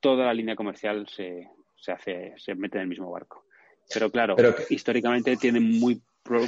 toda 0.00 0.24
la 0.24 0.32
línea 0.32 0.56
comercial 0.56 1.06
se, 1.08 1.50
se 1.76 1.92
hace, 1.92 2.32
se 2.38 2.54
mete 2.54 2.78
en 2.78 2.82
el 2.82 2.88
mismo 2.88 3.10
barco. 3.10 3.44
Pero 3.92 4.10
claro, 4.10 4.36
históricamente 4.70 5.36
tienen 5.36 5.78
muy, 5.78 6.00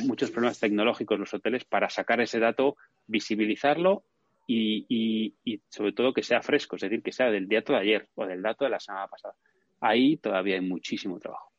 muchos 0.07 0.31
problemas 0.31 0.59
tecnológicos 0.59 1.19
los 1.19 1.35
hoteles 1.35 1.67
para 1.67 1.91
sacar 1.91 2.23
ese 2.23 2.39
dato, 2.39 2.77
visibilizarlo 3.07 4.05
y, 4.47 5.63
sobre 5.69 5.93
todo 5.93 6.13
que 6.13 6.23
sea 6.23 6.43
fresco, 6.43 6.77
es 6.77 6.83
decir, 6.83 7.03
que 7.03 7.13
sea 7.13 7.31
del 7.31 7.49
dato 7.49 7.73
de 7.73 7.81
ayer 7.81 8.09
o 8.15 8.27
del 8.27 8.43
dato 8.43 8.65
de 8.65 8.71
la 8.71 8.81
semana 8.81 9.09
pasada. 9.09 9.35
Ahí 9.81 10.17
todavía 10.17 10.55
hay 10.57 10.61
muchísimo 10.61 11.19
trabajo. 11.19 11.53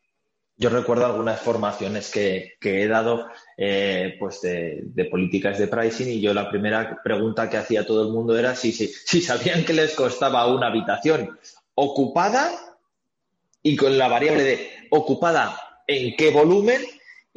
Yo 0.60 0.72
recuerdo 0.72 1.06
algunas 1.06 1.40
formaciones 1.40 2.10
que, 2.10 2.54
que 2.60 2.82
he 2.82 2.88
dado 2.88 3.28
eh, 3.58 4.16
pues 4.20 4.42
de, 4.42 4.82
de, 4.86 5.06
políticas 5.06 5.60
de 5.60 5.68
pricing 5.68 6.08
y 6.08 6.20
yo 6.20 6.34
la 6.34 6.50
primera 6.50 7.00
pregunta 7.04 7.48
que 7.48 7.58
hacía 7.58 7.86
todo 7.86 8.08
el 8.08 8.12
mundo 8.12 8.36
era 8.36 8.56
si, 8.56 8.72
si, 8.72 8.88
si 8.88 9.22
sabían 9.22 9.64
que 9.64 9.74
les 9.74 9.94
costaba 9.94 10.48
una 10.48 10.68
habitación 10.68 11.38
ocupada 11.76 12.50
y 13.62 13.76
con 13.76 14.00
la 14.00 14.08
variable 14.08 14.44
de 14.44 14.70
ocupada 14.90 15.84
en 15.86 16.16
qué 16.16 16.32
volumen 16.32 16.82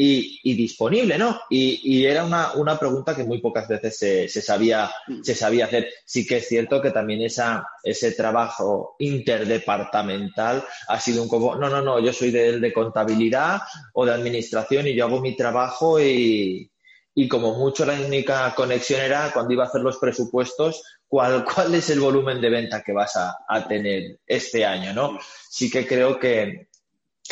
y, 0.03 0.55
disponible, 0.55 1.19
¿no? 1.19 1.41
Y, 1.51 2.05
era 2.07 2.25
una, 2.25 2.79
pregunta 2.79 3.15
que 3.15 3.25
muy 3.25 3.41
pocas 3.41 3.69
veces 3.69 3.99
se, 3.99 4.29
sabía, 4.29 4.91
se 5.23 5.35
sabía 5.35 5.67
hacer. 5.67 5.91
Sí 6.07 6.27
que 6.27 6.39
es 6.39 6.49
cierto 6.49 6.81
que 6.81 6.91
también 6.91 7.21
esa, 7.21 7.67
ese 7.83 8.13
trabajo 8.13 8.97
interdepartamental 8.99 10.65
ha 10.89 11.01
sido 11.01 11.23
un 11.23 11.29
poco, 11.29 11.57
no, 11.57 11.69
no, 11.69 11.83
no, 11.83 12.01
yo 12.01 12.13
soy 12.13 12.31
de, 12.31 12.59
de 12.59 12.73
contabilidad 12.73 13.61
o 13.93 14.07
de 14.07 14.13
administración 14.13 14.87
y 14.87 14.95
yo 14.95 15.05
hago 15.05 15.21
mi 15.21 15.37
trabajo 15.37 16.01
y, 16.01 16.71
y 17.15 17.29
como 17.29 17.55
mucho 17.57 17.85
la 17.85 18.01
única 18.01 18.55
conexión 18.55 19.03
era 19.03 19.31
cuando 19.33 19.53
iba 19.53 19.65
a 19.65 19.69
hacer 19.69 19.83
los 19.83 19.99
presupuestos, 19.99 20.83
cuál, 21.07 21.45
cuál 21.45 21.75
es 21.75 21.91
el 21.91 22.01
volumen 22.01 22.41
de 22.41 22.49
venta 22.49 22.83
que 22.83 22.93
vas 22.93 23.17
a, 23.17 23.69
tener 23.69 24.21
este 24.27 24.65
año, 24.65 24.95
¿no? 24.95 25.19
Sí 25.51 25.71
que 25.71 25.87
creo 25.87 26.19
que, 26.19 26.69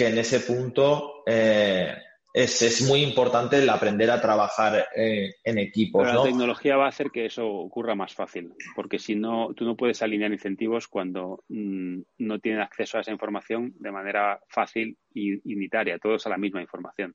en 0.00 0.18
ese 0.18 0.40
punto 0.40 1.24
eh, 1.26 1.92
es, 2.32 2.86
muy 2.88 3.02
importante 3.02 3.58
el 3.58 3.68
aprender 3.68 4.10
a 4.10 4.20
trabajar 4.20 4.86
eh, 4.94 5.34
en 5.44 5.58
equipos. 5.58 6.06
La 6.06 6.22
tecnología 6.22 6.76
va 6.76 6.86
a 6.86 6.88
hacer 6.88 7.10
que 7.10 7.26
eso 7.26 7.46
ocurra 7.46 7.94
más 7.94 8.14
fácil, 8.14 8.52
porque 8.74 8.98
si 8.98 9.14
no, 9.14 9.54
tú 9.54 9.64
no 9.64 9.76
puedes 9.76 10.02
alinear 10.02 10.32
incentivos 10.32 10.88
cuando 10.88 11.44
mm, 11.48 12.00
no 12.18 12.38
tienen 12.38 12.60
acceso 12.60 12.98
a 12.98 13.00
esa 13.00 13.12
información 13.12 13.74
de 13.78 13.90
manera 13.90 14.40
fácil 14.48 14.96
y 15.12 15.52
unitaria, 15.52 15.98
todos 15.98 16.26
a 16.26 16.30
la 16.30 16.38
misma 16.38 16.60
información. 16.60 17.14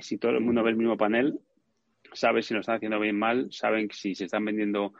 si 0.00 0.18
todo 0.18 0.32
el 0.32 0.40
mundo 0.40 0.62
ve 0.62 0.70
el 0.70 0.76
mismo 0.76 0.96
panel, 0.96 1.38
saben 2.12 2.42
si 2.42 2.54
lo 2.54 2.60
están 2.60 2.76
haciendo 2.76 3.00
bien 3.00 3.18
mal, 3.18 3.48
saben 3.50 3.88
si 3.92 4.14
se 4.14 4.24
están 4.24 4.44
vendiendo 4.44 4.92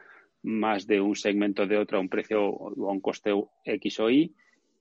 más 0.43 0.87
de 0.87 1.01
un 1.01 1.17
segmento 1.17 1.67
de 1.67 1.79
otro 1.79 1.99
a 1.99 2.01
un 2.01 2.09
precio 2.09 2.45
o 2.45 2.89
a 2.89 2.93
un 2.93 3.01
coste 3.01 3.33
X 3.65 4.01
o 4.01 4.11
Y 4.11 4.35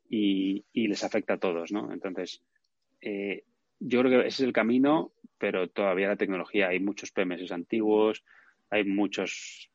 y, 0.10 0.88
les 0.88 1.04
afecta 1.04 1.34
a 1.34 1.40
todos, 1.40 1.72
¿no? 1.72 1.92
Entonces, 1.92 2.42
eh, 3.02 3.44
yo 3.86 4.00
creo 4.00 4.22
que 4.22 4.28
ese 4.28 4.44
es 4.44 4.48
el 4.48 4.54
camino, 4.54 5.12
pero 5.38 5.68
todavía 5.70 6.08
la 6.08 6.16
tecnología, 6.16 6.70
hay 6.70 6.80
muchos 6.80 7.12
PMS 7.12 7.52
antiguos, 7.52 8.24
hay 8.70 8.86
muchos 8.86 9.70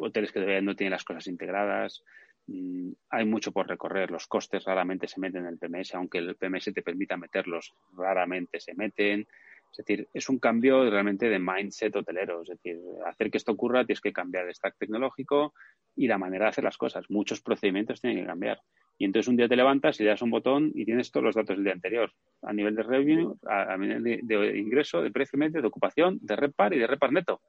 hoteles 0.00 0.32
que 0.32 0.40
todavía 0.40 0.60
no 0.60 0.74
tienen 0.74 0.90
las 0.90 1.04
cosas 1.04 1.28
integradas, 1.28 2.02
mm, 2.48 2.90
hay 3.10 3.24
mucho 3.24 3.52
por 3.52 3.68
recorrer, 3.68 4.10
los 4.10 4.26
costes 4.26 4.64
raramente 4.64 5.06
se 5.06 5.20
meten 5.20 5.42
en 5.42 5.48
el 5.48 5.58
PMS, 5.58 5.94
aunque 5.94 6.18
el 6.18 6.34
PMS 6.34 6.72
te 6.74 6.82
permita 6.82 7.16
meterlos, 7.16 7.74
raramente 7.96 8.58
se 8.60 8.74
meten. 8.74 9.26
Es 9.70 9.76
decir, 9.78 10.08
es 10.12 10.28
un 10.28 10.38
cambio 10.38 10.90
realmente 10.90 11.28
de 11.28 11.38
mindset 11.38 11.94
hotelero. 11.94 12.42
Es 12.42 12.48
decir, 12.48 12.80
hacer 13.06 13.30
que 13.30 13.38
esto 13.38 13.52
ocurra 13.52 13.84
tienes 13.84 14.00
que 14.00 14.12
cambiar 14.12 14.46
el 14.46 14.54
stack 14.54 14.76
tecnológico 14.78 15.54
y 15.94 16.08
la 16.08 16.18
manera 16.18 16.46
de 16.46 16.50
hacer 16.50 16.64
las 16.64 16.78
cosas. 16.78 17.04
Muchos 17.10 17.40
procedimientos 17.42 18.00
tienen 18.00 18.20
que 18.20 18.26
cambiar. 18.26 18.60
Y 18.98 19.04
entonces 19.04 19.28
un 19.28 19.36
día 19.36 19.48
te 19.48 19.54
levantas 19.54 19.98
y 20.00 20.02
le 20.02 20.10
das 20.10 20.22
un 20.22 20.30
botón 20.30 20.72
y 20.74 20.84
tienes 20.84 21.12
todos 21.12 21.24
los 21.24 21.34
datos 21.36 21.56
del 21.56 21.64
día 21.64 21.72
anterior, 21.72 22.12
a 22.42 22.52
nivel 22.52 22.74
de 22.74 22.82
revenue, 22.82 23.34
a, 23.46 23.76
nivel 23.76 24.02
de, 24.02 24.58
ingreso, 24.58 25.00
de 25.00 25.12
precio 25.12 25.38
medio, 25.38 25.62
de 25.62 25.68
ocupación, 25.68 26.18
de 26.20 26.34
repar 26.34 26.74
y 26.74 26.80
de 26.80 26.86
repar 26.88 27.12
neto. 27.12 27.40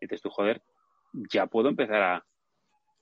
Y 0.00 0.06
dices 0.06 0.22
tú, 0.22 0.30
joder, 0.30 0.62
ya 1.30 1.46
puedo 1.46 1.68
empezar 1.68 2.02
a, 2.02 2.26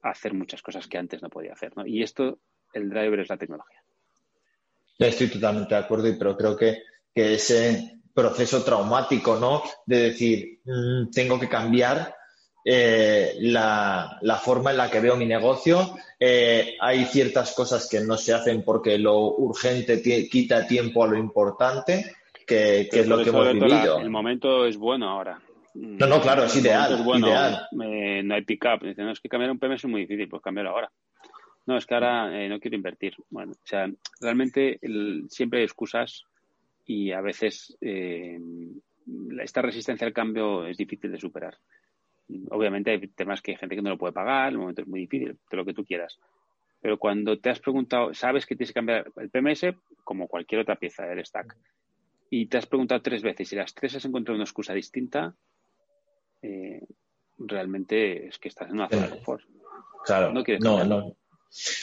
hacer 0.02 0.34
muchas 0.34 0.60
cosas 0.60 0.86
que 0.86 0.98
antes 0.98 1.22
no 1.22 1.30
podía 1.30 1.54
hacer. 1.54 1.72
Y 1.86 2.02
esto, 2.02 2.40
el 2.74 2.90
driver 2.90 3.20
es 3.20 3.28
la 3.30 3.38
tecnología. 3.38 3.82
Ya 4.98 5.06
estoy 5.06 5.28
totalmente 5.28 5.74
de 5.74 5.80
acuerdo, 5.80 6.12
pero 6.18 6.36
creo 6.36 6.56
que, 6.56 6.82
que 7.14 7.34
ese 7.34 8.02
proceso 8.12 8.62
traumático, 8.62 9.38
¿no? 9.38 9.62
De 9.86 10.10
decir, 10.10 10.60
mm, 10.64 11.10
tengo 11.10 11.40
que 11.40 11.48
cambiar, 11.48 12.14
eh, 12.66 13.34
la, 13.40 14.40
forma 14.42 14.70
en 14.70 14.78
la 14.78 14.90
que 14.90 15.00
veo 15.00 15.16
mi 15.16 15.26
negocio. 15.26 15.96
Eh, 16.18 16.76
hay 16.80 17.04
ciertas 17.04 17.54
cosas 17.54 17.86
que 17.88 18.00
no 18.00 18.16
se 18.16 18.32
hacen 18.32 18.62
porque 18.62 18.98
lo 18.98 19.36
urgente 19.36 20.00
quita 20.02 20.66
tiempo 20.66 21.04
a 21.04 21.08
lo 21.08 21.18
importante, 21.18 22.14
que, 22.46 22.88
es 22.90 23.06
lo 23.06 23.22
que 23.22 23.28
hemos 23.28 23.52
vivido. 23.52 23.98
el 23.98 24.10
momento 24.10 24.64
es 24.64 24.78
bueno 24.78 25.10
ahora. 25.10 25.40
No, 25.74 26.06
no, 26.06 26.20
claro, 26.20 26.44
es 26.44 26.56
ideal. 26.56 27.04
ideal. 27.18 27.68
no 27.72 28.34
hay 28.34 28.42
pick-up. 28.42 28.80
Dicen, 28.82 29.04
no, 29.04 29.12
es 29.12 29.20
que 29.20 29.28
cambiar 29.28 29.50
un 29.50 29.58
PMS 29.58 29.84
es 29.84 29.90
muy 29.90 30.02
difícil, 30.02 30.28
pues 30.28 30.40
cambiarlo 30.40 30.70
ahora. 30.70 30.90
No, 31.66 31.76
es 31.76 31.84
que 31.84 31.94
ahora 31.94 32.44
eh, 32.44 32.48
no 32.48 32.60
quiero 32.60 32.76
invertir. 32.76 33.14
Bueno, 33.28 33.52
o 33.52 33.66
sea, 33.66 33.90
realmente 34.20 34.78
siempre 35.28 35.58
hay 35.58 35.64
excusas 35.64 36.24
y 36.86 37.10
a 37.12 37.20
veces 37.20 37.76
esta 39.40 39.62
resistencia 39.62 40.06
al 40.06 40.12
cambio 40.12 40.66
es 40.66 40.76
difícil 40.76 41.10
de 41.10 41.18
superar. 41.18 41.58
Obviamente 42.50 42.90
hay 42.90 43.08
temas 43.08 43.40
que 43.42 43.52
hay 43.52 43.56
gente 43.56 43.76
que 43.76 43.82
no 43.82 43.90
lo 43.90 43.98
puede 43.98 44.12
pagar, 44.12 44.52
el 44.52 44.58
momento 44.58 44.82
es 44.82 44.88
muy 44.88 45.00
difícil, 45.00 45.38
de 45.50 45.56
lo 45.56 45.64
que 45.64 45.74
tú 45.74 45.84
quieras. 45.84 46.18
Pero 46.80 46.98
cuando 46.98 47.38
te 47.38 47.50
has 47.50 47.60
preguntado, 47.60 48.12
sabes 48.14 48.46
que 48.46 48.56
tienes 48.56 48.70
que 48.70 48.74
cambiar 48.74 49.10
el 49.16 49.30
PMS 49.30 49.74
como 50.04 50.28
cualquier 50.28 50.60
otra 50.60 50.76
pieza 50.76 51.04
del 51.04 51.24
stack, 51.24 51.56
y 52.30 52.46
te 52.46 52.58
has 52.58 52.66
preguntado 52.66 53.00
tres 53.00 53.22
veces 53.22 53.52
y 53.52 53.56
las 53.56 53.74
tres 53.74 53.94
has 53.96 54.04
encontrado 54.04 54.36
una 54.36 54.44
excusa 54.44 54.74
distinta, 54.74 55.34
eh, 56.42 56.82
realmente 57.38 58.28
es 58.28 58.38
que 58.38 58.48
estás 58.48 58.68
en 58.68 58.74
una 58.74 58.88
zona 58.88 59.06
de 59.06 59.10
confort. 59.10 59.44
Claro, 60.04 60.32
no, 60.32 60.44
no, 60.60 60.84
no, 60.84 61.16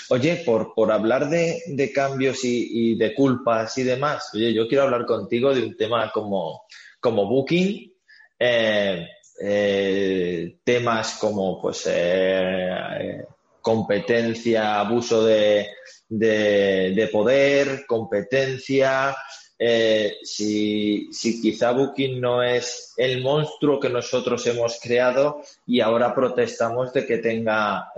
Oye, 0.09 0.43
por, 0.45 0.73
por 0.73 0.91
hablar 0.91 1.29
de, 1.29 1.91
cambios 1.95 2.43
y, 2.43 2.95
de 2.95 3.13
culpas 3.13 3.77
y 3.77 3.83
demás, 3.83 4.29
oye, 4.33 4.53
yo 4.53 4.67
quiero 4.67 4.83
hablar 4.83 5.05
contigo 5.05 5.53
de 5.53 5.63
un 5.63 5.77
tema 5.77 6.11
como, 6.11 6.63
como 6.99 7.25
Booking. 7.25 7.93
Eh, 8.37 9.07
eh, 9.39 10.57
temas 10.63 11.17
como 11.19 11.61
pues 11.61 11.87
eh, 11.89 13.25
competencia, 13.61 14.79
abuso 14.79 15.25
de, 15.25 15.67
de, 16.09 17.09
poder, 17.11 17.85
competencia. 17.87 19.15
Eh, 19.57 20.17
si, 20.23 21.07
si, 21.11 21.41
quizá 21.41 21.71
Booking 21.71 22.19
no 22.19 22.41
es 22.41 22.93
el 22.97 23.21
monstruo 23.21 23.79
que 23.79 23.89
nosotros 23.89 24.45
hemos 24.47 24.79
creado 24.79 25.41
y 25.67 25.81
ahora 25.81 26.15
protestamos 26.15 26.91
de 26.93 27.05
que 27.05 27.19
tenga 27.19 27.91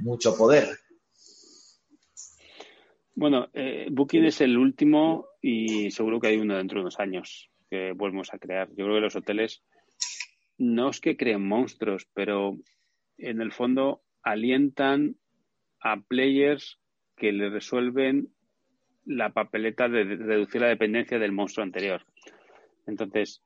mucho 0.00 0.36
poder. 0.36 0.68
Bueno, 3.14 3.48
Booking 3.90 4.26
es 4.26 4.42
el 4.42 4.58
último 4.58 5.28
y 5.40 5.90
seguro 5.90 6.20
que 6.20 6.28
hay 6.28 6.36
uno 6.36 6.56
dentro 6.56 6.78
de 6.78 6.82
unos 6.82 7.00
años 7.00 7.50
que 7.70 7.92
volvemos 7.92 8.32
a 8.34 8.38
crear. 8.38 8.68
Yo 8.76 8.84
creo 8.84 8.96
que 8.96 9.00
los 9.00 9.16
hoteles 9.16 9.62
no 10.58 10.90
es 10.90 11.00
que 11.00 11.16
creen 11.16 11.46
monstruos, 11.46 12.08
pero 12.14 12.56
en 13.18 13.40
el 13.40 13.52
fondo 13.52 14.02
alientan 14.22 15.16
a 15.80 16.00
players 16.00 16.78
que 17.16 17.32
le 17.32 17.50
resuelven 17.50 18.28
la 19.04 19.30
papeleta 19.30 19.88
de 19.88 20.04
reducir 20.04 20.60
la 20.60 20.68
dependencia 20.68 21.18
del 21.18 21.32
monstruo 21.32 21.64
anterior. 21.64 22.04
Entonces, 22.86 23.42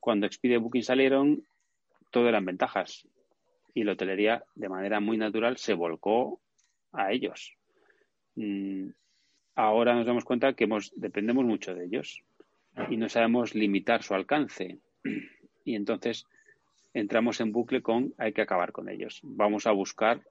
cuando 0.00 0.26
Expedia 0.26 0.56
y 0.56 0.60
Booking 0.60 0.82
salieron, 0.82 1.46
todo 2.10 2.28
eran 2.28 2.44
ventajas. 2.44 3.06
Y 3.74 3.84
la 3.84 3.92
hotelería, 3.92 4.44
de 4.54 4.68
manera 4.68 5.00
muy 5.00 5.16
natural, 5.16 5.56
se 5.56 5.74
volcó 5.74 6.40
a 6.92 7.12
ellos. 7.12 7.54
Mm, 8.36 8.88
ahora 9.56 9.94
nos 9.94 10.06
damos 10.06 10.24
cuenta 10.24 10.54
que 10.54 10.68
dependemos 10.96 11.44
mucho 11.44 11.74
de 11.74 11.86
ellos 11.86 12.22
y 12.88 12.96
no 12.96 13.08
sabemos 13.08 13.54
limitar 13.54 14.02
su 14.02 14.14
alcance. 14.14 14.78
Y 15.66 15.76
entonces 15.76 16.26
entramos 16.94 17.40
en 17.40 17.52
bucle 17.52 17.82
con 17.82 18.14
hay 18.16 18.32
que 18.32 18.42
acabar 18.42 18.72
con 18.72 18.88
ellos. 18.88 19.20
Vamos 19.22 19.66
a 19.66 19.72
buscar, 19.72 20.22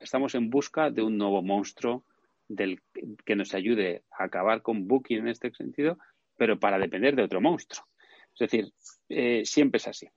estamos 0.00 0.34
en 0.34 0.50
busca 0.50 0.90
de 0.90 1.02
un 1.02 1.16
nuevo 1.16 1.42
monstruo 1.42 2.04
del 2.48 2.80
que 3.24 3.36
nos 3.36 3.54
ayude 3.54 4.02
a 4.10 4.24
acabar 4.24 4.62
con 4.62 4.88
Booking 4.88 5.18
en 5.18 5.28
este 5.28 5.52
sentido, 5.52 5.98
pero 6.36 6.58
para 6.58 6.78
depender 6.78 7.14
de 7.14 7.22
otro 7.22 7.40
monstruo. 7.40 7.86
Es 8.32 8.38
decir, 8.38 8.72
eh, 9.08 9.42
siempre 9.44 9.78
es 9.78 9.88
así 9.88 10.08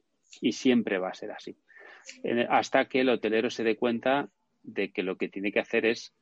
y 0.41 0.53
siempre 0.53 0.97
va 0.97 1.09
a 1.09 1.13
ser 1.13 1.31
así. 1.31 1.55
hasta 2.49 2.85
que 2.85 3.01
el 3.01 3.09
hotelero 3.09 3.49
se 3.49 3.63
dé 3.63 3.75
cuenta 3.75 4.29
de 4.63 4.91
que 4.91 5.03
lo 5.03 5.17
que 5.17 5.29
tiene 5.29 5.51
que 5.51 5.59
hacer 5.59 5.85
es 5.85 6.13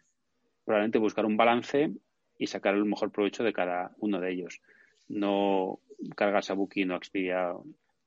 probablemente 0.65 0.97
buscar 0.97 1.25
un 1.25 1.37
balance 1.37 1.91
y 2.37 2.47
sacar 2.47 2.75
el 2.75 2.85
mejor 2.85 3.11
provecho 3.11 3.43
de 3.43 3.53
cada 3.53 3.91
uno 3.99 4.19
de 4.19 4.31
ellos. 4.31 4.61
No 5.07 5.79
cargarse 6.15 6.51
a 6.51 6.55
Booking 6.55 6.91
o 6.91 6.95
Expedia 6.95 7.53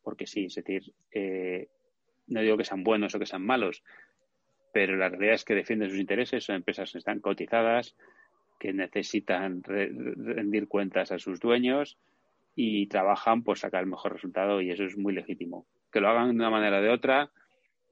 porque 0.02 0.26
sí, 0.26 0.46
es 0.46 0.54
decir, 0.54 0.92
eh, 1.12 1.68
no 2.26 2.40
digo 2.40 2.56
que 2.56 2.64
sean 2.64 2.84
buenos 2.84 3.14
o 3.14 3.18
que 3.18 3.26
sean 3.26 3.44
malos, 3.44 3.82
pero 4.72 4.96
la 4.96 5.08
realidad 5.08 5.34
es 5.34 5.44
que 5.44 5.54
defienden 5.54 5.90
sus 5.90 5.98
intereses, 5.98 6.44
son 6.44 6.56
empresas 6.56 6.92
que 6.92 6.98
están 6.98 7.20
cotizadas, 7.20 7.96
que 8.58 8.72
necesitan 8.72 9.62
rendir 9.62 10.68
cuentas 10.68 11.12
a 11.12 11.18
sus 11.18 11.40
dueños 11.40 11.98
y 12.54 12.86
trabajan 12.88 13.42
por 13.42 13.58
sacar 13.58 13.82
el 13.82 13.90
mejor 13.90 14.12
resultado 14.12 14.60
y 14.60 14.70
eso 14.70 14.84
es 14.84 14.96
muy 14.96 15.14
legítimo. 15.14 15.66
Que 15.90 16.00
lo 16.00 16.08
hagan 16.08 16.28
de 16.28 16.34
una 16.34 16.50
manera 16.50 16.78
o 16.78 16.82
de 16.82 16.90
otra 16.90 17.30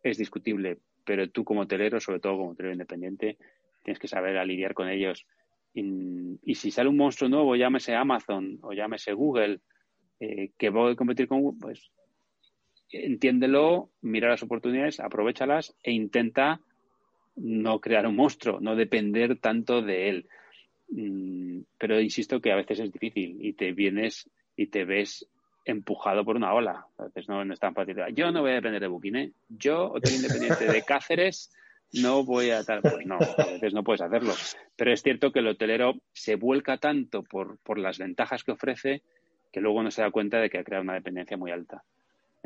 es 0.03 0.19
discutible, 0.19 0.79
pero 1.05 1.29
tú 1.31 1.43
como 1.43 1.63
hotelero, 1.63 2.01
sobre 2.01 2.21
todo 2.21 2.37
como 2.37 2.51
hotelero 2.51 2.75
independiente, 2.75 3.39
tienes 3.83 3.99
que 3.99 4.09
saber 4.09 4.47
lidiar 4.47 4.75
con 4.75 4.89
ellos. 4.89 5.27
Y, 5.73 6.39
y, 6.43 6.55
si 6.55 6.71
sale 6.71 6.89
un 6.89 6.97
monstruo 6.97 7.31
nuevo, 7.31 7.57
llámese 7.57 7.95
Amazon 7.95 8.59
o 8.63 8.73
llámese 8.73 9.13
Google, 9.13 9.61
eh, 10.21 10.51
que 10.59 10.71
va 10.71 10.91
a 10.91 10.97
competir 10.97 11.29
con 11.29 11.41
Google, 11.41 11.59
pues 11.61 11.91
entiéndelo, 12.91 13.91
mira 14.01 14.29
las 14.29 14.43
oportunidades, 14.43 15.01
aprovechalas 15.01 15.77
e 15.83 15.93
intenta 15.93 16.61
no 17.37 17.81
crear 17.81 18.07
un 18.07 18.17
monstruo, 18.17 18.61
no 18.61 18.77
depender 18.77 19.39
tanto 19.39 19.83
de 19.83 20.09
él. 20.09 20.29
Mm, 20.91 21.61
pero 21.77 22.01
insisto 22.01 22.41
que 22.41 22.53
a 22.53 22.57
veces 22.57 22.81
es 22.81 22.93
difícil 22.93 23.39
y 23.41 23.53
te 23.53 23.73
vienes 23.73 24.29
y 24.57 24.69
te 24.69 24.85
ves 24.85 25.29
empujado 25.65 26.25
por 26.25 26.37
una 26.37 26.55
ola. 26.55 26.87
A 26.97 27.05
veces 27.05 27.29
no, 27.29 27.43
es 27.43 27.61
tan 27.61 27.75
fácil. 27.75 27.97
Yo 28.15 28.33
no 28.33 28.41
voy 28.41 28.53
a 28.53 28.55
depender 28.55 28.81
de 28.81 28.89
Booking, 28.89 29.17
¿eh? 29.17 29.33
Yo, 29.49 29.93
hotel 29.93 30.15
independiente 30.15 30.65
de 30.65 30.83
Cáceres, 30.83 31.53
no 31.93 32.25
voy 32.25 32.51
a 32.51 32.65
tal. 32.65 32.81
Pues 32.81 33.07
no, 33.07 33.17
a 33.17 33.53
veces 33.53 33.75
no 33.75 33.85
puedes 33.85 34.01
hacerlo. 34.01 34.33
Pero 34.77 34.93
es 34.93 35.03
cierto 35.03 35.31
que 35.31 35.41
el 35.41 35.49
hotelero 35.49 35.95
se 36.13 36.37
vuelca 36.37 36.79
tanto 36.79 37.23
por, 37.23 37.59
por 37.59 37.79
las 37.79 37.99
ventajas 37.99 38.45
que 38.45 38.53
ofrece 38.53 39.03
que 39.53 39.61
luego 39.61 39.83
no 39.83 39.91
se 39.91 40.03
da 40.03 40.11
cuenta 40.11 40.41
de 40.41 40.51
que 40.51 40.59
ha 40.59 40.65
creado 40.65 40.85
una 40.85 40.95
dependencia 40.95 41.37
muy 41.37 41.51
alta 41.51 41.85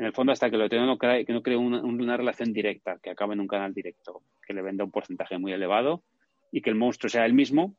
en 0.03 0.07
el 0.07 0.13
fondo 0.13 0.33
hasta 0.33 0.51
que 0.51 0.57
lo 0.57 0.67
tenga 0.67 0.85
no 0.85 0.97
cree, 0.97 1.25
que 1.25 1.31
no 1.31 1.41
cree 1.41 1.55
una, 1.55 2.17
relación 2.17 2.51
directa, 2.51 2.99
que 3.01 3.09
acabe 3.09 3.35
en 3.35 3.39
un 3.39 3.47
canal 3.47 3.73
directo, 3.73 4.21
que 4.45 4.53
le 4.53 4.61
venda 4.61 4.83
un 4.83 4.91
porcentaje 4.91 5.37
muy 5.37 5.53
elevado 5.53 6.03
y 6.51 6.61
que 6.61 6.69
el 6.69 6.75
monstruo 6.75 7.09
sea 7.09 7.25
el 7.25 7.33
mismo, 7.33 7.77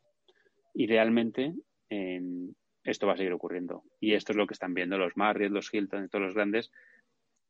idealmente 0.72 1.53
esto 2.83 3.07
va 3.07 3.12
a 3.12 3.16
seguir 3.18 3.35
ocurriendo. 3.35 3.85
Y 4.01 4.14
esto 4.14 4.33
es 4.33 4.37
lo 4.37 4.47
que 4.47 4.55
están 4.55 4.72
viendo 4.72 4.97
los 4.97 5.18
Marriott, 5.18 5.53
los 5.53 5.72
Hilton 5.72 6.07
y 6.07 6.09
todos 6.09 6.25
los 6.25 6.35
grandes, 6.35 6.72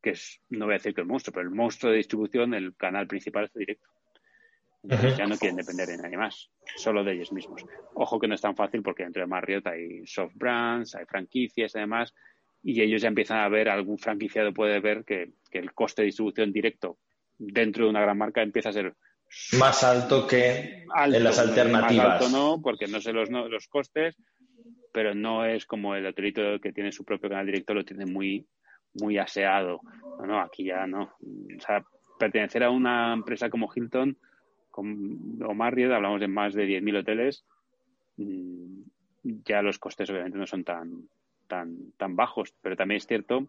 que 0.02 0.10
es, 0.10 0.40
no 0.50 0.64
voy 0.64 0.74
a 0.74 0.78
decir 0.78 0.92
que 0.92 1.02
el 1.02 1.06
monstruo, 1.06 1.32
pero 1.32 1.48
el 1.48 1.54
monstruo 1.54 1.92
de 1.92 1.98
distribución, 1.98 2.52
el 2.52 2.74
canal 2.74 3.06
principal 3.06 3.44
es 3.44 3.54
directo. 3.54 3.88
Entonces 4.82 5.16
ya 5.16 5.26
no 5.26 5.38
quieren 5.38 5.56
depender 5.56 5.86
de 5.86 5.98
nadie 5.98 6.16
más, 6.16 6.50
solo 6.76 7.04
de 7.04 7.12
ellos 7.12 7.32
mismos. 7.32 7.64
Ojo 7.94 8.18
que 8.18 8.26
no 8.26 8.34
es 8.34 8.40
tan 8.40 8.56
fácil 8.56 8.82
porque 8.82 9.04
dentro 9.04 9.22
de 9.22 9.28
Marriott 9.28 9.68
hay 9.68 10.04
soft 10.04 10.34
brands, 10.34 10.96
hay 10.96 11.06
franquicias 11.06 11.76
y 11.76 11.78
demás, 11.78 12.12
y 12.64 12.80
ellos 12.80 13.02
ya 13.02 13.08
empiezan 13.08 13.40
a 13.40 13.48
ver, 13.48 13.68
algún 13.68 13.98
franquiciado 13.98 14.54
puede 14.54 14.80
ver 14.80 15.04
que, 15.04 15.30
el 15.52 15.72
coste 15.72 16.02
de 16.02 16.06
distribución 16.06 16.52
directo 16.52 16.98
dentro 17.38 17.84
de 17.84 17.90
una 17.90 18.00
gran 18.00 18.18
marca 18.18 18.42
empieza 18.42 18.70
a 18.70 18.72
ser 18.72 18.94
más 19.52 19.84
alto 19.84 20.26
que 20.26 20.84
en 20.96 21.24
las 21.24 21.38
alternativas. 21.38 22.20
Más 22.20 22.22
alto 22.22 22.28
no, 22.36 22.60
porque 22.60 22.88
no 22.88 23.00
sé 23.00 23.12
los, 23.12 23.30
los 23.30 23.68
costes, 23.68 24.16
pero 24.92 25.14
no 25.14 25.44
es 25.44 25.66
como 25.66 25.94
el 25.94 26.06
hotelito 26.06 26.58
que 26.60 26.72
tiene 26.72 26.90
su 26.90 27.04
propio 27.04 27.28
canal 27.28 27.46
directo, 27.46 27.74
lo 27.74 27.84
tiene 27.84 28.06
muy, 28.06 28.46
muy 28.94 29.18
aseado. 29.18 29.80
No, 30.18 30.26
no, 30.26 30.40
aquí 30.40 30.64
ya 30.64 30.86
no. 30.86 31.14
O 31.20 31.60
sea, 31.60 31.84
pertenecer 32.18 32.64
a 32.64 32.70
una 32.70 33.12
empresa 33.12 33.50
como 33.50 33.70
Hilton 33.72 34.16
o 34.72 35.54
Marriott, 35.54 35.92
hablamos 35.92 36.20
de 36.20 36.28
más 36.28 36.54
de 36.54 36.66
10.000 36.66 36.98
hoteles, 36.98 37.44
mm, 38.16 38.82
ya 39.44 39.62
los 39.62 39.78
costes 39.78 40.10
obviamente 40.10 40.38
no 40.38 40.46
son 40.46 40.64
tan, 40.64 41.08
tan, 41.54 41.92
tan 41.96 42.16
bajos, 42.16 42.52
pero 42.60 42.76
también 42.76 42.96
es 42.96 43.06
cierto 43.06 43.46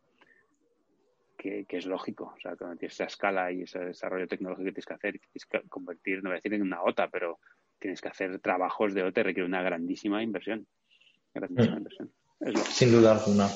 que, 1.38 1.66
es 1.68 1.86
lógico. 1.86 2.34
O 2.36 2.40
sea, 2.40 2.56
cuando 2.56 2.78
tienes 2.78 2.94
esa 2.94 3.06
escala 3.06 3.52
y 3.52 3.64
ese 3.64 3.80
desarrollo 3.80 4.28
tecnológico 4.28 4.66
que 4.66 4.72
tienes 4.74 4.86
que 4.86 4.94
hacer, 4.94 5.20
tienes 5.20 5.46
que 5.50 5.70
convertir, 5.70 6.24
no 6.24 6.30
voy 6.30 6.36
a 6.36 6.36
decir 6.36 6.54
en 6.54 6.62
una 6.62 6.84
OTA, 6.84 7.10
pero 7.10 7.40
tienes 7.80 8.02
que 8.02 8.10
hacer 8.10 8.40
trabajos 8.40 8.94
de 8.94 9.04
OTA, 9.04 9.24
requiere 9.24 9.48
una 9.48 9.64
grandísima 9.64 10.22
inversión. 10.22 10.68
Grandísima 11.34 11.76
mm. 11.76 11.78
inversión. 11.78 12.12
Sin 12.70 12.92
duda 12.92 13.14
alguna. 13.14 13.48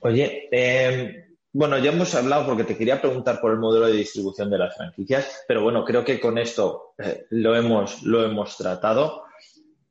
Oye, 0.00 0.48
eh, 0.52 1.36
bueno, 1.52 1.78
ya 1.78 1.92
hemos 1.92 2.14
hablado 2.14 2.46
porque 2.46 2.64
te 2.64 2.76
quería 2.76 3.00
preguntar 3.00 3.40
por 3.40 3.52
el 3.52 3.58
modelo 3.58 3.86
de 3.86 3.94
distribución 3.94 4.48
de 4.48 4.58
las 4.58 4.76
franquicias, 4.76 5.44
pero 5.48 5.62
bueno, 5.62 5.84
creo 5.84 6.04
que 6.04 6.20
con 6.20 6.38
esto 6.38 6.94
eh, 6.98 7.26
lo, 7.30 7.56
hemos, 7.56 8.02
lo 8.02 8.24
hemos 8.24 8.56
tratado. 8.56 9.24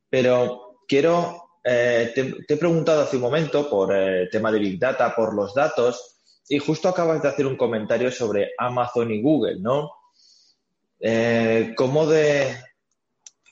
Pero 0.10 0.84
quiero 0.88 1.51
eh, 1.64 2.12
te, 2.16 2.54
he 2.54 2.58
preguntado 2.58 3.02
hace 3.02 3.18
un 3.18 3.22
momento 3.22 3.70
por 3.70 3.96
el 3.96 4.24
eh, 4.24 4.30
tema 4.32 4.52
de 4.52 4.60
Big 4.60 4.80
Data, 4.80 5.14
por 5.16 5.36
los 5.36 5.54
datos. 5.54 6.20
y 6.50 6.60
justo 6.60 6.90
acabas 6.90 7.22
de 7.22 7.30
hacer 7.30 7.46
un 7.46 7.56
comentario 7.56 8.12
sobre 8.12 8.52
Amazon 8.58 9.12
y 9.12 9.22
Google, 9.22 9.60
¿no? 9.60 9.92
Eh, 11.00 11.74
¿Cómo 11.78 12.06
de 12.06 12.56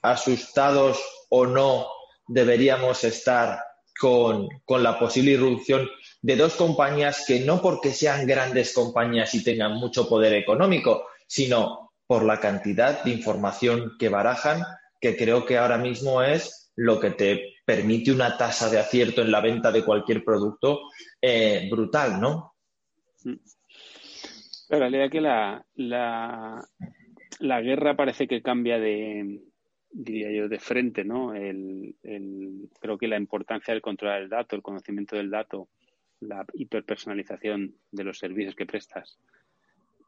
asustados 0.01 0.99
o 1.29 1.45
no 1.45 1.87
deberíamos 2.27 3.03
estar 3.03 3.59
con, 3.99 4.47
con, 4.65 4.83
la 4.83 4.97
posible 4.99 5.31
irrupción 5.31 5.89
de 6.21 6.35
dos 6.35 6.53
compañías 6.55 7.25
que 7.25 7.41
no 7.41 7.61
porque 7.61 7.91
sean 7.91 8.27
grandes 8.27 8.73
compañías 8.73 9.33
y 9.35 9.43
tengan 9.43 9.73
mucho 9.73 10.07
poder 10.07 10.33
económico, 10.33 11.07
sino 11.27 11.91
por 12.07 12.23
la 12.23 12.39
cantidad 12.39 13.03
de 13.03 13.11
información 13.11 13.93
que 13.99 14.09
barajan, 14.09 14.63
que 14.99 15.15
creo 15.15 15.45
que 15.45 15.57
ahora 15.57 15.77
mismo 15.77 16.21
es 16.21 16.71
lo 16.75 16.99
que 16.99 17.11
te 17.11 17.58
permite 17.69 18.11
una 18.11 18.35
tasa 18.35 18.67
de 18.67 18.79
acierto 18.79 19.21
en 19.21 19.29
la 19.29 19.41
venta 19.41 19.71
de 19.71 19.85
cualquier 19.85 20.23
producto 20.23 20.89
eh, 21.21 21.67
brutal, 21.69 22.19
¿no? 22.19 22.55
la 24.69 24.79
realidad 24.79 25.05
es 25.05 25.11
que 25.11 25.21
la, 25.21 25.63
la, 25.75 26.67
la 27.37 27.61
guerra 27.61 27.95
parece 27.95 28.27
que 28.27 28.41
cambia 28.41 28.79
de, 28.79 29.41
diría 29.91 30.31
yo, 30.31 30.49
de 30.49 30.57
frente, 30.57 31.03
¿no? 31.03 31.35
El, 31.35 31.95
creo 32.79 32.97
que 32.97 33.07
la 33.07 33.17
importancia 33.17 33.71
del 33.71 33.83
controlar 33.83 34.23
el 34.23 34.29
dato, 34.29 34.55
el 34.55 34.63
conocimiento 34.63 35.15
del 35.15 35.29
dato, 35.29 35.69
la 36.21 36.43
hiperpersonalización 36.55 37.75
de 37.91 38.03
los 38.03 38.17
servicios 38.17 38.55
que 38.55 38.65
prestas 38.65 39.19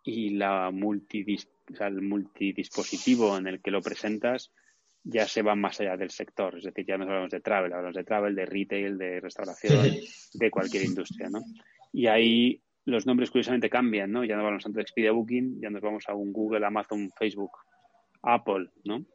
y 0.03 0.31
la 0.31 0.71
multidis, 0.71 1.47
el 1.79 2.01
multidispositivo 2.01 3.37
en 3.37 3.45
el 3.45 3.61
que 3.61 3.69
lo 3.69 3.83
presentas 3.83 4.51
ya 5.03 5.27
se 5.27 5.41
va 5.41 5.55
más 5.55 5.79
allá 5.79 5.97
del 5.97 6.11
sector. 6.11 6.57
Es 6.57 6.63
decir, 6.63 6.85
ya 6.85 6.97
no 6.97 7.05
hablamos 7.05 7.31
de 7.31 7.41
travel, 7.41 7.73
hablamos 7.73 7.95
de 7.95 8.03
travel, 8.03 8.35
de 8.35 8.45
retail, 8.45 8.97
de 8.97 9.19
restauración, 9.19 9.97
de 10.33 10.51
cualquier 10.51 10.85
industria, 10.85 11.29
¿no? 11.29 11.41
Y 11.91 12.07
ahí 12.07 12.61
los 12.85 13.05
nombres 13.05 13.29
curiosamente 13.29 13.69
cambian, 13.69 14.11
¿no? 14.11 14.23
Ya 14.23 14.35
no 14.35 14.43
vamos 14.43 14.63
tanto 14.63 14.77
de 14.77 14.83
Expedia 14.83 15.11
Booking, 15.11 15.61
ya 15.61 15.69
nos 15.69 15.81
vamos 15.81 16.07
a 16.07 16.13
un 16.13 16.31
Google, 16.31 16.65
Amazon, 16.65 17.11
Facebook, 17.17 17.51
Apple, 18.21 18.69
¿no? 18.83 19.05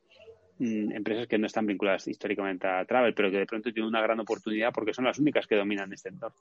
Mm, 0.59 0.93
empresas 0.93 1.27
que 1.27 1.39
no 1.39 1.47
están 1.47 1.67
vinculadas 1.67 2.09
históricamente 2.09 2.67
a 2.67 2.85
travel, 2.85 3.15
pero 3.15 3.31
que 3.31 3.39
de 3.39 3.47
pronto 3.47 3.73
tienen 3.73 3.89
una 3.89 4.01
gran 4.01 4.19
oportunidad 4.21 4.73
porque 4.73 4.95
son 4.95 5.05
las 5.05 5.19
únicas 5.19 5.47
que 5.47 5.57
dominan 5.57 5.93
este 5.93 6.09
entorno. 6.09 6.41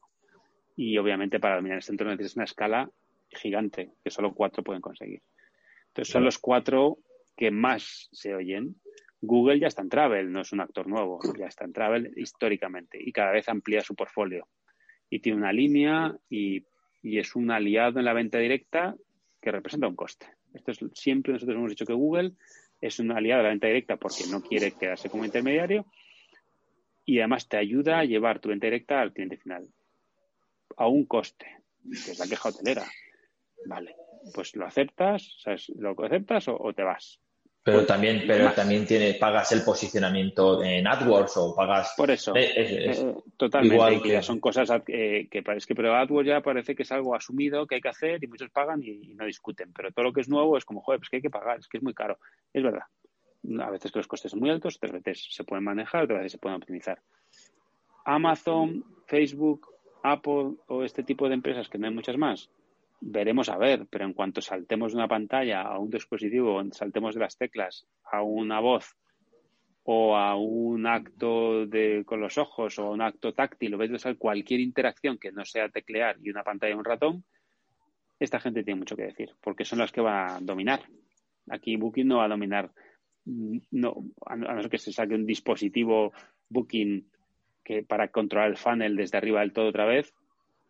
Y 0.75 0.97
obviamente 0.97 1.39
para 1.39 1.55
dominar 1.55 1.79
este 1.79 1.91
entorno 1.91 2.11
necesitas 2.11 2.37
una 2.37 2.45
escala 2.45 2.89
gigante 3.29 3.91
que 4.03 4.11
solo 4.11 4.33
cuatro 4.33 4.63
pueden 4.63 4.81
conseguir. 4.81 5.21
Entonces 5.87 6.11
son 6.11 6.23
los 6.23 6.37
cuatro 6.37 6.97
que 7.35 7.51
más 7.51 8.09
se 8.11 8.33
oyen. 8.33 8.75
Google 9.21 9.59
ya 9.59 9.67
está 9.67 9.81
en 9.81 9.89
travel, 9.89 10.31
no 10.31 10.41
es 10.41 10.51
un 10.51 10.61
actor 10.61 10.87
nuevo, 10.87 11.19
ya 11.37 11.47
está 11.47 11.65
en 11.65 11.73
travel 11.73 12.13
históricamente 12.17 12.97
y 13.01 13.11
cada 13.11 13.31
vez 13.31 13.47
amplía 13.49 13.81
su 13.81 13.95
portfolio. 13.95 14.47
Y 15.09 15.19
tiene 15.19 15.37
una 15.37 15.53
línea 15.53 16.15
y, 16.29 16.63
es 17.03 17.35
un 17.35 17.51
aliado 17.51 17.99
en 17.99 18.05
la 18.05 18.13
venta 18.13 18.39
directa 18.39 18.95
que 19.39 19.51
representa 19.51 19.87
un 19.87 19.95
coste. 19.95 20.25
Esto 20.53 20.71
es 20.71 20.79
siempre 20.93 21.33
nosotros 21.33 21.55
hemos 21.55 21.69
dicho 21.69 21.85
que 21.85 21.93
Google 21.93 22.31
es 22.81 22.99
un 22.99 23.11
aliado 23.11 23.39
de 23.39 23.43
la 23.43 23.49
venta 23.49 23.67
directa 23.67 23.97
porque 23.97 24.23
no 24.29 24.41
quiere 24.41 24.71
quedarse 24.71 25.09
como 25.09 25.23
intermediario 25.23 25.85
y 27.05 27.19
además 27.19 27.47
te 27.47 27.57
ayuda 27.57 27.99
a 27.99 28.05
llevar 28.05 28.39
tu 28.39 28.49
venta 28.49 28.65
directa 28.65 29.01
al 29.01 29.13
cliente 29.13 29.37
final 29.37 29.67
a 30.77 30.87
un 30.87 31.05
coste, 31.05 31.45
que 31.83 32.11
es 32.11 32.19
la 32.19 32.27
queja 32.27 32.49
hotelera. 32.49 32.85
Vale, 33.67 33.95
pues 34.33 34.55
lo 34.55 34.65
aceptas, 34.65 35.37
¿sabes? 35.39 35.69
lo 35.77 35.95
aceptas 36.03 36.47
o, 36.47 36.73
te 36.73 36.83
vas. 36.83 37.21
Pero 37.65 37.83
también, 37.83 38.25
pero 38.27 38.53
también 38.53 38.85
tiene, 38.85 39.15
pagas 39.15 39.51
el 39.51 39.63
posicionamiento 39.63 40.63
en 40.63 40.85
AdWords 40.85 41.35
o 41.37 41.55
pagas. 41.55 41.95
Por 41.97 42.11
eso. 42.11 42.35
Eh, 42.35 42.51
eh, 42.55 43.15
totalmente. 43.37 44.03
que... 44.03 44.21
son 44.21 44.39
cosas 44.39 44.69
eh, 44.85 45.27
que 45.31 45.41
parece 45.41 45.65
que, 45.65 45.73
pero 45.73 45.95
AdWords 45.95 46.27
ya 46.27 46.41
parece 46.41 46.75
que 46.75 46.83
es 46.83 46.91
algo 46.91 47.15
asumido 47.15 47.65
que 47.65 47.73
hay 47.73 47.81
que 47.81 47.89
hacer 47.89 48.23
y 48.23 48.27
muchos 48.27 48.51
pagan 48.51 48.83
y, 48.83 49.15
no 49.15 49.25
discuten. 49.25 49.73
Pero 49.73 49.91
todo 49.91 50.05
lo 50.05 50.13
que 50.13 50.21
es 50.21 50.29
nuevo 50.29 50.55
es 50.59 50.63
como, 50.63 50.81
joder, 50.81 50.99
pues 50.99 51.09
que 51.09 51.15
hay 51.15 51.21
que 51.23 51.31
pagar, 51.31 51.57
es 51.57 51.67
que 51.67 51.77
es 51.77 51.83
muy 51.83 51.95
caro. 51.95 52.19
Es 52.53 52.61
verdad. 52.61 52.83
A 53.59 53.71
veces 53.71 53.91
que 53.91 53.97
los 53.97 54.07
costes 54.07 54.29
son 54.29 54.41
muy 54.41 54.51
altos, 54.51 54.75
otras 54.75 54.91
veces 54.91 55.27
se 55.31 55.43
pueden 55.43 55.63
manejar, 55.63 56.03
otras 56.03 56.19
veces 56.19 56.33
se 56.33 56.37
pueden 56.37 56.57
optimizar. 56.57 57.01
Amazon, 58.05 58.85
Facebook, 59.07 59.73
Apple 60.03 60.53
o 60.67 60.83
este 60.83 61.01
tipo 61.01 61.27
de 61.27 61.33
empresas, 61.33 61.67
que 61.67 61.79
no 61.79 61.87
hay 61.87 61.93
muchas 61.95 62.15
más, 62.15 62.47
veremos 63.01 63.49
a 63.49 63.57
ver, 63.57 63.87
pero 63.89 64.05
en 64.05 64.13
cuanto 64.13 64.41
saltemos 64.41 64.91
de 64.91 64.97
una 64.97 65.07
pantalla 65.07 65.61
a 65.61 65.79
un 65.79 65.89
dispositivo, 65.89 66.61
saltemos 66.71 67.15
de 67.15 67.21
las 67.21 67.37
teclas 67.37 67.87
a 68.03 68.21
una 68.21 68.59
voz 68.59 68.95
o 69.83 70.17
a 70.17 70.35
un 70.35 70.87
acto 70.87 71.67
de, 71.67 72.03
con 72.05 72.19
los 72.19 72.37
ojos 72.37 72.79
o 72.79 72.87
a 72.87 72.91
un 72.91 73.01
acto 73.01 73.33
táctil 73.33 73.75
o 73.75 73.77
ves 73.77 74.03
cualquier 74.17 74.59
interacción 74.59 75.17
que 75.17 75.31
no 75.31 75.45
sea 75.45 75.69
teclear 75.69 76.17
y 76.21 76.31
una 76.31 76.43
pantalla 76.43 76.73
y 76.73 76.77
un 76.77 76.85
ratón, 76.85 77.23
esta 78.19 78.39
gente 78.39 78.63
tiene 78.63 78.79
mucho 78.79 78.95
que 78.95 79.03
decir, 79.03 79.29
porque 79.41 79.65
son 79.65 79.79
las 79.79 79.91
que 79.91 80.01
van 80.01 80.29
a 80.29 80.39
dominar. 80.41 80.81
Aquí 81.49 81.75
Booking 81.75 82.07
no 82.07 82.17
va 82.17 82.25
a 82.25 82.29
dominar, 82.29 82.71
no, 83.25 84.05
a 84.25 84.35
no 84.35 84.61
ser 84.61 84.71
que 84.71 84.79
se 84.79 84.91
saque 84.91 85.13
un 85.13 85.25
dispositivo 85.25 86.13
Booking 86.49 87.07
que 87.63 87.83
para 87.83 88.07
controlar 88.07 88.49
el 88.49 88.57
funnel 88.57 88.95
desde 88.95 89.17
arriba 89.17 89.41
del 89.41 89.53
todo 89.53 89.67
otra 89.67 89.85
vez, 89.85 90.13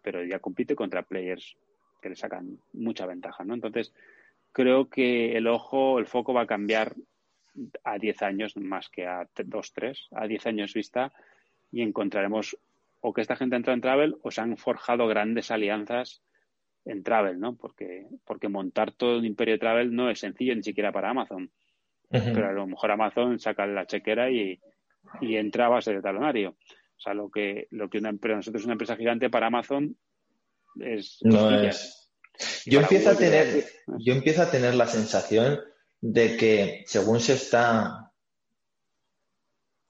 pero 0.02 0.26
ya 0.26 0.40
compite 0.40 0.76
contra 0.76 1.04
players 1.04 1.56
que 2.06 2.10
le 2.10 2.16
sacan 2.16 2.60
mucha 2.74 3.08
ventaja, 3.08 3.44
¿no? 3.44 3.56
Entonces, 3.56 3.92
creo 4.52 4.90
que 4.90 5.36
el 5.36 5.48
ojo, 5.48 5.98
el 5.98 6.06
foco 6.06 6.36
va 6.36 6.42
a 6.42 6.48
cambiar 6.48 6.94
a 7.84 7.98
10 7.98 8.22
años 8.22 8.56
más 8.58 8.90
que 8.90 9.08
a 9.08 9.28
2, 9.36 9.74
3, 9.74 10.10
a 10.12 10.28
10 10.28 10.46
años 10.46 10.74
vista 10.76 11.12
y 11.72 11.82
encontraremos 11.82 12.60
o 13.02 13.12
que 13.12 13.22
esta 13.22 13.36
gente 13.36 13.56
entra 13.56 13.74
en 13.74 13.82
travel 13.82 14.18
o 14.22 14.30
se 14.30 14.42
han 14.42 14.56
forjado 14.56 15.08
grandes 15.08 15.50
alianzas 15.50 16.22
en 16.86 17.02
travel, 17.02 17.40
¿no? 17.40 17.56
Porque, 17.56 18.06
porque 18.24 18.50
montar 18.50 18.92
todo 18.92 19.18
un 19.18 19.26
imperio 19.26 19.56
de 19.56 19.60
travel 19.60 19.96
no 19.96 20.12
es 20.12 20.20
sencillo 20.20 20.56
ni 20.56 20.62
siquiera 20.62 20.92
para 20.92 21.10
Amazon. 21.10 21.50
Pero 22.12 22.48
a 22.48 22.52
lo 22.52 22.68
mejor 22.68 22.92
Amazon 22.92 23.40
saca 23.40 23.66
la 23.66 23.88
chequera 23.88 24.30
y, 24.30 24.60
y 25.22 25.38
entra 25.38 25.66
a 25.66 25.70
base 25.70 25.92
de 25.92 26.04
talonario. 26.04 26.52
O 26.52 27.00
sea, 27.00 27.16
lo 27.16 27.32
que, 27.32 27.68
lo 27.72 27.90
que 27.90 27.98
una 27.98 28.10
empresa, 28.10 28.36
nosotros 28.36 28.64
una 28.64 28.74
empresa 28.74 28.96
gigante 28.96 29.32
para 29.32 29.48
Amazon 29.48 29.98
es. 30.80 31.18
No 31.22 31.52
es. 31.52 32.10
Yo 32.66 32.82
empiezo, 32.82 33.12
a 33.12 33.16
tener, 33.16 33.66
yo 34.00 34.14
empiezo 34.14 34.42
a 34.42 34.52
tener 34.52 34.76
la 34.76 34.88
sensación 34.88 35.60
de 36.02 36.36
que 36.36 36.84
según 36.88 37.22
se 37.22 37.34
está 37.34 38.12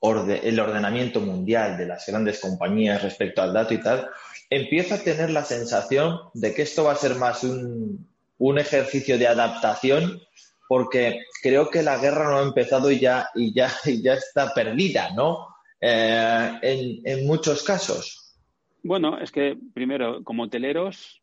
el 0.01 0.59
ordenamiento 0.59 1.19
mundial 1.19 1.77
de 1.77 1.87
las 1.87 2.05
grandes 2.05 2.39
compañías 2.39 3.01
respecto 3.01 3.41
al 3.41 3.53
dato 3.53 3.73
y 3.73 3.81
tal, 3.81 4.07
empiezo 4.51 4.93
a 4.93 4.99
tener 4.99 5.31
la 5.31 5.43
sensación 5.43 6.19
de 6.35 6.53
que 6.53 6.61
esto 6.61 6.83
va 6.83 6.91
a 6.91 6.97
ser 6.97 7.15
más 7.15 7.43
un, 7.43 8.07
un 8.37 8.59
ejercicio 8.59 9.17
de 9.17 9.27
adaptación 9.27 10.21
porque 10.67 11.25
creo 11.41 11.69
que 11.69 11.83
la 11.83 11.97
guerra 11.97 12.29
no 12.29 12.39
ha 12.39 12.43
empezado 12.43 12.91
y 12.91 12.99
ya, 12.99 13.29
y 13.35 13.53
ya, 13.53 13.71
y 13.85 14.01
ya 14.01 14.13
está 14.13 14.53
perdida, 14.53 15.11
¿no? 15.13 15.47
Eh, 15.79 17.01
en, 17.03 17.27
muchos 17.27 17.63
casos. 17.63 18.24
Bueno, 18.85 19.17
es 19.17 19.31
que 19.31 19.57
primero, 19.73 20.23
como 20.23 20.43
hoteleros, 20.43 21.19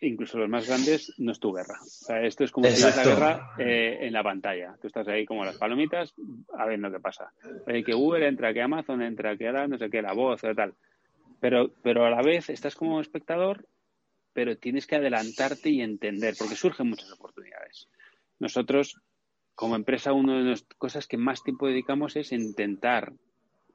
incluso 0.00 0.38
los 0.38 0.48
más 0.48 0.66
grandes, 0.66 1.12
no 1.18 1.32
es 1.32 1.38
tu 1.38 1.52
guerra. 1.52 1.78
O 1.82 1.84
sea, 1.84 2.22
esto 2.22 2.44
es 2.44 2.50
como 2.50 2.66
si 2.66 2.82
la 2.82 3.04
guerra 3.04 3.50
eh, 3.58 3.98
en 4.00 4.14
la 4.14 4.22
pantalla. 4.22 4.74
Tú 4.80 4.86
estás 4.86 5.06
ahí 5.06 5.26
como 5.26 5.44
las 5.44 5.58
palomitas, 5.58 6.14
a 6.56 6.64
ver 6.64 6.78
lo 6.78 6.90
que 6.90 6.98
pasa. 6.98 7.30
que 7.66 7.94
Uber 7.94 8.22
entra, 8.22 8.54
que 8.54 8.62
Amazon 8.62 9.02
entra, 9.02 9.36
que 9.36 9.48
ahora 9.48 9.68
no 9.68 9.76
sé 9.76 9.90
qué, 9.90 10.00
la 10.00 10.14
voz 10.14 10.42
o 10.44 10.54
tal. 10.54 10.72
Pero, 11.40 11.74
pero 11.82 12.06
a 12.06 12.10
la 12.10 12.22
vez 12.22 12.48
estás 12.48 12.74
como 12.74 13.02
espectador, 13.02 13.66
pero 14.32 14.56
tienes 14.56 14.86
que 14.86 14.96
adelantarte 14.96 15.68
y 15.68 15.82
entender, 15.82 16.34
porque 16.38 16.56
surgen 16.56 16.88
muchas 16.88 17.12
oportunidades. 17.12 17.86
Nosotros, 18.38 18.96
como 19.54 19.76
empresa, 19.76 20.14
una 20.14 20.38
de 20.38 20.44
las 20.44 20.62
cosas 20.78 21.06
que 21.06 21.18
más 21.18 21.42
tiempo 21.42 21.66
dedicamos 21.66 22.16
es 22.16 22.32
intentar 22.32 23.12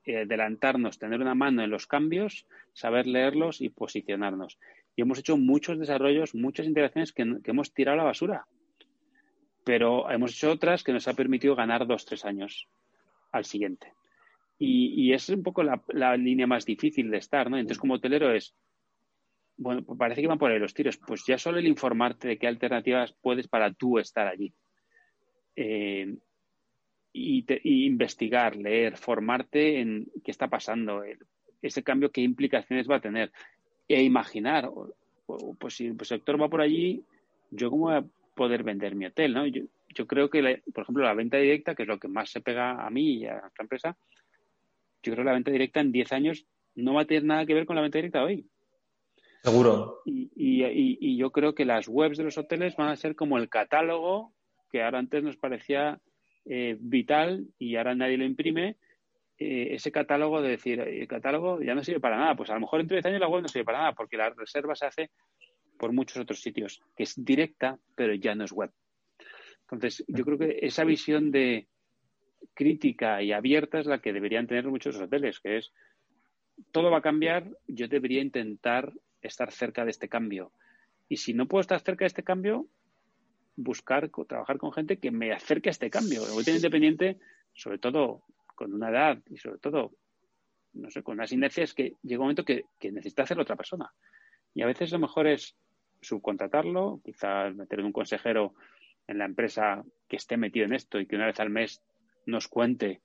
eh, 0.07 0.19
adelantarnos, 0.19 0.97
tener 0.97 1.19
una 1.19 1.35
mano 1.35 1.61
en 1.61 1.69
los 1.69 1.85
cambios, 1.85 2.47
saber 2.71 3.07
leerlos 3.07 3.59
y 3.59 3.67
posicionarnos. 3.67 4.57
Y 4.95 5.01
hemos 5.01 5.19
hecho 5.19 5.35
muchos 5.35 5.77
desarrollos, 5.77 6.33
muchas 6.33 6.65
interacciones 6.65 7.11
que, 7.11 7.25
hemos 7.43 7.73
tirado 7.73 7.95
a 7.95 7.97
la 7.97 8.03
basura. 8.05 8.47
Pero 9.65 10.09
hemos 10.09 10.31
hecho 10.31 10.49
otras 10.49 10.85
que 10.85 10.93
nos 10.93 11.09
ha 11.09 11.13
permitido 11.13 11.57
ganar 11.57 11.85
dos, 11.85 12.05
tres 12.05 12.23
años 12.23 12.69
al 13.33 13.43
siguiente. 13.43 13.91
Y, 14.57 15.11
es 15.11 15.27
un 15.27 15.43
poco 15.43 15.61
la, 15.61 16.15
línea 16.15 16.47
más 16.47 16.65
difícil 16.65 17.11
de 17.11 17.17
estar, 17.17 17.51
¿no? 17.51 17.57
Entonces, 17.57 17.77
como 17.77 17.95
hotelero 17.95 18.33
es, 18.33 18.55
bueno, 19.57 19.83
pues 19.83 19.99
parece 19.99 20.21
que 20.21 20.27
van 20.27 20.39
por 20.39 20.49
ahí 20.49 20.57
los 20.57 20.73
tiros. 20.73 20.97
Pues 21.05 21.25
ya 21.27 21.37
solo 21.37 21.57
el 21.57 21.67
informarte 21.67 22.29
de 22.29 22.37
qué 22.37 22.47
alternativas 22.47 23.13
puedes 23.21 23.49
para 23.49 23.73
tú 23.73 23.99
estar 23.99 24.25
allí. 24.25 24.53
Eh, 25.53 26.15
y, 27.13 27.45
investigar, 27.85 28.55
leer, 28.55 28.97
formarte 28.97 29.79
en 29.79 30.07
qué 30.23 30.31
está 30.31 30.47
pasando, 30.47 31.03
ese 31.61 31.83
cambio, 31.83 32.11
qué 32.11 32.21
implicaciones 32.21 32.89
va 32.89 32.97
a 32.97 33.01
tener, 33.01 33.31
e 33.87 34.03
imaginar, 34.03 34.69
pues 35.59 35.75
si 35.75 35.87
el 35.87 35.97
sector 36.03 36.41
va 36.41 36.49
por 36.49 36.61
allí, 36.61 37.03
yo 37.51 37.69
cómo 37.69 37.85
voy 37.85 37.95
a 37.95 38.05
poder 38.35 38.63
vender 38.63 38.95
mi 38.95 39.05
hotel, 39.05 39.33
¿no? 39.33 39.45
Yo, 39.47 39.65
creo 40.05 40.29
que, 40.29 40.61
por 40.73 40.83
ejemplo, 40.83 41.03
la 41.03 41.13
venta 41.13 41.37
directa, 41.37 41.73
que 41.73 41.83
es 41.83 41.87
lo 41.87 41.97
que 41.97 42.07
más 42.07 42.29
se 42.29 42.41
pega 42.41 42.85
a 42.85 42.89
mí 42.89 43.19
y 43.19 43.25
a 43.25 43.41
nuestra 43.41 43.63
empresa, 43.63 43.97
yo 45.01 45.13
creo 45.13 45.23
que 45.23 45.29
la 45.29 45.33
venta 45.33 45.51
directa 45.51 45.79
en 45.79 45.91
10 45.91 46.11
años 46.11 46.45
no 46.75 46.93
va 46.93 47.01
a 47.01 47.05
tener 47.05 47.23
nada 47.23 47.45
que 47.45 47.53
ver 47.53 47.65
con 47.65 47.75
la 47.75 47.81
venta 47.81 47.97
directa 47.97 48.23
hoy. 48.23 48.45
Seguro. 49.43 50.01
Y, 50.05 51.17
yo 51.17 51.31
creo 51.31 51.55
que 51.55 51.65
las 51.65 51.87
webs 51.87 52.17
de 52.17 52.23
los 52.23 52.37
hoteles 52.37 52.75
van 52.75 52.89
a 52.89 52.95
ser 52.95 53.15
como 53.15 53.37
el 53.37 53.49
catálogo 53.49 54.33
que 54.69 54.83
ahora 54.83 54.99
antes 54.99 55.23
nos 55.23 55.37
parecía 55.37 55.99
eh, 56.49 56.77
vital 56.79 57.47
y 57.57 57.75
ahora 57.75 57.95
nadie 57.95 58.17
lo 58.17 58.25
imprime. 58.25 58.77
Eh, 59.37 59.75
ese 59.75 59.91
catálogo 59.91 60.41
de 60.41 60.49
decir, 60.49 60.79
el 60.79 61.07
catálogo 61.07 61.61
ya 61.61 61.75
no 61.75 61.83
sirve 61.83 61.99
para 61.99 62.17
nada. 62.17 62.35
Pues 62.35 62.49
a 62.49 62.53
lo 62.53 62.61
mejor 62.61 62.81
en 62.81 62.87
10 62.87 63.05
años 63.05 63.19
la 63.19 63.27
web 63.27 63.41
no 63.41 63.47
sirve 63.47 63.65
para 63.65 63.79
nada 63.79 63.93
porque 63.93 64.17
la 64.17 64.29
reserva 64.29 64.75
se 64.75 64.85
hace 64.85 65.11
por 65.77 65.93
muchos 65.93 66.17
otros 66.17 66.41
sitios, 66.41 66.81
que 66.95 67.03
es 67.03 67.13
directa, 67.23 67.77
pero 67.95 68.13
ya 68.15 68.33
no 68.35 68.45
es 68.45 68.51
web. 68.51 68.71
Entonces, 69.61 70.03
yo 70.07 70.25
creo 70.25 70.37
que 70.37 70.59
esa 70.61 70.83
visión 70.83 71.31
de 71.31 71.67
crítica 72.53 73.21
y 73.21 73.31
abierta 73.31 73.79
es 73.79 73.85
la 73.85 73.99
que 73.99 74.13
deberían 74.13 74.47
tener 74.47 74.65
muchos 74.67 74.95
hoteles, 74.99 75.39
que 75.39 75.57
es 75.57 75.71
todo 76.71 76.89
va 76.89 76.99
a 76.99 77.01
cambiar, 77.01 77.51
yo 77.67 77.87
debería 77.87 78.21
intentar 78.21 78.93
estar 79.21 79.51
cerca 79.51 79.85
de 79.85 79.91
este 79.91 80.09
cambio. 80.09 80.51
Y 81.09 81.17
si 81.17 81.33
no 81.33 81.47
puedo 81.47 81.61
estar 81.61 81.79
cerca 81.79 82.03
de 82.03 82.07
este 82.07 82.23
cambio, 82.23 82.67
buscar 83.57 84.09
trabajar 84.27 84.57
con 84.57 84.71
gente 84.71 84.97
que 84.97 85.11
me 85.11 85.33
acerque 85.33 85.69
a 85.69 85.71
este 85.71 85.89
cambio. 85.89 86.21
Voy 86.31 86.41
a 86.41 86.45
tener 86.45 86.59
independiente, 86.59 87.17
sobre 87.53 87.79
todo 87.79 88.23
con 88.55 88.73
una 88.73 88.89
edad 88.89 89.19
y 89.29 89.37
sobre 89.37 89.57
todo, 89.57 89.91
no 90.73 90.89
sé, 90.89 91.03
con 91.03 91.15
unas 91.15 91.31
inercias 91.31 91.73
que 91.73 91.93
llega 92.03 92.21
un 92.21 92.25
momento 92.25 92.45
que, 92.45 92.65
que 92.79 92.91
necesita 92.91 93.23
hacerlo 93.23 93.43
otra 93.43 93.55
persona. 93.55 93.91
Y 94.53 94.61
a 94.61 94.67
veces 94.67 94.91
lo 94.91 94.99
mejor 94.99 95.27
es 95.27 95.55
subcontratarlo, 96.01 97.01
quizás 97.03 97.55
meter 97.55 97.81
un 97.81 97.91
consejero 97.91 98.53
en 99.07 99.17
la 99.17 99.25
empresa 99.25 99.83
que 100.07 100.17
esté 100.17 100.37
metido 100.37 100.65
en 100.65 100.73
esto 100.73 100.99
y 100.99 101.07
que 101.07 101.15
una 101.15 101.25
vez 101.25 101.39
al 101.39 101.49
mes 101.49 101.81
nos 102.25 102.47
cuente 102.47 103.01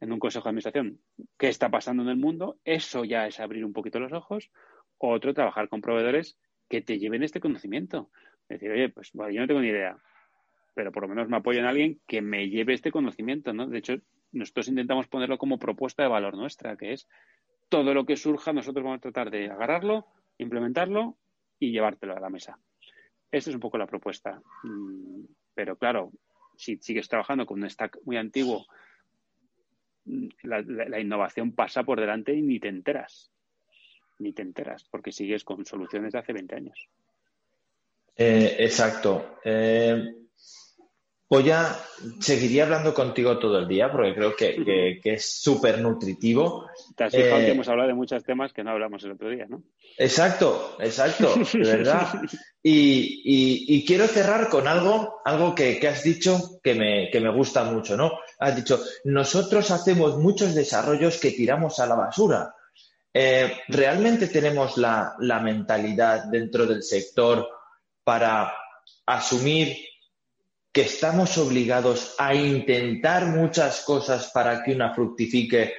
en 0.00 0.12
un 0.12 0.18
consejo 0.18 0.44
de 0.44 0.50
administración 0.50 1.00
qué 1.38 1.48
está 1.48 1.70
pasando 1.70 2.02
en 2.02 2.10
el 2.10 2.16
mundo, 2.16 2.58
eso 2.64 3.04
ya 3.04 3.26
es 3.26 3.40
abrir 3.40 3.64
un 3.64 3.72
poquito 3.72 3.98
los 4.00 4.12
ojos. 4.12 4.50
Otro, 4.98 5.32
trabajar 5.32 5.68
con 5.68 5.80
proveedores 5.80 6.36
que 6.68 6.82
te 6.82 6.98
lleven 6.98 7.22
este 7.22 7.40
conocimiento. 7.40 8.10
Decir, 8.48 8.70
oye, 8.70 8.88
pues 8.88 9.12
yo 9.12 9.40
no 9.40 9.46
tengo 9.46 9.60
ni 9.60 9.68
idea, 9.68 9.98
pero 10.74 10.92
por 10.92 11.02
lo 11.02 11.08
menos 11.08 11.28
me 11.28 11.36
apoyo 11.36 11.60
en 11.60 11.66
alguien 11.66 12.00
que 12.06 12.22
me 12.22 12.48
lleve 12.48 12.74
este 12.74 12.90
conocimiento, 12.90 13.52
¿no? 13.52 13.66
De 13.66 13.78
hecho, 13.78 13.96
nosotros 14.32 14.68
intentamos 14.68 15.08
ponerlo 15.08 15.38
como 15.38 15.58
propuesta 15.58 16.02
de 16.02 16.08
valor 16.08 16.36
nuestra, 16.36 16.76
que 16.76 16.92
es 16.92 17.08
todo 17.68 17.94
lo 17.94 18.06
que 18.06 18.16
surja, 18.16 18.52
nosotros 18.52 18.84
vamos 18.84 18.98
a 18.98 19.02
tratar 19.02 19.30
de 19.30 19.50
agarrarlo, 19.50 20.06
implementarlo 20.38 21.16
y 21.58 21.72
llevártelo 21.72 22.16
a 22.16 22.20
la 22.20 22.30
mesa. 22.30 22.58
Esa 23.30 23.50
es 23.50 23.54
un 23.54 23.60
poco 23.60 23.78
la 23.78 23.86
propuesta. 23.86 24.40
Mm, 24.62 25.24
pero 25.54 25.76
claro, 25.76 26.12
si 26.56 26.76
sigues 26.78 27.08
trabajando 27.08 27.46
con 27.46 27.62
un 27.62 27.68
stack 27.68 27.98
muy 28.04 28.16
antiguo, 28.16 28.64
mm, 30.04 30.28
la, 30.44 31.00
innovación 31.00 31.52
pasa 31.52 31.84
por 31.84 32.00
delante 32.00 32.32
y 32.34 32.42
ni 32.42 32.58
te 32.58 32.68
enteras. 32.68 33.30
Ni 34.18 34.32
te 34.32 34.42
enteras, 34.42 34.84
porque 34.90 35.12
sigues 35.12 35.44
con 35.44 35.64
soluciones 35.64 36.12
de 36.12 36.18
hace 36.18 36.32
20 36.32 36.54
años. 36.56 36.88
Eh, 38.18 38.56
exacto. 38.58 39.38
Eh, 39.44 40.14
pues 41.28 41.44
ya 41.44 41.78
seguiría 42.20 42.64
hablando 42.64 42.94
contigo 42.94 43.38
todo 43.38 43.58
el 43.58 43.68
día 43.68 43.92
porque 43.92 44.14
creo 44.14 44.34
que, 44.34 44.98
es 45.04 45.40
súper 45.40 45.78
nutritivo. 45.78 46.66
Te 46.96 47.04
has 47.04 47.14
fijado 47.14 47.36
que 47.36 47.48
eh, 47.48 47.50
hemos 47.50 47.68
hablado 47.68 47.88
de 47.88 47.94
muchos 47.94 48.24
temas 48.24 48.54
que 48.54 48.64
no 48.64 48.70
hablamos 48.70 49.04
el 49.04 49.12
otro 49.12 49.28
día, 49.28 49.46
¿no? 49.46 49.62
Exacto, 49.98 50.76
exacto, 50.80 51.34
de 51.52 51.76
verdad. 51.76 52.08
Y, 52.70 53.86
quiero 53.86 54.06
cerrar 54.06 54.50
con 54.50 54.68
algo, 54.68 55.22
algo 55.24 55.54
que, 55.54 55.80
has 55.88 56.02
dicho 56.02 56.60
que 56.62 56.74
me, 56.74 57.08
que 57.10 57.20
me, 57.20 57.32
gusta 57.34 57.64
mucho, 57.64 57.96
¿no? 57.96 58.12
Has 58.38 58.56
dicho, 58.56 58.78
nosotros 59.04 59.70
hacemos 59.70 60.18
muchos 60.18 60.54
desarrollos 60.54 61.18
que 61.18 61.30
tiramos 61.30 61.78
a 61.80 61.86
la 61.86 61.94
basura. 61.94 62.54
Eh, 63.14 63.50
¿Realmente 63.68 64.26
tenemos 64.26 64.76
la, 64.76 65.14
la 65.20 65.40
mentalidad 65.40 66.24
dentro 66.24 66.66
del 66.66 66.82
sector 66.82 67.48
para 68.08 68.54
asumir 69.04 69.76
que 70.72 70.80
estamos 70.80 71.36
obligados 71.36 72.14
a 72.16 72.34
intentar 72.34 73.26
muchas 73.26 73.82
cosas 73.82 74.30
para 74.32 74.64
que 74.64 74.72
una 74.72 74.94
fructifique 74.94 75.74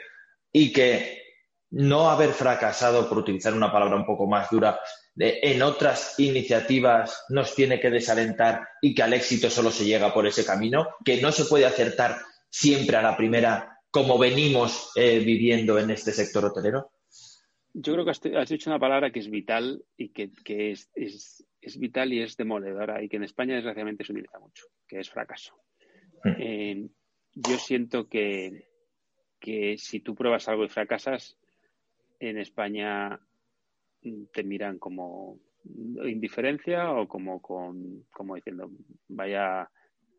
y 0.53 0.71
que 0.71 1.23
no 1.71 2.07
haber 2.07 2.33
fracasado, 2.33 3.09
por 3.09 3.17
utilizar 3.17 3.55
una 3.55 3.71
palabra 3.71 3.95
un 3.95 4.05
poco 4.05 4.27
más 4.27 4.47
dura, 4.51 4.79
en 5.15 5.59
otras 5.63 6.19
iniciativas 6.19 7.25
nos 7.29 7.55
tiene 7.55 7.79
que 7.79 7.89
desalentar 7.89 8.61
y 8.79 8.93
que 8.93 9.01
al 9.01 9.13
éxito 9.13 9.49
solo 9.49 9.71
se 9.71 9.85
llega 9.85 10.13
por 10.13 10.27
ese 10.27 10.45
camino, 10.45 10.87
que 11.03 11.19
no 11.23 11.31
se 11.31 11.45
puede 11.45 11.65
acertar 11.65 12.19
siempre 12.47 12.95
a 12.95 13.01
la 13.01 13.17
primera 13.17 13.79
como 13.89 14.19
venimos 14.19 14.91
eh, 14.95 15.17
viviendo 15.17 15.79
en 15.79 15.89
este 15.89 16.11
sector 16.11 16.45
hotelero? 16.45 16.91
Yo 17.73 17.93
creo 17.93 18.05
que 18.05 18.11
has, 18.37 18.49
dicho 18.49 18.69
una 18.69 18.77
palabra 18.77 19.11
que 19.11 19.19
es 19.19 19.31
vital 19.31 19.83
y 19.97 20.09
que, 20.09 20.29
es, 20.45 20.91
es 20.93 21.43
vital 21.77 22.13
y 22.13 22.21
es 22.21 22.37
demoledora 22.37 23.01
y 23.03 23.09
que 23.09 23.17
en 23.17 23.23
España 23.23 23.55
desgraciadamente 23.55 24.03
se 24.03 24.13
utiliza 24.13 24.39
mucho, 24.39 24.65
que 24.87 24.99
es 24.99 25.09
fracaso. 25.09 25.55
Hmm. 26.23 26.35
Eh, 26.37 26.89
yo 27.33 27.57
siento 27.57 28.07
que, 28.07 28.69
que 29.39 29.77
si 29.77 29.99
tú 29.99 30.15
pruebas 30.15 30.47
algo 30.47 30.65
y 30.65 30.69
fracasas, 30.69 31.37
en 32.19 32.37
España 32.37 33.19
te 34.33 34.43
miran 34.43 34.79
como 34.79 35.39
indiferencia 36.05 36.91
o 36.91 37.07
como 37.07 37.41
con 37.41 38.05
como 38.11 38.35
diciendo 38.35 38.71
vaya 39.07 39.69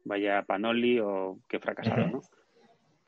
vaya 0.05 0.43
panoli 0.43 0.99
o 1.01 1.41
que 1.49 1.59
fracasado, 1.59 2.09
¿no? 2.09 2.20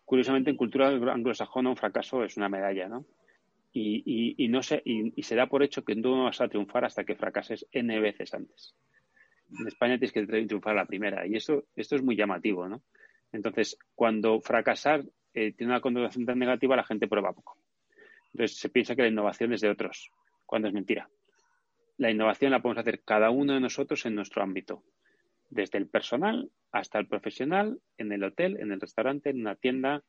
Curiosamente 0.04 0.50
en 0.50 0.56
cultura 0.56 0.88
anglosajona 0.88 1.70
un 1.70 1.76
fracaso 1.76 2.24
es 2.24 2.36
una 2.36 2.48
medalla, 2.48 2.88
¿no? 2.88 3.06
Y, 3.72 4.48
no 4.48 4.62
se, 4.62 4.82
y, 4.84 5.22
se 5.22 5.34
da 5.34 5.46
por 5.46 5.62
hecho 5.62 5.84
que 5.84 5.94
no 5.94 6.24
vas 6.24 6.40
a 6.40 6.48
triunfar 6.48 6.84
hasta 6.84 7.04
que 7.04 7.16
fracases 7.16 7.66
N 7.72 8.00
veces 8.00 8.34
antes. 8.34 8.74
En 9.58 9.66
España 9.66 9.98
tienes 9.98 10.12
que 10.12 10.26
triunfar 10.26 10.74
la 10.74 10.86
primera 10.86 11.26
y 11.26 11.36
eso, 11.36 11.64
esto 11.74 11.96
es 11.96 12.02
muy 12.02 12.16
llamativo, 12.16 12.68
¿no? 12.68 12.82
Entonces, 13.32 13.78
cuando 13.94 14.40
fracasar 14.40 15.04
eh, 15.34 15.52
tiene 15.52 15.72
una 15.72 15.80
connotación 15.80 16.26
tan 16.26 16.38
negativa, 16.38 16.76
la 16.76 16.84
gente 16.84 17.08
prueba 17.08 17.32
poco. 17.32 17.56
Entonces, 18.32 18.58
se 18.58 18.68
piensa 18.68 18.94
que 18.94 19.02
la 19.02 19.08
innovación 19.08 19.52
es 19.52 19.62
de 19.62 19.70
otros, 19.70 20.10
cuando 20.44 20.68
es 20.68 20.74
mentira. 20.74 21.08
La 21.96 22.10
innovación 22.10 22.50
la 22.50 22.60
podemos 22.60 22.80
hacer 22.80 23.02
cada 23.02 23.30
uno 23.30 23.54
de 23.54 23.60
nosotros 23.60 24.04
en 24.06 24.14
nuestro 24.14 24.42
ámbito, 24.42 24.82
desde 25.48 25.78
el 25.78 25.88
personal 25.88 26.50
hasta 26.72 26.98
el 26.98 27.06
profesional, 27.06 27.80
en 27.98 28.12
el 28.12 28.24
hotel, 28.24 28.58
en 28.60 28.72
el 28.72 28.80
restaurante, 28.80 29.30
en 29.30 29.40
una 29.40 29.54
tienda, 29.54 30.02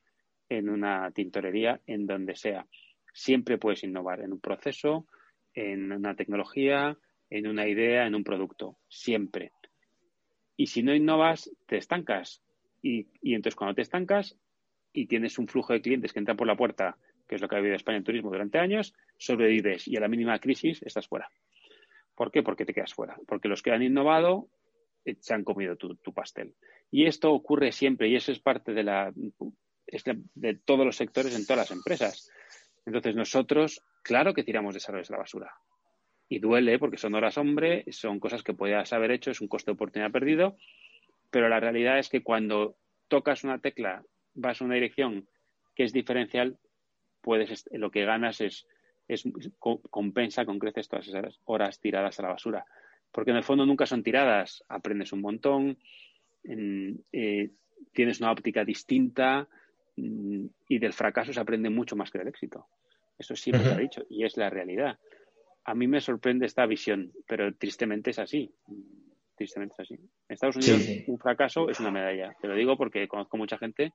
en 0.50 0.70
una 0.70 1.12
tintorería, 1.12 1.82
en 1.86 2.08
donde 2.08 2.36
sea. 2.36 2.66
Siempre 3.14 3.58
puedes 3.58 3.84
innovar 3.84 4.22
en 4.22 4.34
un 4.34 4.40
proceso, 4.40 5.08
en 5.54 5.92
una 5.92 6.16
tecnología, 6.16 6.98
en 7.30 7.48
una 7.48 7.68
idea, 7.68 8.06
en 8.06 8.16
un 8.16 8.24
producto. 8.24 8.78
Siempre. 8.90 9.52
Y 10.58 10.68
si 10.68 10.84
no 10.84 10.94
innovas, 10.94 11.50
te 11.68 11.78
estancas. 11.78 12.42
Y, 12.82 13.08
entonces 13.24 13.56
cuando 13.56 13.76
te 13.76 13.82
estancas 13.82 14.38
y 14.92 15.08
tienes 15.08 15.40
un 15.40 15.48
flujo 15.48 15.74
de 15.74 15.82
clientes 15.82 16.14
que 16.14 16.20
entran 16.20 16.38
por 16.38 16.48
la 16.48 16.58
puerta, 16.58 16.98
que 17.28 17.36
es 17.36 17.42
lo 17.42 17.48
que 17.48 17.56
ha 17.56 17.60
en 17.60 17.74
España 17.74 17.98
en 17.98 18.04
turismo 18.04 18.30
durante 18.30 18.60
años, 18.60 18.94
sobrevives 19.18 19.88
y 19.88 19.96
a 19.96 20.02
la 20.02 20.08
mínima 20.08 20.38
crisis 20.40 20.82
estás 20.84 21.08
fuera. 21.08 21.30
¿Por 22.14 22.32
qué? 22.32 22.44
Porque 22.44 22.66
te 22.66 22.74
quedas 22.74 22.94
fuera. 22.94 23.18
Porque 23.28 23.48
los 23.48 23.64
que 23.64 23.72
han 23.72 23.82
innovado 23.82 24.50
eh, 25.06 25.16
se 25.20 25.34
han 25.34 25.44
comido 25.44 25.76
tu, 25.76 26.14
pastel. 26.14 26.54
Y 26.92 27.06
esto 27.06 27.32
ocurre 27.32 27.72
siempre 27.72 28.10
y 28.10 28.16
eso 28.16 28.32
es 28.32 28.40
parte 28.40 28.74
de, 28.74 28.84
la, 28.84 29.12
de 29.16 30.54
todos 30.56 30.86
los 30.86 30.96
sectores 30.96 31.36
en 31.36 31.46
todas 31.46 31.70
las 31.70 31.72
empresas. 31.72 32.30
Entonces 32.86 33.16
nosotros, 33.16 33.82
claro 34.04 34.34
que 34.34 34.44
tiramos 34.44 34.74
desarrollos 34.74 35.10
a 35.10 35.14
la 35.14 35.20
basura. 35.20 35.54
Y 36.30 36.40
duele 36.40 36.80
porque 36.80 36.98
son 36.98 37.16
horas 37.16 37.38
hombre, 37.38 37.86
son 37.92 38.20
cosas 38.20 38.44
que 38.44 38.54
podías 38.54 38.92
haber 38.94 39.12
hecho, 39.12 39.32
es 39.32 39.42
un 39.42 39.48
coste 39.48 39.72
de 39.72 39.76
oportunidad 39.76 40.12
perdido, 40.12 40.58
pero 41.30 41.50
la 41.50 41.60
realidad 41.60 42.00
es 42.00 42.10
que 42.10 42.24
cuando 42.24 42.76
tocas 43.08 43.44
una 43.44 43.60
tecla, 43.60 44.04
vas 44.34 44.62
a 44.62 44.66
una 44.66 44.76
dirección 44.76 45.28
que 45.76 45.84
es 45.84 45.94
diferencial, 45.94 46.58
puedes 47.22 47.66
lo 47.72 47.92
que 47.92 48.06
ganas 48.06 48.42
es, 48.42 48.68
es 49.08 49.24
compensa 49.60 50.46
con 50.46 50.60
creces 50.60 50.88
todas 50.88 51.08
esas 51.08 51.40
horas 51.46 51.80
tiradas 51.80 52.20
a 52.20 52.24
la 52.24 52.30
basura. 52.30 52.66
Porque 53.12 53.32
en 53.32 53.38
el 53.38 53.44
fondo 53.44 53.66
nunca 53.66 53.86
son 53.86 54.04
tiradas, 54.04 54.64
aprendes 54.68 55.14
un 55.14 55.22
montón, 55.22 55.78
eh, 56.44 57.50
tienes 57.92 58.20
una 58.20 58.32
óptica 58.32 58.66
distinta, 58.66 59.48
y 59.96 60.80
del 60.80 60.94
fracaso 60.94 61.34
se 61.34 61.40
aprende 61.40 61.70
mucho 61.70 61.96
más 61.96 62.10
que 62.10 62.18
del 62.18 62.28
éxito. 62.28 62.68
Eso 63.18 63.36
siempre 63.36 63.66
se 63.66 63.74
ha 63.74 63.78
dicho 63.78 64.06
y 64.10 64.26
es 64.26 64.38
la 64.38 64.50
realidad. 64.50 64.98
A 65.66 65.76
mí 65.76 65.88
me 65.88 66.02
sorprende 66.02 66.46
esta 66.46 66.66
visión, 66.66 67.12
pero 67.28 67.54
tristemente 67.56 68.10
es 68.12 68.20
así. 68.20 68.52
Tristemente 69.36 69.76
es 69.76 69.80
así. 69.80 69.94
En 69.94 70.10
Estados 70.34 70.58
Unidos 70.58 70.88
un 71.08 71.20
fracaso 71.20 71.70
es 71.70 71.80
una 71.80 71.92
medalla. 71.92 72.36
Te 72.42 72.48
lo 72.48 72.56
digo 72.56 72.78
porque 72.78 73.08
conozco 73.08 73.38
mucha 73.38 73.58
gente 73.58 73.94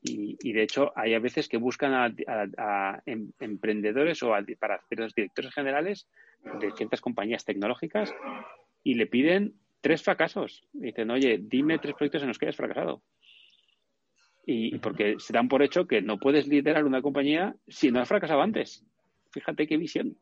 y, 0.00 0.52
de 0.52 0.62
hecho 0.62 0.92
hay 0.96 1.14
a 1.14 1.18
veces 1.18 1.48
que 1.48 1.56
buscan 1.56 1.92
a, 1.92 3.02
em, 3.04 3.32
emprendedores 3.40 4.22
o 4.22 4.32
para 4.58 4.76
hacer 4.76 5.00
los 5.00 5.14
directores 5.14 5.52
generales 5.52 6.06
de 6.60 6.70
ciertas 6.72 7.00
compañías 7.00 7.44
tecnológicas 7.44 8.14
y 8.84 8.94
le 8.94 9.06
piden 9.06 9.54
tres 9.80 10.02
fracasos. 10.02 10.64
Dicen, 10.72 11.10
oye, 11.10 11.38
dime 11.42 11.78
tres 11.78 11.94
proyectos 11.94 12.22
en 12.22 12.28
los 12.28 12.38
que 12.38 12.46
hayas 12.46 12.56
fracasado 12.56 13.02
y 14.50 14.78
porque 14.78 15.16
se 15.18 15.34
dan 15.34 15.46
por 15.46 15.62
hecho 15.62 15.86
que 15.86 16.00
no 16.00 16.18
puedes 16.18 16.48
liderar 16.48 16.86
una 16.86 17.02
compañía 17.02 17.54
si 17.68 17.90
no 17.90 18.00
has 18.00 18.08
fracasado 18.08 18.40
antes. 18.40 18.82
Fíjate 19.30 19.66
qué 19.66 19.76
visión. 19.76 20.16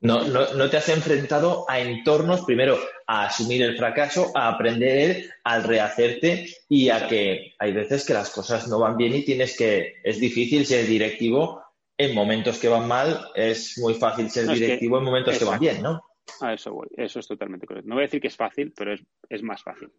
No, 0.00 0.22
no, 0.24 0.70
te 0.70 0.76
has 0.76 0.88
enfrentado 0.88 1.64
a 1.68 1.80
entornos, 1.80 2.44
primero, 2.44 2.78
a 3.08 3.26
asumir 3.26 3.62
el 3.62 3.76
fracaso, 3.76 4.30
a 4.36 4.48
aprender, 4.48 5.30
al 5.42 5.64
rehacerte 5.64 6.46
y 6.68 6.90
a 6.90 7.08
que 7.08 7.54
hay 7.58 7.72
veces 7.72 8.06
que 8.06 8.14
las 8.14 8.30
cosas 8.30 8.68
no 8.68 8.78
van 8.78 8.96
bien 8.96 9.14
y 9.16 9.24
tienes 9.24 9.56
que, 9.56 9.94
es 10.04 10.20
difícil 10.20 10.64
ser 10.64 10.86
directivo 10.86 11.62
en 11.98 12.14
momentos 12.14 12.58
que 12.58 12.68
van 12.68 12.86
mal, 12.86 13.30
es 13.34 13.78
muy 13.78 13.94
fácil 13.94 14.30
ser 14.30 14.46
directivo 14.46 14.98
en 14.98 15.04
momentos 15.04 15.38
que 15.38 15.44
van 15.44 15.60
bien, 15.60 15.82
¿no? 15.82 16.00
A 16.40 16.54
eso 16.54 16.72
voy, 16.72 16.88
eso 16.96 17.18
es 17.18 17.26
totalmente 17.26 17.66
correcto. 17.66 17.88
No 17.88 17.96
voy 17.96 18.02
a 18.02 18.06
decir 18.06 18.20
que 18.20 18.28
es 18.28 18.36
fácil, 18.36 18.72
pero 18.76 18.94
es, 18.94 19.02
es 19.28 19.42
más 19.42 19.62
fácil. 19.62 19.92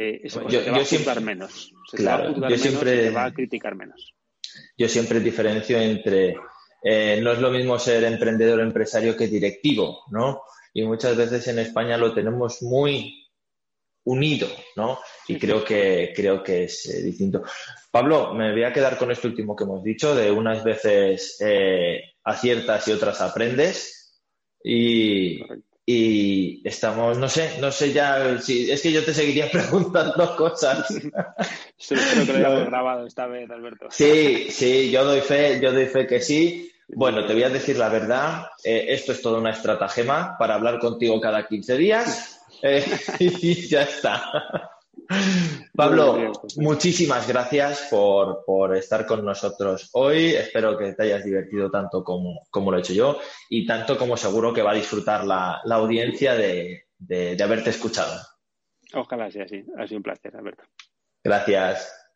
Eh, 0.00 0.20
eso, 0.22 0.46
yo, 0.48 0.62
te 0.62 0.70
va 0.70 0.76
a 0.78 0.84
juzgar 0.84 1.20
menos. 1.20 1.72
claro, 1.90 2.48
yo 2.48 2.56
siempre, 2.56 3.10
va 3.10 3.24
a 3.24 3.34
criticar 3.34 3.74
menos. 3.74 4.14
Yo 4.76 4.88
siempre 4.88 5.18
diferencio 5.18 5.76
entre 5.76 6.36
eh, 6.84 7.18
no 7.20 7.32
es 7.32 7.40
lo 7.40 7.50
mismo 7.50 7.78
ser 7.80 8.04
emprendedor 8.04 8.60
empresario 8.60 9.16
que 9.16 9.26
directivo, 9.26 10.04
¿no? 10.12 10.42
Y 10.72 10.84
muchas 10.84 11.16
veces 11.16 11.48
en 11.48 11.58
España 11.58 11.96
lo 11.96 12.14
tenemos 12.14 12.62
muy 12.62 13.26
unido, 14.04 14.46
¿no? 14.76 15.00
Y 15.26 15.36
creo 15.36 15.64
que, 15.64 16.12
creo 16.14 16.44
que 16.44 16.64
es 16.64 16.86
eh, 16.86 17.02
distinto. 17.02 17.42
Pablo, 17.90 18.34
me 18.34 18.52
voy 18.52 18.62
a 18.62 18.72
quedar 18.72 18.96
con 18.98 19.10
esto 19.10 19.26
último 19.26 19.56
que 19.56 19.64
hemos 19.64 19.82
dicho, 19.82 20.14
de 20.14 20.30
unas 20.30 20.62
veces 20.62 21.38
eh, 21.40 22.02
aciertas 22.22 22.86
y 22.86 22.92
otras 22.92 23.20
aprendes. 23.20 24.22
Y, 24.62 25.40
y 25.90 26.60
estamos, 26.68 27.16
no 27.16 27.30
sé, 27.30 27.56
no 27.62 27.72
sé 27.72 27.94
ya, 27.94 28.38
si, 28.42 28.70
es 28.70 28.82
que 28.82 28.92
yo 28.92 29.02
te 29.02 29.14
seguiría 29.14 29.50
preguntando 29.50 30.36
cosas. 30.36 30.86
Sí, 31.78 31.94
creo 31.94 32.26
que 32.26 32.32
lo 32.34 32.48
hemos 32.52 32.66
grabado 32.68 33.06
esta 33.06 33.26
vez, 33.26 33.50
Alberto. 33.50 33.86
Sí, 33.90 34.48
sí, 34.50 34.90
yo 34.90 35.02
doy 35.02 35.22
fe, 35.22 35.58
yo 35.62 35.72
doy 35.72 35.86
fe 35.86 36.06
que 36.06 36.20
sí. 36.20 36.70
Bueno, 36.88 37.24
te 37.24 37.32
voy 37.32 37.42
a 37.42 37.48
decir 37.48 37.78
la 37.78 37.88
verdad, 37.88 38.48
eh, 38.64 38.84
esto 38.90 39.12
es 39.12 39.22
toda 39.22 39.38
una 39.38 39.52
estratagema 39.52 40.36
para 40.38 40.56
hablar 40.56 40.78
contigo 40.78 41.18
cada 41.22 41.46
15 41.46 41.78
días 41.78 42.38
eh, 42.60 42.84
y 43.18 43.66
ya 43.66 43.84
está. 43.84 44.70
Pablo, 45.74 46.32
muchísimas 46.56 47.28
gracias 47.28 47.88
por, 47.90 48.76
estar 48.76 49.06
con 49.06 49.24
nosotros 49.24 49.90
hoy. 49.92 50.34
Espero 50.34 50.76
que 50.76 50.92
te 50.92 51.04
hayas 51.04 51.24
divertido 51.24 51.70
tanto 51.70 52.02
como, 52.02 52.46
como 52.50 52.70
lo 52.70 52.78
he 52.78 52.80
hecho 52.80 52.92
yo 52.92 53.18
y 53.48 53.66
tanto 53.66 53.96
como 53.96 54.16
seguro 54.16 54.52
que 54.52 54.62
va 54.62 54.72
a 54.72 54.74
disfrutar 54.74 55.24
la, 55.24 55.60
audiencia 55.70 56.34
de, 56.34 56.86
de 56.98 57.42
haberte 57.42 57.70
escuchado. 57.70 58.20
Ojalá 58.94 59.30
sea 59.30 59.44
así. 59.44 59.64
Ha 59.76 59.86
sido 59.86 59.98
un 59.98 60.02
placer, 60.02 60.36
Alberto. 60.36 60.64
Gracias. 61.22 62.07